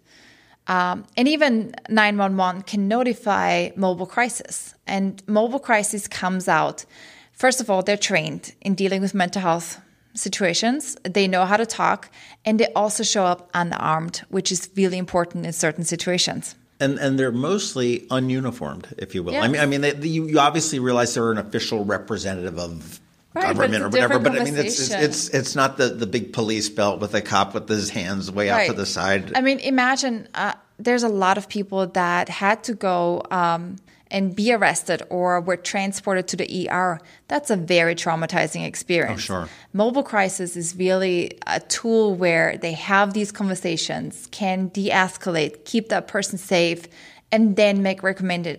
um, 0.68 1.06
and 1.18 1.28
even 1.28 1.76
911 1.90 2.64
can 2.64 2.88
notify 2.88 3.70
mobile 3.76 4.06
crisis. 4.06 4.76
And 4.88 5.22
mobile 5.28 5.60
crisis 5.60 6.08
comes 6.08 6.48
out. 6.48 6.86
First 7.34 7.60
of 7.62 7.70
all, 7.70 7.82
they're 7.82 7.98
trained 7.98 8.54
in 8.62 8.76
dealing 8.76 9.02
with 9.02 9.14
mental 9.14 9.42
health 9.42 9.82
situations. 10.14 10.96
They 11.04 11.28
know 11.28 11.46
how 11.46 11.58
to 11.58 11.66
talk, 11.66 12.10
and 12.46 12.60
they 12.60 12.68
also 12.74 13.04
show 13.04 13.26
up 13.26 13.50
unarmed, 13.54 14.24
which 14.30 14.52
is 14.52 14.70
really 14.76 14.98
important 14.98 15.46
in 15.46 15.54
certain 15.54 15.84
situations. 15.84 16.56
And 16.80 17.00
and 17.00 17.18
they're 17.18 17.32
mostly 17.32 18.02
ununiformed, 18.12 18.94
if 18.98 19.16
you 19.16 19.24
will. 19.24 19.34
Yes. 19.34 19.44
I 19.44 19.48
mean, 19.48 19.62
I 19.62 19.66
mean, 19.66 19.82
they, 19.82 19.96
you, 20.08 20.28
you 20.28 20.40
obviously 20.40 20.80
realize 20.80 21.14
they're 21.14 21.32
an 21.32 21.38
official 21.38 21.86
representative 21.86 22.58
of 22.58 23.00
Right, 23.34 23.48
government 23.48 23.84
or 23.84 23.90
whatever. 23.90 24.20
But 24.20 24.40
I 24.40 24.44
mean, 24.44 24.56
it's, 24.56 24.92
it's 24.92 25.30
it's 25.30 25.56
not 25.56 25.78
the, 25.78 25.90
the 25.90 26.06
big 26.06 26.34
police 26.34 26.70
belt 26.70 27.00
with 27.00 27.16
a 27.16 27.22
cop 27.22 27.54
with 27.56 27.68
his 27.68 27.90
hands 27.90 28.32
way 28.32 28.50
right. 28.50 28.62
out 28.62 28.68
to 28.68 28.74
the 28.74 28.86
side. 28.86 29.32
I 29.36 29.42
mean, 29.42 29.60
imagine 29.60 30.28
uh, 30.36 30.54
there's 30.78 31.04
a 31.04 31.10
lot 31.10 31.38
of 31.38 31.50
people 31.50 31.88
that 31.88 32.30
had 32.30 32.64
to 32.66 32.76
go 32.76 33.24
um, 33.32 33.78
and 34.12 34.36
be 34.36 34.54
arrested 34.54 35.02
or 35.10 35.42
were 35.42 35.58
transported 35.58 36.28
to 36.30 36.38
the 36.38 36.70
ER. 36.70 37.02
That's 37.28 37.50
a 37.50 37.56
very 37.56 37.96
traumatizing 37.96 38.66
experience. 38.66 39.22
Oh, 39.22 39.46
sure. 39.46 39.50
Mobile 39.74 40.04
crisis 40.04 40.56
is 40.56 40.76
really 40.76 41.40
a 41.48 41.60
tool 41.60 42.14
where 42.14 42.58
they 42.58 42.74
have 42.74 43.14
these 43.14 43.32
conversations, 43.32 44.28
can 44.32 44.68
de-escalate, 44.68 45.66
keep 45.66 45.90
that 45.90 46.08
person 46.08 46.38
safe 46.38 46.88
and 47.34 47.56
then 47.56 47.82
make 47.82 48.04
recommended 48.04 48.56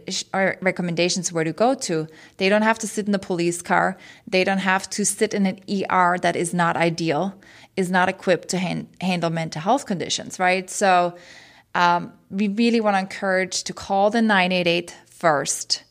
recommendations 0.61 1.33
where 1.33 1.45
to 1.45 1.53
go 1.53 1.75
to. 1.75 2.09
They 2.39 2.49
don't 2.49 2.63
have 2.63 2.79
to 2.81 2.89
sit 2.89 3.07
in 3.07 3.13
the 3.13 3.21
police 3.21 3.63
car. 3.63 3.97
They 4.27 4.43
don't 4.43 4.59
have 4.59 4.91
to 4.91 5.05
sit 5.05 5.33
in 5.33 5.47
an 5.47 5.61
ER 5.71 6.19
that 6.19 6.35
is 6.35 6.53
not 6.53 6.77
ideal, 6.77 7.41
is 7.77 7.89
not 7.89 8.09
equipped 8.09 8.49
to 8.49 8.59
han- 8.59 8.89
handle 9.01 9.31
mental 9.31 9.63
health 9.63 9.87
conditions, 9.87 10.41
right? 10.41 10.69
So 10.69 11.15
um, 11.77 12.13
we 12.31 12.49
really 12.49 12.81
want 12.81 12.97
to 12.97 13.01
encourage 13.01 13.63
to 13.63 13.73
call 13.73 14.11
the 14.11 14.21
988 14.21 14.97
first. 15.07 15.85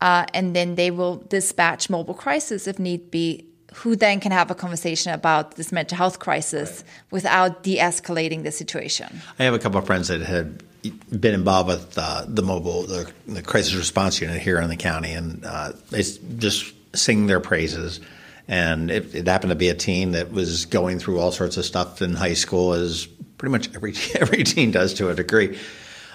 uh, 0.00 0.24
and 0.32 0.56
then 0.56 0.76
they 0.76 0.90
will 0.90 1.16
dispatch 1.28 1.90
mobile 1.90 2.14
crisis 2.14 2.66
if 2.66 2.78
need 2.78 3.10
be. 3.10 3.46
Who 3.82 3.96
then 3.96 4.20
can 4.20 4.30
have 4.30 4.52
a 4.52 4.54
conversation 4.54 5.12
about 5.12 5.56
this 5.56 5.72
mental 5.72 5.98
health 5.98 6.20
crisis 6.20 6.70
right. 6.70 7.12
without 7.16 7.64
de-escalating 7.64 8.44
the 8.44 8.52
situation? 8.52 9.20
I 9.40 9.42
have 9.42 9.54
a 9.54 9.58
couple 9.58 9.80
of 9.80 9.86
friends 9.86 10.06
that 10.06 10.20
had 10.20 10.62
been 10.90 11.34
involved 11.34 11.68
with 11.68 11.98
uh, 11.98 12.24
the 12.26 12.42
mobile, 12.42 12.82
the, 12.82 13.10
the, 13.26 13.42
crisis 13.42 13.74
response 13.74 14.20
unit 14.20 14.40
here 14.40 14.60
in 14.60 14.68
the 14.68 14.76
county, 14.76 15.12
and 15.12 15.44
uh, 15.44 15.72
they 15.90 16.02
just 16.36 16.74
sing 16.94 17.26
their 17.26 17.40
praises. 17.40 18.00
And 18.46 18.90
it, 18.90 19.14
it, 19.14 19.26
happened 19.26 19.50
to 19.50 19.56
be 19.56 19.70
a 19.70 19.74
teen 19.74 20.12
that 20.12 20.30
was 20.30 20.66
going 20.66 20.98
through 20.98 21.18
all 21.18 21.32
sorts 21.32 21.56
of 21.56 21.64
stuff 21.64 22.02
in 22.02 22.14
high 22.14 22.34
school, 22.34 22.72
as 22.72 23.06
pretty 23.38 23.52
much 23.52 23.74
every 23.74 23.94
every 24.20 24.44
teen 24.44 24.70
does 24.70 24.94
to 24.94 25.08
a 25.08 25.14
degree. 25.14 25.58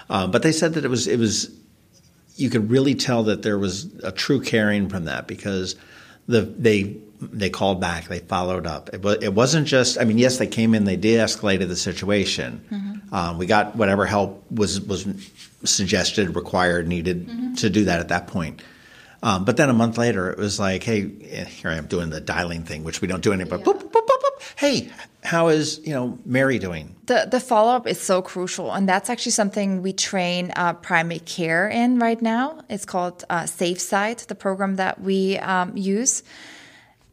Uh, 0.08 0.26
but 0.26 0.42
they 0.42 0.52
said 0.52 0.74
that 0.74 0.84
it 0.84 0.88
was 0.88 1.06
it 1.06 1.18
was 1.18 1.50
you 2.36 2.50
could 2.50 2.70
really 2.70 2.94
tell 2.94 3.24
that 3.24 3.42
there 3.42 3.58
was 3.58 3.92
a 4.02 4.12
true 4.12 4.40
caring 4.40 4.88
from 4.88 5.04
that 5.04 5.26
because 5.26 5.76
the 6.26 6.42
they 6.42 6.96
they 7.20 7.50
called 7.50 7.80
back, 7.80 8.08
they 8.08 8.20
followed 8.20 8.66
up. 8.66 8.90
It, 8.92 9.04
it 9.22 9.34
wasn't 9.34 9.66
just. 9.66 10.00
I 10.00 10.04
mean, 10.04 10.18
yes, 10.18 10.38
they 10.38 10.46
came 10.46 10.74
in, 10.74 10.84
they 10.84 10.96
de-escalated 10.96 11.68
the 11.68 11.76
situation. 11.76 12.64
Mm-hmm. 12.70 13.14
Um, 13.14 13.38
we 13.38 13.46
got 13.46 13.76
whatever 13.76 14.06
help 14.06 14.44
was 14.50 14.80
was 14.80 15.06
suggested, 15.64 16.34
required, 16.34 16.88
needed 16.88 17.28
mm-hmm. 17.28 17.54
to 17.54 17.70
do 17.70 17.84
that 17.84 18.00
at 18.00 18.08
that 18.08 18.26
point. 18.26 18.62
Um, 19.22 19.44
but 19.44 19.58
then 19.58 19.68
a 19.68 19.74
month 19.74 19.98
later, 19.98 20.30
it 20.30 20.38
was 20.38 20.58
like, 20.58 20.82
hey, 20.82 21.10
here 21.44 21.70
I 21.70 21.74
am 21.74 21.86
doing 21.86 22.08
the 22.08 22.22
dialing 22.22 22.62
thing, 22.62 22.84
which 22.84 23.02
we 23.02 23.08
don't 23.08 23.22
do 23.22 23.32
anymore. 23.32 23.58
Yeah. 23.58 23.64
Boop, 23.64 23.82
boop, 23.82 23.92
boop, 23.92 24.06
hey, 24.56 24.90
how 25.22 25.48
is 25.48 25.80
you 25.84 25.92
know 25.92 26.18
Mary 26.24 26.58
doing? 26.58 26.96
The 27.06 27.28
the 27.30 27.40
follow 27.40 27.72
up 27.72 27.86
is 27.86 28.00
so 28.00 28.22
crucial, 28.22 28.72
and 28.72 28.88
that's 28.88 29.10
actually 29.10 29.32
something 29.32 29.82
we 29.82 29.92
train 29.92 30.52
uh, 30.56 30.74
primary 30.74 31.20
care 31.20 31.68
in 31.68 31.98
right 31.98 32.20
now. 32.20 32.62
It's 32.68 32.84
called 32.84 33.24
uh, 33.30 33.42
SafeSide, 33.42 34.26
the 34.26 34.34
program 34.34 34.76
that 34.76 35.00
we 35.00 35.38
um, 35.38 35.76
use. 35.76 36.22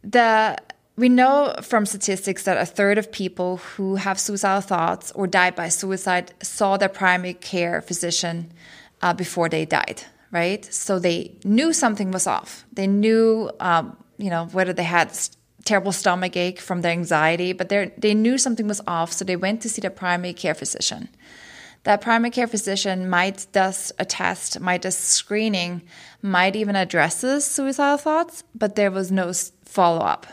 The 0.03 0.57
we 0.95 1.09
know 1.09 1.55
from 1.61 1.85
statistics 1.85 2.43
that 2.43 2.57
a 2.57 2.65
third 2.65 2.97
of 2.97 3.11
people 3.11 3.57
who 3.57 3.95
have 3.95 4.19
suicidal 4.19 4.61
thoughts 4.61 5.11
or 5.11 5.27
died 5.27 5.55
by 5.55 5.69
suicide 5.69 6.33
saw 6.41 6.77
their 6.77 6.89
primary 6.89 7.33
care 7.33 7.81
physician 7.81 8.51
uh, 9.01 9.13
before 9.13 9.47
they 9.49 9.65
died 9.65 10.03
right? 10.31 10.65
So 10.73 10.99
they 10.99 11.35
knew 11.43 11.73
something 11.73 12.11
was 12.11 12.27
off. 12.27 12.65
They 12.73 12.87
knew, 12.87 13.51
um, 13.59 13.97
you 14.17 14.29
know, 14.29 14.45
whether 14.47 14.73
they 14.73 14.83
had 14.83 15.17
terrible 15.67 15.91
stomach 15.91 16.35
ache 16.35 16.59
from 16.59 16.81
their 16.81 16.91
anxiety, 16.91 17.53
but 17.53 17.69
they 17.69 18.13
knew 18.13 18.37
something 18.37 18.67
was 18.67 18.81
off. 18.87 19.11
So 19.11 19.25
they 19.25 19.35
went 19.35 19.61
to 19.61 19.69
see 19.69 19.81
their 19.81 19.91
primary 20.03 20.33
care 20.33 20.55
physician. 20.55 21.09
That 21.83 22.01
primary 22.01 22.31
care 22.31 22.47
physician 22.47 23.09
might 23.09 23.47
does 23.51 23.91
a 23.99 24.05
test, 24.05 24.59
might 24.59 24.81
does 24.81 24.97
screening, 24.97 25.83
might 26.21 26.55
even 26.55 26.75
addresses 26.75 27.45
suicidal 27.45 27.97
thoughts, 27.97 28.43
but 28.53 28.75
there 28.75 28.91
was 28.91 29.11
no 29.11 29.31
follow 29.63 30.03
up. 30.15 30.25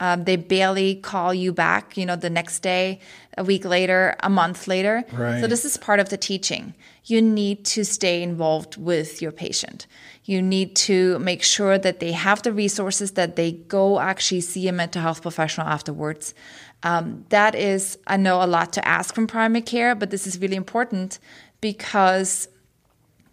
Um, 0.00 0.24
they 0.24 0.36
barely 0.36 0.96
call 0.96 1.34
you 1.34 1.52
back, 1.52 1.96
you 1.96 2.06
know, 2.06 2.16
the 2.16 2.30
next 2.30 2.60
day, 2.60 3.00
a 3.38 3.44
week 3.44 3.64
later, 3.64 4.16
a 4.20 4.28
month 4.28 4.68
later. 4.68 5.04
Right. 5.12 5.40
So 5.40 5.46
this 5.46 5.64
is 5.64 5.76
part 5.76 6.00
of 6.00 6.08
the 6.10 6.16
teaching. 6.16 6.74
You 7.04 7.22
need 7.22 7.64
to 7.66 7.84
stay 7.84 8.22
involved 8.22 8.76
with 8.76 9.22
your 9.22 9.32
patient. 9.32 9.86
You 10.24 10.42
need 10.42 10.76
to 10.76 11.18
make 11.20 11.42
sure 11.42 11.78
that 11.78 12.00
they 12.00 12.12
have 12.12 12.42
the 12.42 12.52
resources 12.52 13.12
that 13.12 13.36
they 13.36 13.52
go 13.52 13.98
actually 13.98 14.42
see 14.42 14.68
a 14.68 14.72
mental 14.72 15.00
health 15.00 15.22
professional 15.22 15.66
afterwards. 15.66 16.34
Um, 16.82 17.24
that 17.30 17.54
is, 17.54 17.98
I 18.06 18.18
know, 18.18 18.42
a 18.42 18.46
lot 18.46 18.72
to 18.74 18.86
ask 18.86 19.14
from 19.14 19.26
primary 19.26 19.62
care, 19.62 19.94
but 19.94 20.10
this 20.10 20.26
is 20.26 20.38
really 20.38 20.56
important 20.56 21.18
because 21.60 22.48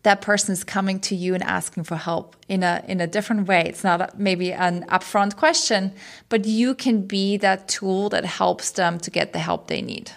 that 0.05 0.21
person 0.21 0.53
is 0.53 0.63
coming 0.63 0.99
to 0.99 1.15
you 1.15 1.33
and 1.33 1.43
asking 1.43 1.83
for 1.83 1.95
help 1.95 2.35
in 2.47 2.63
a 2.63 2.83
in 2.87 3.01
a 3.01 3.07
different 3.07 3.47
way. 3.47 3.63
It's 3.65 3.83
not 3.83 4.19
maybe 4.19 4.53
an 4.53 4.85
upfront 4.87 5.35
question, 5.35 5.93
but 6.29 6.45
you 6.45 6.75
can 6.75 7.01
be 7.01 7.37
that 7.37 7.67
tool 7.67 8.09
that 8.09 8.23
helps 8.23 8.71
them 8.71 8.99
to 8.99 9.11
get 9.11 9.33
the 9.33 9.39
help 9.39 9.67
they 9.67 9.81
need. 9.81 10.11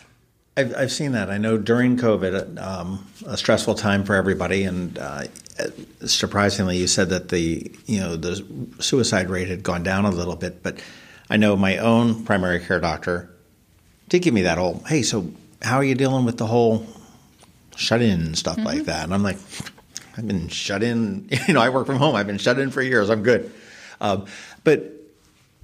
I've, 0.57 0.75
I've 0.77 0.93
seen 0.93 1.13
that. 1.13 1.31
I 1.31 1.39
know 1.39 1.57
during 1.57 1.97
COVID, 1.97 2.61
um, 2.61 3.07
a 3.27 3.37
stressful 3.37 3.77
time 3.77 4.05
for 4.05 4.15
everybody, 4.15 4.65
and 4.65 4.99
uh, 4.99 5.25
surprisingly, 6.05 6.77
you 6.77 6.87
said 6.87 7.09
that 7.09 7.31
the 7.31 7.71
you 7.87 8.01
know 8.01 8.17
the 8.17 8.45
suicide 8.81 9.31
rate 9.31 9.49
had 9.49 9.63
gone 9.63 9.83
down 9.83 10.05
a 10.05 10.11
little 10.11 10.37
bit. 10.37 10.63
But 10.63 10.81
I 11.31 11.39
know 11.39 11.57
my 11.57 11.79
own 11.79 12.25
primary 12.25 12.61
care 12.61 12.81
doctor 12.81 13.31
did 14.09 14.21
give 14.21 14.35
me 14.35 14.43
that 14.43 14.59
whole, 14.59 14.83
hey, 14.87 15.03
so 15.03 15.31
how 15.63 15.77
are 15.77 15.85
you 15.85 15.95
dealing 15.95 16.25
with 16.25 16.39
the 16.39 16.47
whole 16.47 16.87
shut 17.77 18.03
in 18.03 18.35
stuff 18.35 18.57
mm-hmm. 18.57 18.67
like 18.67 18.85
that? 18.85 19.05
And 19.05 19.15
I'm 19.15 19.23
like, 19.23 19.39
I've 20.19 20.27
been 20.27 20.49
shut 20.49 20.83
in. 20.83 21.29
You 21.49 21.55
know, 21.55 21.61
I 21.61 21.71
work 21.71 21.87
from 21.87 21.97
home. 21.97 22.15
I've 22.17 22.27
been 22.27 22.39
shut 22.39 22.59
in 22.59 22.71
for 22.71 22.83
years. 22.83 23.09
I'm 23.09 23.23
good. 23.23 23.51
Um, 24.01 24.27
but 24.65 24.93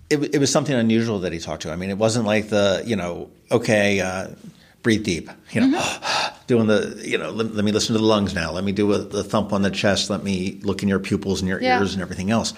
it, 0.09 0.35
it, 0.35 0.39
was 0.39 0.51
something 0.51 0.75
unusual 0.75 1.21
that 1.21 1.33
he 1.33 1.39
talked 1.39 1.63
to. 1.63 1.73
I 1.73 1.77
mean, 1.77 1.91
it 1.91 1.99
wasn't 1.99 2.25
like 2.25 2.49
the, 2.49 2.83
you 2.87 2.97
know, 2.97 3.31
okay, 3.51 4.01
uh, 4.01 4.29
breathe 4.83 5.05
deep, 5.05 5.29
you 5.51 5.61
know, 5.61 5.79
mm-hmm. 5.79 6.45
doing 6.47 6.67
the, 6.69 7.01
you 7.05 7.19
know, 7.19 7.31
let, 7.31 7.55
let, 7.55 7.65
me 7.65 7.73
listen 7.73 7.95
to 7.95 7.99
the 7.99 8.07
lungs 8.07 8.35
now. 8.35 8.53
Let 8.53 8.65
me 8.65 8.73
do 8.73 8.93
a, 8.93 8.99
the 8.99 9.25
thump 9.25 9.53
on 9.53 9.63
the 9.63 9.71
chest. 9.71 10.11
Let 10.11 10.23
me 10.23 10.61
look 10.63 10.83
in 10.83 10.89
your 10.89 11.01
pupils 11.01 11.41
and 11.41 11.49
your 11.49 11.61
yeah. 11.61 11.79
ears 11.79 11.95
and 11.95 12.03
everything 12.03 12.31
else. 12.31 12.55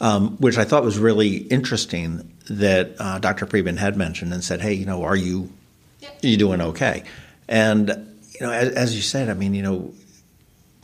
Um, 0.00 0.36
which 0.38 0.58
I 0.58 0.64
thought 0.64 0.82
was 0.82 0.98
really 0.98 1.36
interesting 1.36 2.32
that 2.50 2.96
uh, 2.98 3.18
Dr. 3.20 3.46
Friedman 3.46 3.76
had 3.76 3.96
mentioned 3.96 4.32
and 4.32 4.42
said, 4.42 4.60
hey, 4.60 4.72
you 4.72 4.86
know, 4.86 5.04
are 5.04 5.16
you, 5.16 5.52
yeah. 6.00 6.08
are 6.10 6.26
you 6.26 6.36
doing 6.36 6.60
okay? 6.60 7.04
And, 7.48 7.88
you 7.88 8.46
know, 8.46 8.50
as, 8.50 8.70
as 8.70 8.96
you 8.96 9.02
said, 9.02 9.28
I 9.28 9.34
mean, 9.34 9.54
you 9.54 9.62
know, 9.62 9.92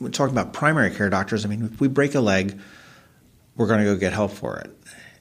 we're 0.01 0.09
talking 0.11 0.37
about 0.37 0.53
primary 0.53 0.91
care 0.91 1.11
doctors. 1.11 1.45
I 1.45 1.49
mean, 1.49 1.65
if 1.65 1.81
we 1.81 1.89
break 1.89 2.15
a 2.15 2.21
leg, 2.21 2.59
we're 3.57 3.67
going 3.67 3.81
to 3.81 3.85
go 3.85 3.97
get 3.97 4.13
help 4.13 4.33
for 4.33 4.59
it. 4.59 4.77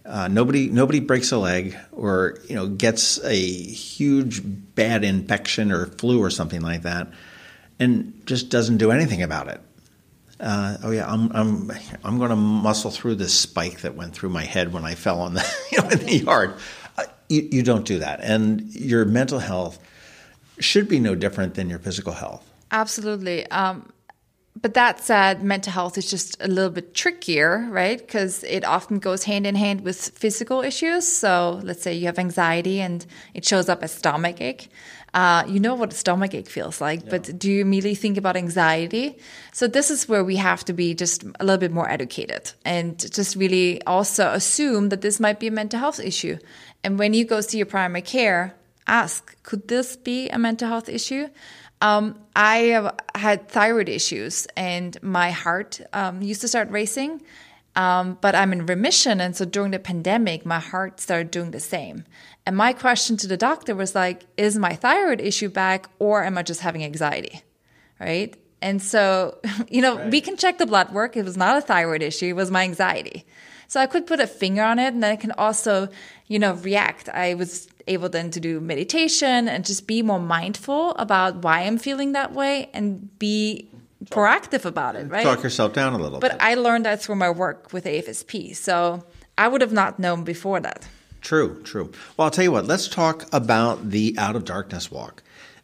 Uh, 0.05 0.27
nobody 0.27 0.69
nobody 0.69 0.99
breaks 0.99 1.31
a 1.31 1.37
leg 1.37 1.77
or 1.91 2.39
you 2.47 2.55
know 2.55 2.67
gets 2.67 3.23
a 3.23 3.35
huge 3.35 4.41
bad 4.43 5.03
infection 5.03 5.71
or 5.71 5.85
flu 5.85 6.19
or 6.19 6.29
something 6.29 6.61
like 6.61 6.83
that, 6.83 7.11
and 7.79 8.19
just 8.25 8.49
doesn't 8.49 8.77
do 8.77 8.91
anything 8.91 9.21
about 9.21 9.49
it. 9.49 9.61
Uh, 10.39 10.77
oh 10.83 10.91
yeah, 10.91 11.11
I'm 11.11 11.29
I'm 11.35 11.71
I'm 12.03 12.17
going 12.17 12.29
to 12.29 12.35
muscle 12.35 12.91
through 12.91 13.15
this 13.15 13.33
spike 13.33 13.81
that 13.81 13.95
went 13.95 14.13
through 14.13 14.29
my 14.29 14.43
head 14.43 14.73
when 14.73 14.85
I 14.85 14.95
fell 14.95 15.19
on 15.19 15.33
the 15.33 15.45
you 15.71 15.81
know, 15.81 15.89
in 15.89 15.99
the 15.99 16.17
yard. 16.17 16.53
Uh, 16.97 17.03
you, 17.27 17.47
you 17.51 17.63
don't 17.63 17.85
do 17.85 17.99
that, 17.99 18.21
and 18.21 18.73
your 18.73 19.05
mental 19.05 19.39
health 19.39 19.77
should 20.59 20.87
be 20.87 20.99
no 20.99 21.13
different 21.13 21.55
than 21.55 21.69
your 21.69 21.79
physical 21.79 22.13
health. 22.13 22.49
Absolutely. 22.71 23.45
Um, 23.51 23.91
but 24.62 24.73
that 24.73 24.99
said, 24.99 25.43
mental 25.43 25.71
health 25.71 25.97
is 25.97 26.09
just 26.09 26.41
a 26.41 26.47
little 26.47 26.71
bit 26.71 26.93
trickier, 26.93 27.67
right? 27.69 27.97
Because 27.97 28.43
it 28.43 28.65
often 28.65 28.99
goes 28.99 29.23
hand 29.23 29.47
in 29.47 29.55
hand 29.55 29.81
with 29.81 30.09
physical 30.09 30.62
issues. 30.62 31.07
So 31.07 31.62
let's 31.63 31.81
say 31.81 31.93
you 31.93 32.07
have 32.07 32.19
anxiety 32.19 32.81
and 32.81 33.05
it 33.33 33.45
shows 33.45 33.69
up 33.69 33.83
as 33.83 33.91
stomach 33.91 34.41
ache. 34.41 34.69
Uh, 35.13 35.43
you 35.47 35.59
know 35.59 35.75
what 35.75 35.91
a 35.93 35.95
stomach 35.95 36.33
ache 36.35 36.49
feels 36.49 36.81
like, 36.81 37.03
yeah. 37.03 37.09
but 37.09 37.39
do 37.39 37.49
you 37.49 37.62
immediately 37.62 37.95
think 37.95 38.17
about 38.17 38.35
anxiety? 38.35 39.17
So 39.53 39.67
this 39.67 39.89
is 39.89 40.07
where 40.07 40.23
we 40.23 40.35
have 40.35 40.63
to 40.65 40.73
be 40.73 40.93
just 40.93 41.23
a 41.39 41.45
little 41.45 41.57
bit 41.57 41.71
more 41.71 41.89
educated 41.89 42.51
and 42.63 42.99
just 43.12 43.35
really 43.35 43.81
also 43.85 44.29
assume 44.31 44.89
that 44.89 45.01
this 45.01 45.19
might 45.19 45.39
be 45.39 45.47
a 45.47 45.51
mental 45.51 45.79
health 45.79 45.99
issue. 45.99 46.38
And 46.83 46.99
when 46.99 47.13
you 47.13 47.25
go 47.25 47.41
see 47.41 47.57
your 47.57 47.65
primary 47.65 48.03
care, 48.03 48.55
ask, 48.88 49.41
could 49.43 49.67
this 49.67 49.95
be 49.95 50.29
a 50.29 50.38
mental 50.38 50.67
health 50.67 50.89
issue? 50.89 51.29
Um, 51.81 52.19
I 52.35 52.57
have 52.57 52.99
had 53.15 53.47
thyroid 53.47 53.89
issues, 53.89 54.47
and 54.57 55.01
my 55.01 55.31
heart 55.31 55.79
um, 55.93 56.21
used 56.21 56.41
to 56.41 56.47
start 56.47 56.69
racing. 56.69 57.21
Um, 57.75 58.17
but 58.19 58.35
I'm 58.35 58.51
in 58.51 58.65
remission, 58.65 59.21
and 59.21 59.35
so 59.35 59.45
during 59.45 59.71
the 59.71 59.79
pandemic, 59.79 60.45
my 60.45 60.59
heart 60.59 60.99
started 60.99 61.31
doing 61.31 61.51
the 61.51 61.59
same. 61.59 62.03
And 62.45 62.57
my 62.57 62.73
question 62.73 63.15
to 63.17 63.27
the 63.27 63.37
doctor 63.37 63.75
was 63.75 63.95
like, 63.95 64.25
"Is 64.37 64.57
my 64.57 64.75
thyroid 64.75 65.21
issue 65.21 65.49
back, 65.49 65.89
or 65.99 66.23
am 66.23 66.37
I 66.37 66.43
just 66.43 66.61
having 66.61 66.83
anxiety?" 66.83 67.41
Right? 67.99 68.35
And 68.61 68.81
so, 68.81 69.37
you 69.69 69.81
know, 69.81 69.97
right. 69.97 70.11
we 70.11 70.19
can 70.19 70.35
check 70.35 70.57
the 70.57 70.65
blood 70.65 70.91
work. 70.91 71.15
It 71.15 71.23
was 71.23 71.37
not 71.37 71.57
a 71.57 71.61
thyroid 71.61 72.01
issue; 72.01 72.25
it 72.25 72.35
was 72.35 72.51
my 72.51 72.63
anxiety. 72.63 73.25
So 73.67 73.79
I 73.79 73.85
could 73.85 74.08
put 74.08 74.19
a 74.19 74.27
finger 74.27 74.63
on 74.63 74.79
it, 74.79 74.87
and 74.87 75.04
then 75.04 75.12
I 75.12 75.15
can 75.15 75.31
also, 75.33 75.89
you 76.27 76.39
know, 76.39 76.54
react. 76.56 77.08
I 77.08 77.35
was 77.35 77.67
able 77.90 78.10
then 78.10 78.31
to 78.31 78.40
do 78.40 78.60
meditation 78.60 79.50
and 79.50 79.65
just 79.65 79.87
be 79.87 80.02
more 80.02 80.19
mindful 80.19 80.92
about 80.96 81.37
why 81.37 81.62
I'm 81.62 81.77
feeling 81.77 82.13
that 82.13 82.33
way 82.33 82.69
and 82.73 83.17
be 83.19 83.69
proactive 84.06 84.63
about 84.65 84.96
it, 84.96 85.10
right? 85.10 85.23
Talk 85.23 85.44
yourself 85.44 85.73
down 85.73 85.94
a 85.94 85.98
little 85.98 86.19
but 86.19 86.31
bit. 86.31 86.42
I 86.42 86.56
learned 86.56 86.85
that 86.85 87.02
through 87.02 87.15
my 87.15 87.29
work 87.29 87.73
with 87.73 87.85
AFSP. 87.85 88.56
So 88.56 89.04
I 89.37 89.48
would 89.48 89.62
have 89.62 89.73
not 89.73 90.00
known 90.00 90.23
before 90.23 90.60
that. 90.62 90.87
True, 91.21 91.62
true. 91.63 91.92
Well, 92.15 92.25
I'll 92.25 92.31
tell 92.31 92.46
you 92.46 92.52
what, 92.52 92.65
let's 92.65 92.87
talk 92.87 93.25
about 93.33 93.90
the 93.90 94.15
Out 94.17 94.35
of 94.35 94.46
Darkness 94.46 94.90
Walk. 94.90 95.21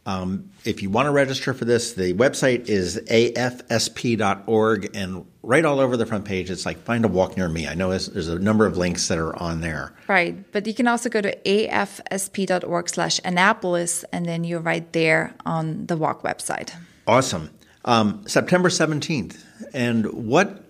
Um, 0.07 0.51
if 0.65 0.83
you 0.83 0.91
want 0.91 1.07
to 1.07 1.11
register 1.11 1.53
for 1.53 1.65
this, 1.65 1.93
the 1.93 2.13
website 2.13 2.69
is 2.69 2.97
afsp.org, 3.09 4.89
and 4.93 5.25
right 5.41 5.65
all 5.65 5.79
over 5.79 5.97
the 5.97 6.05
front 6.05 6.25
page, 6.25 6.51
it's 6.51 6.65
like 6.65 6.77
find 6.77 7.05
a 7.05 7.07
walk 7.07 7.37
near 7.37 7.49
me. 7.49 7.67
I 7.67 7.73
know 7.73 7.89
there's 7.89 8.27
a 8.27 8.37
number 8.37 8.67
of 8.67 8.77
links 8.77 9.07
that 9.07 9.17
are 9.17 9.35
on 9.41 9.61
there. 9.61 9.93
Right, 10.07 10.51
but 10.51 10.67
you 10.67 10.75
can 10.75 10.87
also 10.87 11.09
go 11.09 11.21
to 11.21 11.35
afsp.org 11.35 12.89
slash 12.89 13.19
Annapolis, 13.25 14.05
and 14.11 14.27
then 14.27 14.43
you're 14.43 14.59
right 14.59 14.91
there 14.93 15.33
on 15.43 15.87
the 15.87 15.97
walk 15.97 16.21
website. 16.21 16.71
Awesome. 17.07 17.49
Um, 17.83 18.23
September 18.27 18.69
17th, 18.69 19.43
and 19.73 20.05
what 20.13 20.63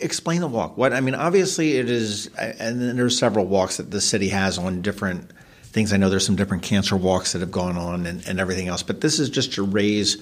explain 0.00 0.40
the 0.40 0.48
walk. 0.48 0.76
What 0.76 0.92
I 0.92 1.00
mean, 1.00 1.14
obviously, 1.14 1.76
it 1.76 1.90
is, 1.90 2.28
and 2.36 2.80
then 2.80 2.96
there's 2.96 3.18
several 3.18 3.46
walks 3.46 3.78
that 3.78 3.90
the 3.90 4.00
city 4.00 4.28
has 4.28 4.58
on 4.58 4.82
different 4.82 5.32
things. 5.76 5.92
I 5.92 5.98
know 5.98 6.08
there's 6.08 6.24
some 6.24 6.36
different 6.36 6.62
cancer 6.62 6.96
walks 6.96 7.34
that 7.34 7.40
have 7.40 7.50
gone 7.52 7.76
on 7.76 8.06
and, 8.06 8.26
and 8.26 8.40
everything 8.40 8.66
else, 8.66 8.82
but 8.82 9.02
this 9.02 9.18
is 9.18 9.28
just 9.28 9.52
to 9.52 9.62
raise 9.62 10.16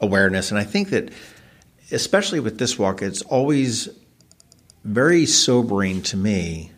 awareness. 0.00 0.52
And 0.52 0.60
I 0.60 0.62
think 0.62 0.90
that, 0.90 1.10
especially 1.90 2.38
with 2.38 2.56
this 2.58 2.78
walk, 2.78 3.02
it's 3.02 3.20
always 3.22 3.88
very 4.84 5.26
sobering 5.26 6.02
to 6.02 6.16
me 6.16 6.70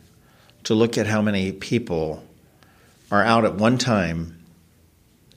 to 0.62 0.75
look 0.75 0.97
at 0.97 1.07
how 1.07 1.20
many 1.20 1.53
people 1.53 2.25
are 3.11 3.22
out 3.22 3.45
at 3.45 3.57
one 3.57 3.77
time 3.77 4.43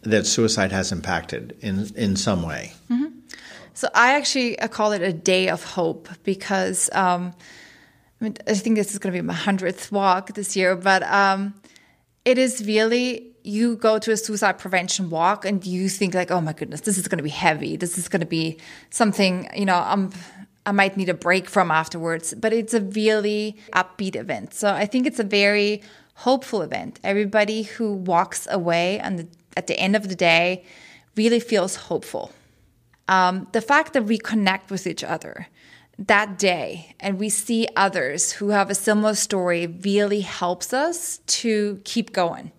that 0.03 0.25
suicide 0.25 0.71
has 0.71 0.93
impacted 0.93 1.57
in 1.59 1.91
in 1.97 2.15
some 2.15 2.41
way. 2.41 2.71
Mm-hmm. 2.89 3.19
So 3.73 3.89
I 3.93 4.13
actually 4.13 4.55
call 4.55 4.93
it 4.93 5.01
a 5.01 5.11
day 5.11 5.49
of 5.49 5.61
hope 5.61 6.07
because 6.23 6.89
um, 6.93 7.33
I, 8.21 8.23
mean, 8.23 8.38
I 8.47 8.53
think 8.53 8.77
this 8.77 8.93
is 8.93 8.99
going 8.99 9.13
to 9.13 9.21
be 9.21 9.27
my 9.27 9.33
hundredth 9.33 9.91
walk 9.91 10.35
this 10.35 10.55
year, 10.55 10.77
but 10.77 11.03
um, 11.03 11.53
it 12.28 12.38
is 12.38 12.65
really 12.67 13.32
you 13.43 13.78
go 13.78 13.97
to 13.97 14.11
a 14.11 14.17
suicide 14.17 14.57
prevention 14.59 15.09
walk 15.09 15.45
and 15.45 15.65
you 15.65 15.88
think 15.88 16.13
like, 16.13 16.30
oh 16.30 16.41
my 16.41 16.51
goodness, 16.51 16.82
this 16.82 16.97
is 16.97 17.07
going 17.07 17.19
to 17.19 17.23
be 17.23 17.30
heavy. 17.30 17.78
This 17.78 17.97
is 17.97 18.09
going 18.09 18.19
to 18.19 18.28
be 18.28 18.59
something 18.89 19.49
you 19.55 19.65
know 19.65 19.78
I'm. 19.78 20.11
I 20.65 20.73
might 20.73 20.97
need 20.97 21.07
a 21.07 21.13
break 21.13 21.49
from 21.49 21.71
afterwards, 21.71 22.34
but 22.34 22.51
it's 22.51 22.73
a 22.73 22.82
really 22.82 23.55
upbeat 23.71 24.17
event. 24.17 24.53
So 24.53 24.67
I 24.73 24.86
think 24.86 25.07
it's 25.07 25.17
a 25.17 25.23
very 25.23 25.82
hopeful 26.15 26.61
event. 26.61 26.99
Everybody 27.05 27.63
who 27.63 27.93
walks 27.93 28.45
away 28.51 28.99
and 28.99 29.30
at 29.55 29.67
the 29.67 29.80
end 29.80 29.95
of 29.95 30.09
the 30.09 30.15
day 30.15 30.65
really 31.15 31.39
feels 31.39 31.75
hopeful. 31.88 32.34
Um, 33.07 33.47
the 33.53 33.61
fact 33.61 33.93
that 33.93 34.03
we 34.03 34.17
connect 34.17 34.69
with 34.69 34.86
each 34.86 35.05
other 35.05 35.47
that 35.99 36.37
day 36.37 36.95
and 36.99 37.19
we 37.19 37.29
see 37.29 37.67
others 37.75 38.31
who 38.33 38.49
have 38.49 38.69
a 38.69 38.75
similar 38.75 39.15
story 39.15 39.67
really 39.67 40.21
helps 40.21 40.73
us 40.73 41.19
to 41.27 41.81
keep 41.83 42.13
going. 42.13 42.51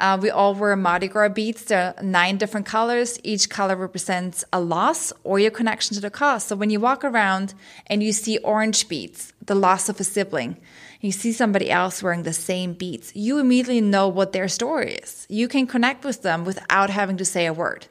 Uh, 0.00 0.18
we 0.20 0.30
all 0.30 0.52
wear 0.52 0.74
Mardi 0.74 1.06
Gras 1.06 1.28
beads. 1.28 1.66
There 1.66 1.94
are 1.96 2.02
nine 2.02 2.36
different 2.36 2.66
colors. 2.66 3.20
Each 3.22 3.48
color 3.48 3.76
represents 3.76 4.44
a 4.52 4.60
loss 4.60 5.12
or 5.22 5.38
your 5.38 5.52
connection 5.52 5.94
to 5.94 6.00
the 6.00 6.10
cause. 6.10 6.42
So 6.42 6.56
when 6.56 6.70
you 6.70 6.80
walk 6.80 7.04
around 7.04 7.54
and 7.86 8.02
you 8.02 8.12
see 8.12 8.38
orange 8.38 8.88
beads, 8.88 9.32
the 9.46 9.54
loss 9.54 9.88
of 9.88 10.00
a 10.00 10.04
sibling, 10.04 10.56
you 11.00 11.12
see 11.12 11.32
somebody 11.32 11.70
else 11.70 12.02
wearing 12.02 12.24
the 12.24 12.32
same 12.32 12.72
beads, 12.72 13.14
you 13.14 13.38
immediately 13.38 13.80
know 13.80 14.08
what 14.08 14.32
their 14.32 14.48
story 14.48 14.94
is. 14.94 15.24
You 15.28 15.46
can 15.46 15.68
connect 15.68 16.04
with 16.04 16.22
them 16.22 16.44
without 16.44 16.90
having 16.90 17.16
to 17.18 17.24
say 17.24 17.46
a 17.46 17.52
word, 17.52 17.86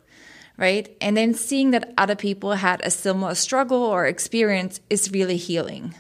right? 0.57 0.95
And 1.01 1.17
then 1.17 1.33
seeing 1.33 1.71
that 1.71 1.93
other 1.97 2.15
people 2.15 2.53
had 2.53 2.81
a 2.83 2.91
similar 2.91 3.35
struggle 3.35 3.81
or 3.81 4.05
experience 4.05 4.79
is 4.89 5.11
really 5.11 5.37
healing. 5.37 5.95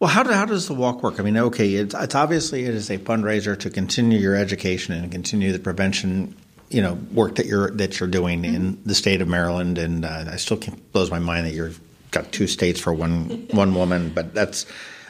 Well, 0.00 0.10
how, 0.10 0.22
do, 0.22 0.32
how 0.32 0.44
does 0.44 0.68
the 0.68 0.74
walk 0.74 1.02
work? 1.02 1.18
I 1.20 1.22
mean, 1.22 1.36
okay, 1.36 1.74
it's, 1.74 1.94
it's 1.94 2.14
obviously 2.14 2.64
it 2.64 2.74
is 2.74 2.90
a 2.90 2.98
fundraiser 2.98 3.58
to 3.60 3.70
continue 3.70 4.18
your 4.18 4.36
education 4.36 4.94
and 4.94 5.10
continue 5.10 5.52
the 5.52 5.58
prevention, 5.58 6.36
you 6.68 6.82
know, 6.82 6.94
work 7.12 7.36
that 7.36 7.46
you're 7.46 7.70
that 7.70 8.00
you're 8.00 8.08
doing 8.08 8.42
mm-hmm. 8.42 8.54
in 8.54 8.82
the 8.84 8.94
state 8.94 9.22
of 9.22 9.28
Maryland. 9.28 9.78
And 9.78 10.04
uh, 10.04 10.24
I 10.32 10.36
still 10.36 10.56
can't 10.56 10.92
blows 10.92 11.10
my 11.10 11.20
mind 11.20 11.46
that 11.46 11.54
you've 11.54 11.80
got 12.10 12.32
two 12.32 12.46
states 12.46 12.80
for 12.80 12.92
one 12.92 13.46
one 13.52 13.74
woman, 13.74 14.10
but 14.10 14.34
that's 14.34 14.66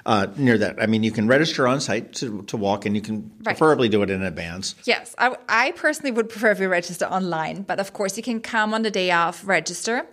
uh, 0.06 0.26
near 0.36 0.58
that. 0.58 0.80
I 0.82 0.86
mean, 0.86 1.02
you 1.02 1.10
can 1.10 1.26
register 1.26 1.66
on 1.66 1.80
site 1.80 2.12
to, 2.14 2.42
to 2.42 2.56
walk, 2.56 2.84
and 2.86 2.94
you 2.94 3.02
can 3.02 3.30
right. 3.38 3.56
preferably 3.56 3.88
do 3.88 4.02
it 4.02 4.10
in 4.10 4.22
advance. 4.22 4.74
Yes, 4.84 5.14
I, 5.18 5.36
I 5.48 5.70
personally 5.72 6.10
would 6.10 6.28
prefer 6.28 6.50
if 6.50 6.60
you 6.60 6.68
register 6.68 7.06
online, 7.06 7.62
but 7.62 7.80
of 7.80 7.92
course, 7.92 8.16
you 8.16 8.22
can 8.22 8.40
come 8.40 8.74
on 8.74 8.82
the 8.82 8.90
day 8.90 9.10
off, 9.10 9.46
register. 9.46 10.06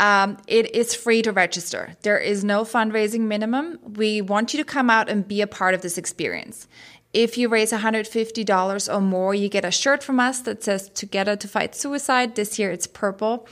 Um, 0.00 0.38
it 0.46 0.74
is 0.74 0.94
free 0.94 1.22
to 1.22 1.32
register. 1.32 1.96
There 2.02 2.18
is 2.18 2.44
no 2.44 2.62
fundraising 2.62 3.22
minimum. 3.22 3.78
We 3.82 4.20
want 4.20 4.54
you 4.54 4.58
to 4.58 4.64
come 4.64 4.90
out 4.90 5.08
and 5.08 5.26
be 5.26 5.40
a 5.40 5.46
part 5.46 5.74
of 5.74 5.82
this 5.82 5.98
experience. 5.98 6.68
If 7.12 7.36
you 7.36 7.48
raise 7.48 7.72
$150 7.72 8.94
or 8.94 9.00
more, 9.00 9.34
you 9.34 9.48
get 9.48 9.64
a 9.64 9.70
shirt 9.70 10.04
from 10.04 10.20
us 10.20 10.40
that 10.42 10.62
says 10.62 10.88
Together 10.90 11.36
to 11.36 11.48
Fight 11.48 11.74
Suicide. 11.74 12.36
This 12.36 12.58
year 12.58 12.70
it's 12.70 12.86
purple. 12.86 13.48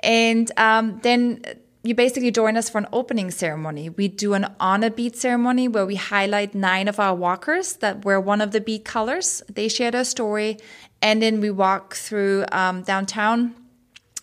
And 0.00 0.50
um, 0.56 1.00
then 1.02 1.42
you 1.82 1.94
basically 1.94 2.30
join 2.30 2.56
us 2.56 2.68
for 2.68 2.78
an 2.78 2.86
opening 2.92 3.30
ceremony. 3.30 3.88
We 3.88 4.08
do 4.08 4.34
an 4.34 4.54
honor 4.60 4.90
bead 4.90 5.16
ceremony 5.16 5.66
where 5.66 5.86
we 5.86 5.96
highlight 5.96 6.54
nine 6.54 6.88
of 6.88 7.00
our 7.00 7.14
walkers 7.14 7.74
that 7.76 8.04
wear 8.04 8.20
one 8.20 8.40
of 8.40 8.50
the 8.50 8.60
bead 8.60 8.84
colors. 8.84 9.42
They 9.48 9.68
share 9.68 9.90
their 9.90 10.04
story. 10.04 10.58
And 11.00 11.22
then 11.22 11.40
we 11.40 11.50
walk 11.50 11.94
through 11.94 12.44
um, 12.52 12.82
downtown 12.82 13.54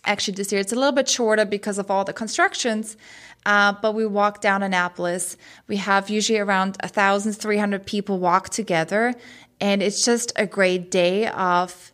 Actually, 0.04 0.34
this 0.36 0.50
year 0.50 0.60
it's 0.60 0.72
a 0.72 0.76
little 0.76 0.92
bit 0.92 1.08
shorter 1.08 1.44
because 1.44 1.76
of 1.76 1.90
all 1.90 2.02
the 2.02 2.14
constructions. 2.14 2.96
Uh, 3.44 3.74
but 3.82 3.94
we 3.94 4.06
walk 4.06 4.40
down 4.40 4.62
Annapolis. 4.62 5.36
We 5.66 5.76
have 5.76 6.08
usually 6.08 6.38
around 6.38 6.76
1,300 6.82 7.84
people 7.84 8.18
walk 8.18 8.48
together. 8.48 9.14
And 9.60 9.82
it's 9.82 10.04
just 10.04 10.32
a 10.36 10.46
great 10.46 10.90
day 10.90 11.28
of, 11.28 11.92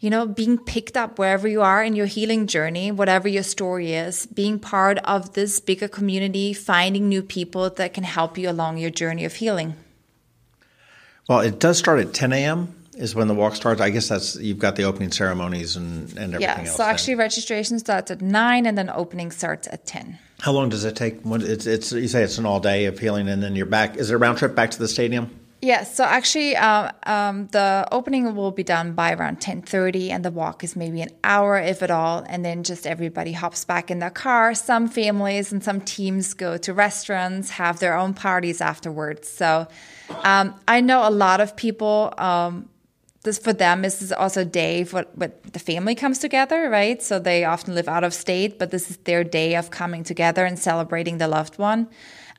you 0.00 0.10
know, 0.10 0.26
being 0.26 0.58
picked 0.58 0.96
up 0.96 1.18
wherever 1.18 1.48
you 1.48 1.62
are 1.62 1.82
in 1.82 1.96
your 1.96 2.06
healing 2.06 2.46
journey, 2.46 2.92
whatever 2.92 3.28
your 3.28 3.42
story 3.42 3.94
is, 3.94 4.26
being 4.26 4.58
part 4.58 4.98
of 4.98 5.34
this 5.34 5.60
bigger 5.60 5.88
community, 5.88 6.52
finding 6.52 7.08
new 7.08 7.22
people 7.22 7.70
that 7.70 7.94
can 7.94 8.04
help 8.04 8.36
you 8.36 8.50
along 8.50 8.78
your 8.78 8.90
journey 8.90 9.24
of 9.24 9.34
healing. 9.34 9.74
Well, 11.28 11.40
it 11.40 11.58
does 11.58 11.78
start 11.78 12.00
at 12.00 12.12
10 12.12 12.32
a.m 12.32 12.74
is 12.96 13.14
when 13.14 13.28
the 13.28 13.34
walk 13.34 13.54
starts. 13.54 13.80
I 13.80 13.90
guess 13.90 14.08
that's 14.08 14.36
you've 14.36 14.58
got 14.58 14.76
the 14.76 14.84
opening 14.84 15.10
ceremonies 15.10 15.76
and, 15.76 16.08
and 16.16 16.34
everything 16.34 16.40
yeah, 16.40 16.60
else. 16.60 16.76
So 16.76 16.84
actually, 16.84 17.16
registration 17.16 17.78
starts 17.78 18.10
at 18.10 18.20
nine, 18.20 18.66
and 18.66 18.76
then 18.76 18.90
opening 18.90 19.30
starts 19.30 19.68
at 19.70 19.86
ten. 19.86 20.18
How 20.40 20.52
long 20.52 20.68
does 20.68 20.84
it 20.84 20.96
take? 20.96 21.20
It's, 21.24 21.66
it's 21.66 21.92
you 21.92 22.08
say 22.08 22.22
it's 22.22 22.38
an 22.38 22.46
all 22.46 22.60
day 22.60 22.86
of 22.86 22.98
healing, 22.98 23.28
and 23.28 23.42
then 23.42 23.56
you're 23.56 23.66
back. 23.66 23.96
Is 23.96 24.10
it 24.10 24.14
a 24.14 24.18
round 24.18 24.38
trip 24.38 24.54
back 24.54 24.70
to 24.72 24.78
the 24.78 24.88
stadium? 24.88 25.30
Yes. 25.64 25.88
Yeah, 25.88 25.94
so 25.94 26.04
actually, 26.04 26.56
uh, 26.56 26.92
um, 27.06 27.48
the 27.48 27.88
opening 27.90 28.36
will 28.36 28.50
be 28.50 28.62
done 28.62 28.92
by 28.92 29.14
around 29.14 29.40
ten 29.40 29.62
thirty, 29.62 30.10
and 30.10 30.24
the 30.24 30.30
walk 30.30 30.62
is 30.62 30.76
maybe 30.76 31.00
an 31.00 31.10
hour, 31.22 31.58
if 31.58 31.82
at 31.82 31.90
all, 31.90 32.24
and 32.28 32.44
then 32.44 32.64
just 32.64 32.86
everybody 32.86 33.32
hops 33.32 33.64
back 33.64 33.90
in 33.90 33.98
their 33.98 34.10
car. 34.10 34.54
Some 34.54 34.88
families 34.88 35.52
and 35.52 35.64
some 35.64 35.80
teams 35.80 36.34
go 36.34 36.58
to 36.58 36.74
restaurants, 36.74 37.50
have 37.50 37.78
their 37.78 37.96
own 37.96 38.12
parties 38.12 38.60
afterwards. 38.60 39.28
So 39.28 39.66
um, 40.22 40.54
I 40.68 40.80
know 40.80 41.08
a 41.08 41.10
lot 41.10 41.40
of 41.40 41.56
people. 41.56 42.12
Um, 42.18 42.68
this 43.22 43.38
for 43.38 43.54
them 43.54 43.80
this 43.80 44.02
is 44.02 44.12
also 44.12 44.42
a 44.42 44.44
day 44.44 44.84
for 44.84 45.06
what 45.14 45.42
the 45.54 45.58
family 45.58 45.94
comes 45.94 46.18
together, 46.18 46.68
right? 46.68 47.02
So 47.02 47.18
they 47.18 47.44
often 47.44 47.74
live 47.74 47.88
out 47.88 48.04
of 48.04 48.12
state, 48.12 48.58
but 48.58 48.70
this 48.70 48.90
is 48.90 48.98
their 48.98 49.24
day 49.24 49.56
of 49.56 49.70
coming 49.70 50.04
together 50.04 50.44
and 50.44 50.58
celebrating 50.58 51.16
the 51.16 51.26
loved 51.26 51.56
one. 51.56 51.88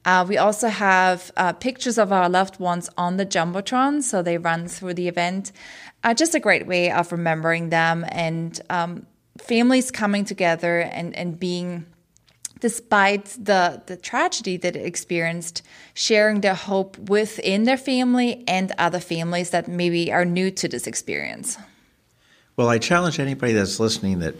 Uh, 0.05 0.25
we 0.27 0.37
also 0.37 0.67
have 0.67 1.31
uh, 1.35 1.51
pictures 1.53 1.97
of 1.97 2.11
our 2.11 2.29
loved 2.29 2.59
ones 2.59 2.89
on 2.97 3.17
the 3.17 3.25
jumbotron, 3.25 4.03
so 4.03 4.21
they 4.21 4.37
run 4.37 4.67
through 4.67 4.93
the 4.93 5.07
event. 5.07 5.51
Uh, 6.03 6.13
just 6.13 6.35
a 6.35 6.39
great 6.39 6.67
way 6.67 6.91
of 6.91 7.11
remembering 7.11 7.69
them 7.69 8.05
and 8.09 8.61
um, 8.69 9.05
families 9.39 9.89
coming 9.91 10.23
together 10.23 10.79
and 10.79 11.15
and 11.15 11.39
being 11.39 11.85
despite 12.59 13.25
the, 13.25 13.81
the 13.85 13.97
tragedy 13.97 14.57
that 14.57 14.75
it 14.75 14.85
experienced, 14.85 15.61
sharing 15.93 16.41
their 16.41 16.55
hope 16.55 16.97
within 16.97 17.63
their 17.63 17.77
family 17.77 18.43
and 18.47 18.71
other 18.77 18.99
families 18.99 19.49
that 19.49 19.67
maybe 19.67 20.11
are 20.11 20.25
new 20.25 20.49
to 20.49 20.67
this 20.67 20.87
experience. 20.87 21.57
Well, 22.57 22.69
I 22.69 22.77
challenge 22.77 23.19
anybody 23.19 23.53
that's 23.53 23.79
listening 23.79 24.19
that 24.19 24.35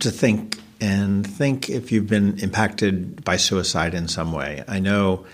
to 0.00 0.10
think 0.10 0.58
and 0.80 1.26
think 1.26 1.68
if 1.68 1.92
you've 1.92 2.08
been 2.08 2.38
impacted 2.38 3.24
by 3.24 3.36
suicide 3.36 3.94
in 3.94 4.08
some 4.08 4.32
way. 4.32 4.64
I 4.66 4.80
know 4.80 5.26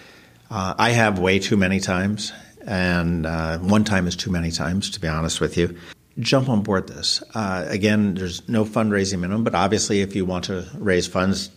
uh, 0.50 0.74
I 0.78 0.90
have 0.90 1.18
way 1.18 1.38
too 1.38 1.56
many 1.56 1.80
times, 1.80 2.32
and 2.66 3.26
uh, 3.26 3.58
one 3.58 3.84
time 3.84 4.06
is 4.06 4.16
too 4.16 4.30
many 4.30 4.50
times, 4.50 4.90
to 4.90 5.00
be 5.00 5.08
honest 5.08 5.40
with 5.40 5.56
you. 5.56 5.76
Jump 6.18 6.48
on 6.48 6.62
board 6.62 6.88
this. 6.88 7.22
Uh, 7.34 7.66
again, 7.68 8.14
there's 8.14 8.48
no 8.48 8.64
fundraising 8.64 9.20
minimum, 9.20 9.44
but 9.44 9.54
obviously, 9.54 10.00
if 10.00 10.16
you 10.16 10.24
want 10.24 10.44
to 10.46 10.66
raise 10.74 11.06
funds, 11.06 11.50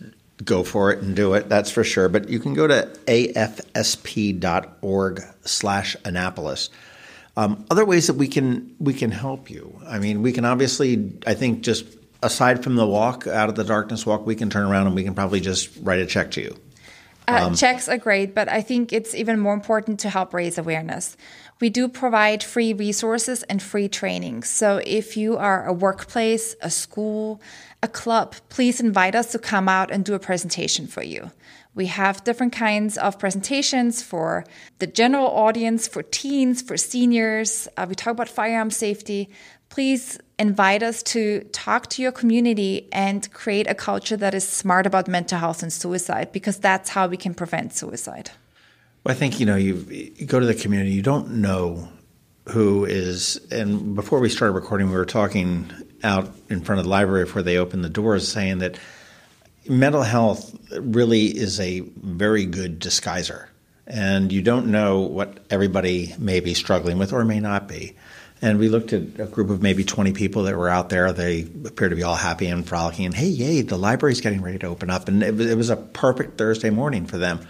go 0.44 0.62
for 0.62 0.92
it 0.92 1.00
and 1.02 1.16
do 1.16 1.34
it. 1.34 1.48
That's 1.48 1.70
for 1.70 1.82
sure. 1.84 2.08
But 2.08 2.28
you 2.28 2.38
can 2.38 2.54
go 2.54 2.66
to 2.66 2.90
afsp.org 3.06 4.42
slash 5.44 5.96
Annapolis. 6.04 6.70
Um, 7.36 7.64
other 7.70 7.84
ways 7.86 8.08
that 8.08 8.14
we 8.14 8.28
can 8.28 8.74
we 8.78 8.92
can 8.92 9.10
help 9.10 9.50
you. 9.50 9.80
I 9.86 9.98
mean, 9.98 10.20
we 10.20 10.32
can 10.32 10.44
obviously, 10.44 11.12
I 11.26 11.34
think, 11.34 11.62
just 11.62 11.86
aside 12.22 12.62
from 12.62 12.76
the 12.76 12.86
walk 12.86 13.26
out 13.26 13.48
of 13.48 13.54
the 13.54 13.64
darkness 13.64 14.06
walk, 14.06 14.26
we 14.26 14.34
can 14.34 14.50
turn 14.50 14.66
around 14.66 14.86
and 14.86 14.96
we 14.96 15.04
can 15.04 15.14
probably 15.14 15.40
just 15.40 15.70
write 15.82 16.00
a 16.00 16.06
check 16.06 16.30
to 16.32 16.42
you. 16.42 16.56
Uh, 17.28 17.46
um, 17.46 17.54
checks 17.54 17.88
are 17.88 17.98
great, 17.98 18.34
but 18.34 18.48
I 18.48 18.60
think 18.60 18.92
it's 18.92 19.14
even 19.14 19.38
more 19.38 19.54
important 19.54 20.00
to 20.00 20.10
help 20.10 20.34
raise 20.34 20.58
awareness. 20.58 21.16
We 21.60 21.70
do 21.70 21.88
provide 21.88 22.42
free 22.42 22.72
resources 22.72 23.42
and 23.44 23.62
free 23.62 23.88
training. 23.88 24.42
So 24.44 24.80
if 24.84 25.16
you 25.16 25.36
are 25.36 25.66
a 25.66 25.72
workplace, 25.72 26.56
a 26.62 26.70
school, 26.70 27.40
a 27.82 27.88
club, 27.88 28.34
please 28.48 28.80
invite 28.80 29.14
us 29.14 29.32
to 29.32 29.38
come 29.38 29.68
out 29.68 29.90
and 29.90 30.04
do 30.04 30.14
a 30.14 30.18
presentation 30.18 30.86
for 30.86 31.02
you. 31.02 31.30
We 31.74 31.86
have 31.86 32.24
different 32.24 32.52
kinds 32.52 32.98
of 32.98 33.18
presentations 33.18 34.02
for 34.02 34.44
the 34.80 34.86
general 34.86 35.28
audience, 35.28 35.86
for 35.86 36.02
teens, 36.02 36.62
for 36.62 36.76
seniors. 36.76 37.68
Uh, 37.76 37.86
we 37.88 37.94
talk 37.94 38.12
about 38.12 38.28
firearm 38.28 38.70
safety. 38.70 39.30
Please 39.68 40.18
invite 40.40 40.82
us 40.82 41.02
to 41.02 41.40
talk 41.52 41.88
to 41.88 42.00
your 42.00 42.10
community 42.10 42.88
and 42.92 43.30
create 43.32 43.66
a 43.68 43.74
culture 43.74 44.16
that 44.16 44.34
is 44.34 44.48
smart 44.48 44.86
about 44.86 45.06
mental 45.06 45.38
health 45.38 45.62
and 45.62 45.70
suicide 45.70 46.32
because 46.32 46.56
that's 46.56 46.88
how 46.88 47.06
we 47.06 47.18
can 47.18 47.34
prevent 47.34 47.74
suicide. 47.74 48.30
Well, 49.04 49.14
I 49.14 49.18
think 49.18 49.38
you 49.38 49.44
know 49.44 49.56
you, 49.56 49.74
go 50.26 50.40
to 50.40 50.46
the 50.46 50.54
community. 50.54 50.92
You 50.92 51.02
don't 51.02 51.42
know 51.42 51.88
who 52.48 52.86
is. 52.86 53.36
And 53.50 53.94
before 53.94 54.18
we 54.18 54.30
started 54.30 54.54
recording, 54.54 54.88
we 54.88 54.96
were 54.96 55.04
talking 55.04 55.70
out 56.02 56.32
in 56.48 56.62
front 56.62 56.78
of 56.78 56.86
the 56.86 56.90
library 56.90 57.26
before 57.26 57.42
they 57.42 57.58
opened 57.58 57.84
the 57.84 57.90
doors, 57.90 58.26
saying 58.26 58.58
that 58.58 58.78
mental 59.68 60.02
health 60.02 60.56
really 60.72 61.26
is 61.26 61.60
a 61.60 61.80
very 61.80 62.46
good 62.46 62.80
disguiser, 62.80 63.48
and 63.86 64.32
you 64.32 64.40
don't 64.40 64.68
know 64.68 65.00
what 65.00 65.44
everybody 65.50 66.14
may 66.18 66.40
be 66.40 66.54
struggling 66.54 66.96
with 66.96 67.12
or 67.12 67.26
may 67.26 67.40
not 67.40 67.68
be. 67.68 67.94
And 68.42 68.58
we 68.58 68.68
looked 68.68 68.92
at 68.92 69.02
a 69.18 69.26
group 69.26 69.50
of 69.50 69.62
maybe 69.62 69.84
20 69.84 70.12
people 70.12 70.44
that 70.44 70.56
were 70.56 70.68
out 70.68 70.88
there. 70.88 71.12
They 71.12 71.42
appeared 71.42 71.90
to 71.90 71.96
be 71.96 72.02
all 72.02 72.14
happy 72.14 72.46
and 72.46 72.66
frolicking. 72.66 73.04
And 73.04 73.14
hey, 73.14 73.26
yay, 73.26 73.60
the 73.62 73.76
library's 73.76 74.20
getting 74.20 74.40
ready 74.40 74.58
to 74.60 74.66
open 74.66 74.88
up. 74.88 75.08
And 75.08 75.22
it 75.22 75.34
was, 75.34 75.50
it 75.50 75.56
was 75.56 75.70
a 75.70 75.76
perfect 75.76 76.38
Thursday 76.38 76.70
morning 76.70 77.06
for 77.06 77.18
them. 77.18 77.46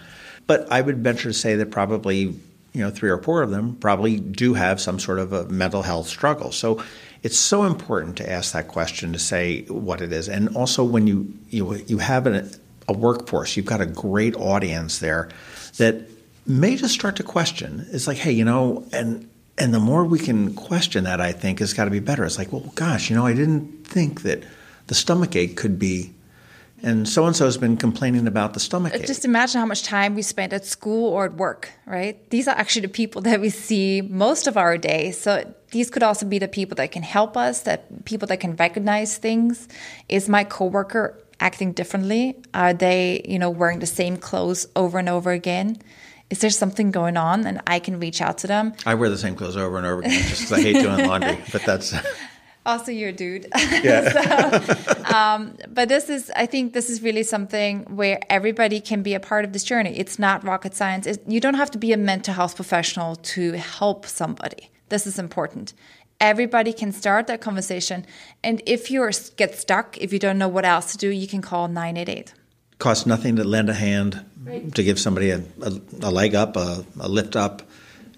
But 0.47 0.70
I 0.72 0.80
would 0.80 0.99
venture 0.99 1.28
to 1.28 1.32
say 1.32 1.55
that 1.57 1.70
probably, 1.70 2.18
you 2.18 2.41
know, 2.74 2.91
three 2.91 3.11
or 3.11 3.18
four 3.18 3.43
of 3.43 3.51
them 3.51 3.76
probably 3.76 4.18
do 4.18 4.55
have 4.55 4.80
some 4.80 4.99
sort 4.99 5.20
of 5.20 5.32
a 5.32 5.45
mental 5.45 5.82
health 5.82 6.09
struggle. 6.09 6.51
So 6.51 6.82
it's 7.22 7.38
so 7.38 7.62
important 7.62 8.16
to 8.16 8.28
ask 8.28 8.53
that 8.53 8.66
question 8.66 9.12
to 9.12 9.18
say 9.20 9.62
what 9.66 10.01
it 10.01 10.12
is. 10.12 10.28
And 10.28 10.57
also 10.57 10.82
when 10.82 11.07
you 11.07 11.32
you, 11.51 11.74
you 11.86 11.99
have 11.99 12.26
an, 12.26 12.51
a 12.88 12.93
workforce, 12.93 13.57
you've 13.57 13.66
got 13.66 13.80
a 13.80 13.86
great 13.86 14.34
audience 14.34 14.99
there 14.99 15.28
that 15.76 16.03
may 16.47 16.74
just 16.74 16.95
start 16.95 17.14
to 17.16 17.22
question. 17.22 17.86
It's 17.93 18.09
like, 18.09 18.18
hey, 18.18 18.32
you 18.32 18.45
know, 18.45 18.84
and 18.93 19.30
and 19.61 19.74
the 19.74 19.78
more 19.78 20.04
we 20.04 20.18
can 20.18 20.54
question 20.54 21.04
that, 21.04 21.20
I 21.20 21.32
think, 21.32 21.58
has 21.58 21.74
got 21.74 21.84
to 21.84 21.90
be 21.90 22.00
better. 22.00 22.24
It's 22.24 22.38
like, 22.38 22.52
well, 22.52 22.72
gosh, 22.74 23.11
you 23.11 23.16
know, 23.16 23.26
I 23.26 23.34
didn't 23.34 23.86
think 23.86 24.22
that 24.22 24.42
the 24.86 24.94
stomach 24.94 25.36
ache 25.36 25.56
could 25.56 25.78
be. 25.78 26.14
And 26.82 27.06
so 27.06 27.26
and 27.26 27.36
so 27.36 27.44
has 27.44 27.58
been 27.58 27.76
complaining 27.76 28.26
about 28.26 28.54
the 28.54 28.61
stomach 28.61 28.94
ache. 28.94 29.06
Just 29.06 29.26
imagine 29.26 29.61
how 29.61 29.66
much 29.66 29.82
time 29.82 30.14
we 30.14 30.22
spend 30.22 30.54
at 30.54 30.64
school 30.64 31.11
or 31.11 31.26
at 31.26 31.34
work, 31.34 31.70
right? 31.84 32.28
These 32.30 32.48
are 32.48 32.56
actually 32.56 32.82
the 32.82 32.88
people 32.88 33.20
that 33.22 33.38
we 33.38 33.50
see 33.50 34.00
most 34.00 34.46
of 34.46 34.56
our 34.56 34.78
day. 34.78 35.11
So 35.11 35.52
these 35.72 35.90
could 35.90 36.02
also 36.02 36.24
be 36.24 36.38
the 36.38 36.48
people 36.48 36.76
that 36.76 36.90
can 36.90 37.02
help 37.02 37.36
us, 37.36 37.61
that 37.62 38.06
people 38.06 38.26
that 38.28 38.38
can 38.40 38.56
recognize 38.56 39.18
things. 39.18 39.68
Is 40.08 40.26
my 40.26 40.42
coworker 40.42 41.22
acting 41.38 41.72
differently? 41.72 42.36
Are 42.54 42.72
they, 42.72 43.26
you 43.28 43.38
know, 43.38 43.50
wearing 43.50 43.80
the 43.80 43.86
same 43.86 44.16
clothes 44.16 44.66
over 44.74 44.98
and 44.98 45.08
over 45.11 45.32
again? 45.32 45.76
Is 46.31 46.39
there 46.39 46.51
something 46.51 46.93
going 46.93 47.16
on 47.16 47.47
and 47.47 47.61
I 47.66 47.81
can 47.81 47.99
reach 47.99 48.22
out 48.22 48.39
to 48.39 48.47
them? 48.47 48.72
I 48.87 48.95
wear 48.95 49.11
the 49.11 49.18
same 49.18 49.35
clothes 49.35 49.57
over 49.57 49.76
and 49.76 49.87
over 49.87 50.01
again 50.01 50.12
just 50.12 50.43
because 50.43 50.53
I 50.53 50.61
hate 50.62 50.74
doing 50.74 51.07
laundry, 51.07 51.39
but 51.53 51.62
that's. 51.62 51.93
Also, 52.64 52.93
you're 52.93 53.09
a 53.09 53.12
dude. 53.12 53.47
Yeah. 53.83 54.62
so, 54.62 55.14
um, 55.14 55.57
but 55.68 55.89
this 55.89 56.09
is, 56.09 56.31
I 56.37 56.47
think, 56.47 56.72
this 56.72 56.89
is 56.89 57.03
really 57.03 57.24
something 57.24 57.85
where 57.97 58.20
everybody 58.28 58.81
can 58.81 59.03
be 59.03 59.14
a 59.14 59.20
part 59.20 59.45
of 59.45 59.53
this 59.53 59.64
journey. 59.64 59.99
It's 59.99 60.18
not 60.18 60.45
rocket 60.45 60.74
science. 60.74 61.07
It, 61.07 61.22
you 61.26 61.41
don't 61.41 61.55
have 61.55 61.70
to 61.72 61.78
be 61.78 61.93
a 61.93 61.97
mental 61.97 62.35
health 62.35 62.55
professional 62.55 63.16
to 63.16 63.53
help 63.53 64.07
somebody. 64.07 64.70
This 64.89 65.07
is 65.07 65.18
important. 65.18 65.72
Everybody 66.20 66.72
can 66.72 66.93
start 66.93 67.26
that 67.28 67.41
conversation, 67.41 68.05
and 68.45 68.62
if 68.66 68.91
you 68.91 69.09
get 69.37 69.57
stuck, 69.57 69.97
if 69.97 70.12
you 70.12 70.18
don't 70.18 70.37
know 70.37 70.49
what 70.49 70.66
else 70.66 70.93
to 70.93 70.99
do, 70.99 71.09
you 71.09 71.26
can 71.26 71.41
call 71.41 71.66
nine 71.66 71.97
eight 71.97 72.11
eight. 72.11 72.35
Costs 72.78 73.07
nothing 73.07 73.37
to 73.37 73.45
lend 73.45 73.70
a 73.70 73.74
hand 73.74 74.26
right. 74.45 74.74
to 74.74 74.82
give 74.82 74.99
somebody 74.99 75.30
a, 75.30 75.43
a, 75.62 75.80
a 76.03 76.11
leg 76.11 76.34
up, 76.34 76.57
a, 76.57 76.84
a, 76.99 77.09
lift 77.09 77.36
up, 77.36 77.62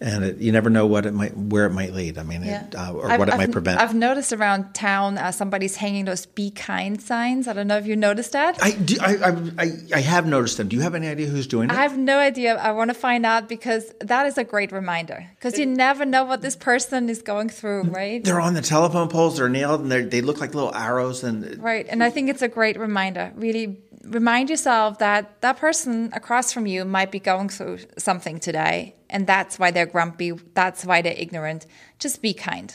and 0.00 0.24
it, 0.24 0.38
you 0.38 0.50
never 0.50 0.68
know 0.68 0.86
what 0.86 1.06
it 1.06 1.14
might, 1.14 1.36
where 1.36 1.66
it 1.66 1.72
might 1.72 1.92
lead. 1.92 2.18
I 2.18 2.24
mean, 2.24 2.42
yeah. 2.42 2.66
it, 2.66 2.74
uh, 2.74 2.92
or 2.92 3.10
I've, 3.10 3.18
what 3.20 3.28
it 3.28 3.34
I've, 3.34 3.38
might 3.38 3.52
prevent. 3.52 3.80
I've 3.80 3.94
noticed 3.94 4.32
around 4.32 4.74
town 4.74 5.16
uh, 5.16 5.30
somebody's 5.30 5.76
hanging 5.76 6.04
those 6.06 6.26
"Be 6.26 6.50
Kind" 6.50 7.00
signs. 7.00 7.46
I 7.46 7.52
don't 7.52 7.68
know 7.68 7.78
if 7.78 7.86
you 7.86 7.94
noticed 7.94 8.32
that. 8.32 8.62
I, 8.62 8.72
do, 8.72 8.96
I, 9.00 9.36
I, 9.58 9.72
I 9.94 10.00
have 10.00 10.26
noticed 10.26 10.56
them. 10.56 10.68
Do 10.68 10.76
you 10.76 10.82
have 10.82 10.94
any 10.94 11.06
idea 11.06 11.28
who's 11.28 11.46
doing 11.46 11.70
it? 11.70 11.76
I 11.76 11.82
have 11.82 11.96
no 11.96 12.18
idea. 12.18 12.56
I 12.56 12.72
want 12.72 12.90
to 12.90 12.94
find 12.94 13.24
out 13.24 13.48
because 13.48 13.92
that 14.00 14.26
is 14.26 14.38
a 14.38 14.44
great 14.44 14.72
reminder. 14.72 15.28
Because 15.36 15.58
you 15.58 15.66
never 15.66 16.04
know 16.04 16.24
what 16.24 16.42
this 16.42 16.56
person 16.56 17.08
is 17.08 17.22
going 17.22 17.48
through, 17.48 17.84
right? 17.84 18.24
They're 18.24 18.40
on 18.40 18.54
the 18.54 18.62
telephone 18.62 19.08
poles. 19.08 19.38
They're 19.38 19.48
nailed, 19.48 19.82
and 19.82 20.10
they 20.10 20.20
look 20.20 20.40
like 20.40 20.54
little 20.54 20.74
arrows. 20.74 21.22
And 21.22 21.62
right, 21.62 21.86
and 21.88 22.02
I 22.02 22.10
think 22.10 22.28
it's 22.28 22.42
a 22.42 22.48
great 22.48 22.78
reminder. 22.78 23.32
Really 23.36 23.78
remind 24.04 24.50
yourself 24.50 24.98
that 24.98 25.40
that 25.40 25.58
person 25.58 26.10
across 26.12 26.52
from 26.52 26.66
you 26.66 26.84
might 26.84 27.10
be 27.10 27.20
going 27.20 27.48
through 27.48 27.78
something 27.98 28.38
today, 28.38 28.94
and 29.10 29.26
that's 29.26 29.58
why 29.58 29.70
they're 29.70 29.86
grumpy, 29.86 30.32
that's 30.54 30.84
why 30.84 31.02
they're 31.02 31.14
ignorant. 31.16 31.66
Just 31.98 32.22
be 32.22 32.34
kind. 32.34 32.74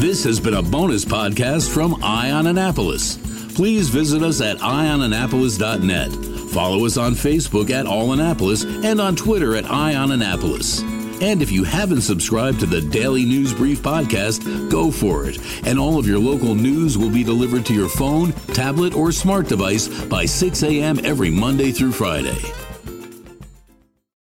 This 0.00 0.24
has 0.24 0.40
been 0.40 0.54
a 0.54 0.62
bonus 0.62 1.04
podcast 1.04 1.72
from 1.72 2.02
Eye 2.04 2.30
on 2.30 2.46
Annapolis. 2.46 3.16
Please 3.54 3.88
visit 3.88 4.22
us 4.22 4.40
at 4.40 4.58
eyeonannapolis.net. 4.58 6.50
Follow 6.50 6.84
us 6.84 6.96
on 6.96 7.14
Facebook 7.14 7.70
at 7.70 7.86
Eye 7.86 7.90
on 7.90 8.20
Annapolis 8.20 8.64
and 8.64 9.00
on 9.00 9.16
Twitter 9.16 9.56
at 9.56 9.64
Eye 9.64 9.94
on 9.94 10.12
Annapolis. 10.12 10.82
And 11.20 11.40
if 11.40 11.50
you 11.50 11.64
haven't 11.64 12.02
subscribed 12.02 12.60
to 12.60 12.66
the 12.66 12.80
Daily 12.80 13.24
News 13.24 13.54
Brief 13.54 13.80
podcast, 13.80 14.70
go 14.70 14.90
for 14.90 15.26
it. 15.26 15.38
And 15.66 15.78
all 15.78 15.98
of 15.98 16.06
your 16.06 16.18
local 16.18 16.54
news 16.54 16.98
will 16.98 17.10
be 17.10 17.24
delivered 17.24 17.64
to 17.66 17.74
your 17.74 17.88
phone, 17.88 18.32
tablet, 18.52 18.94
or 18.94 19.12
smart 19.12 19.48
device 19.48 19.88
by 20.04 20.26
6 20.26 20.62
a.m. 20.62 21.00
every 21.04 21.30
Monday 21.30 21.72
through 21.72 21.92
Friday. 21.92 22.36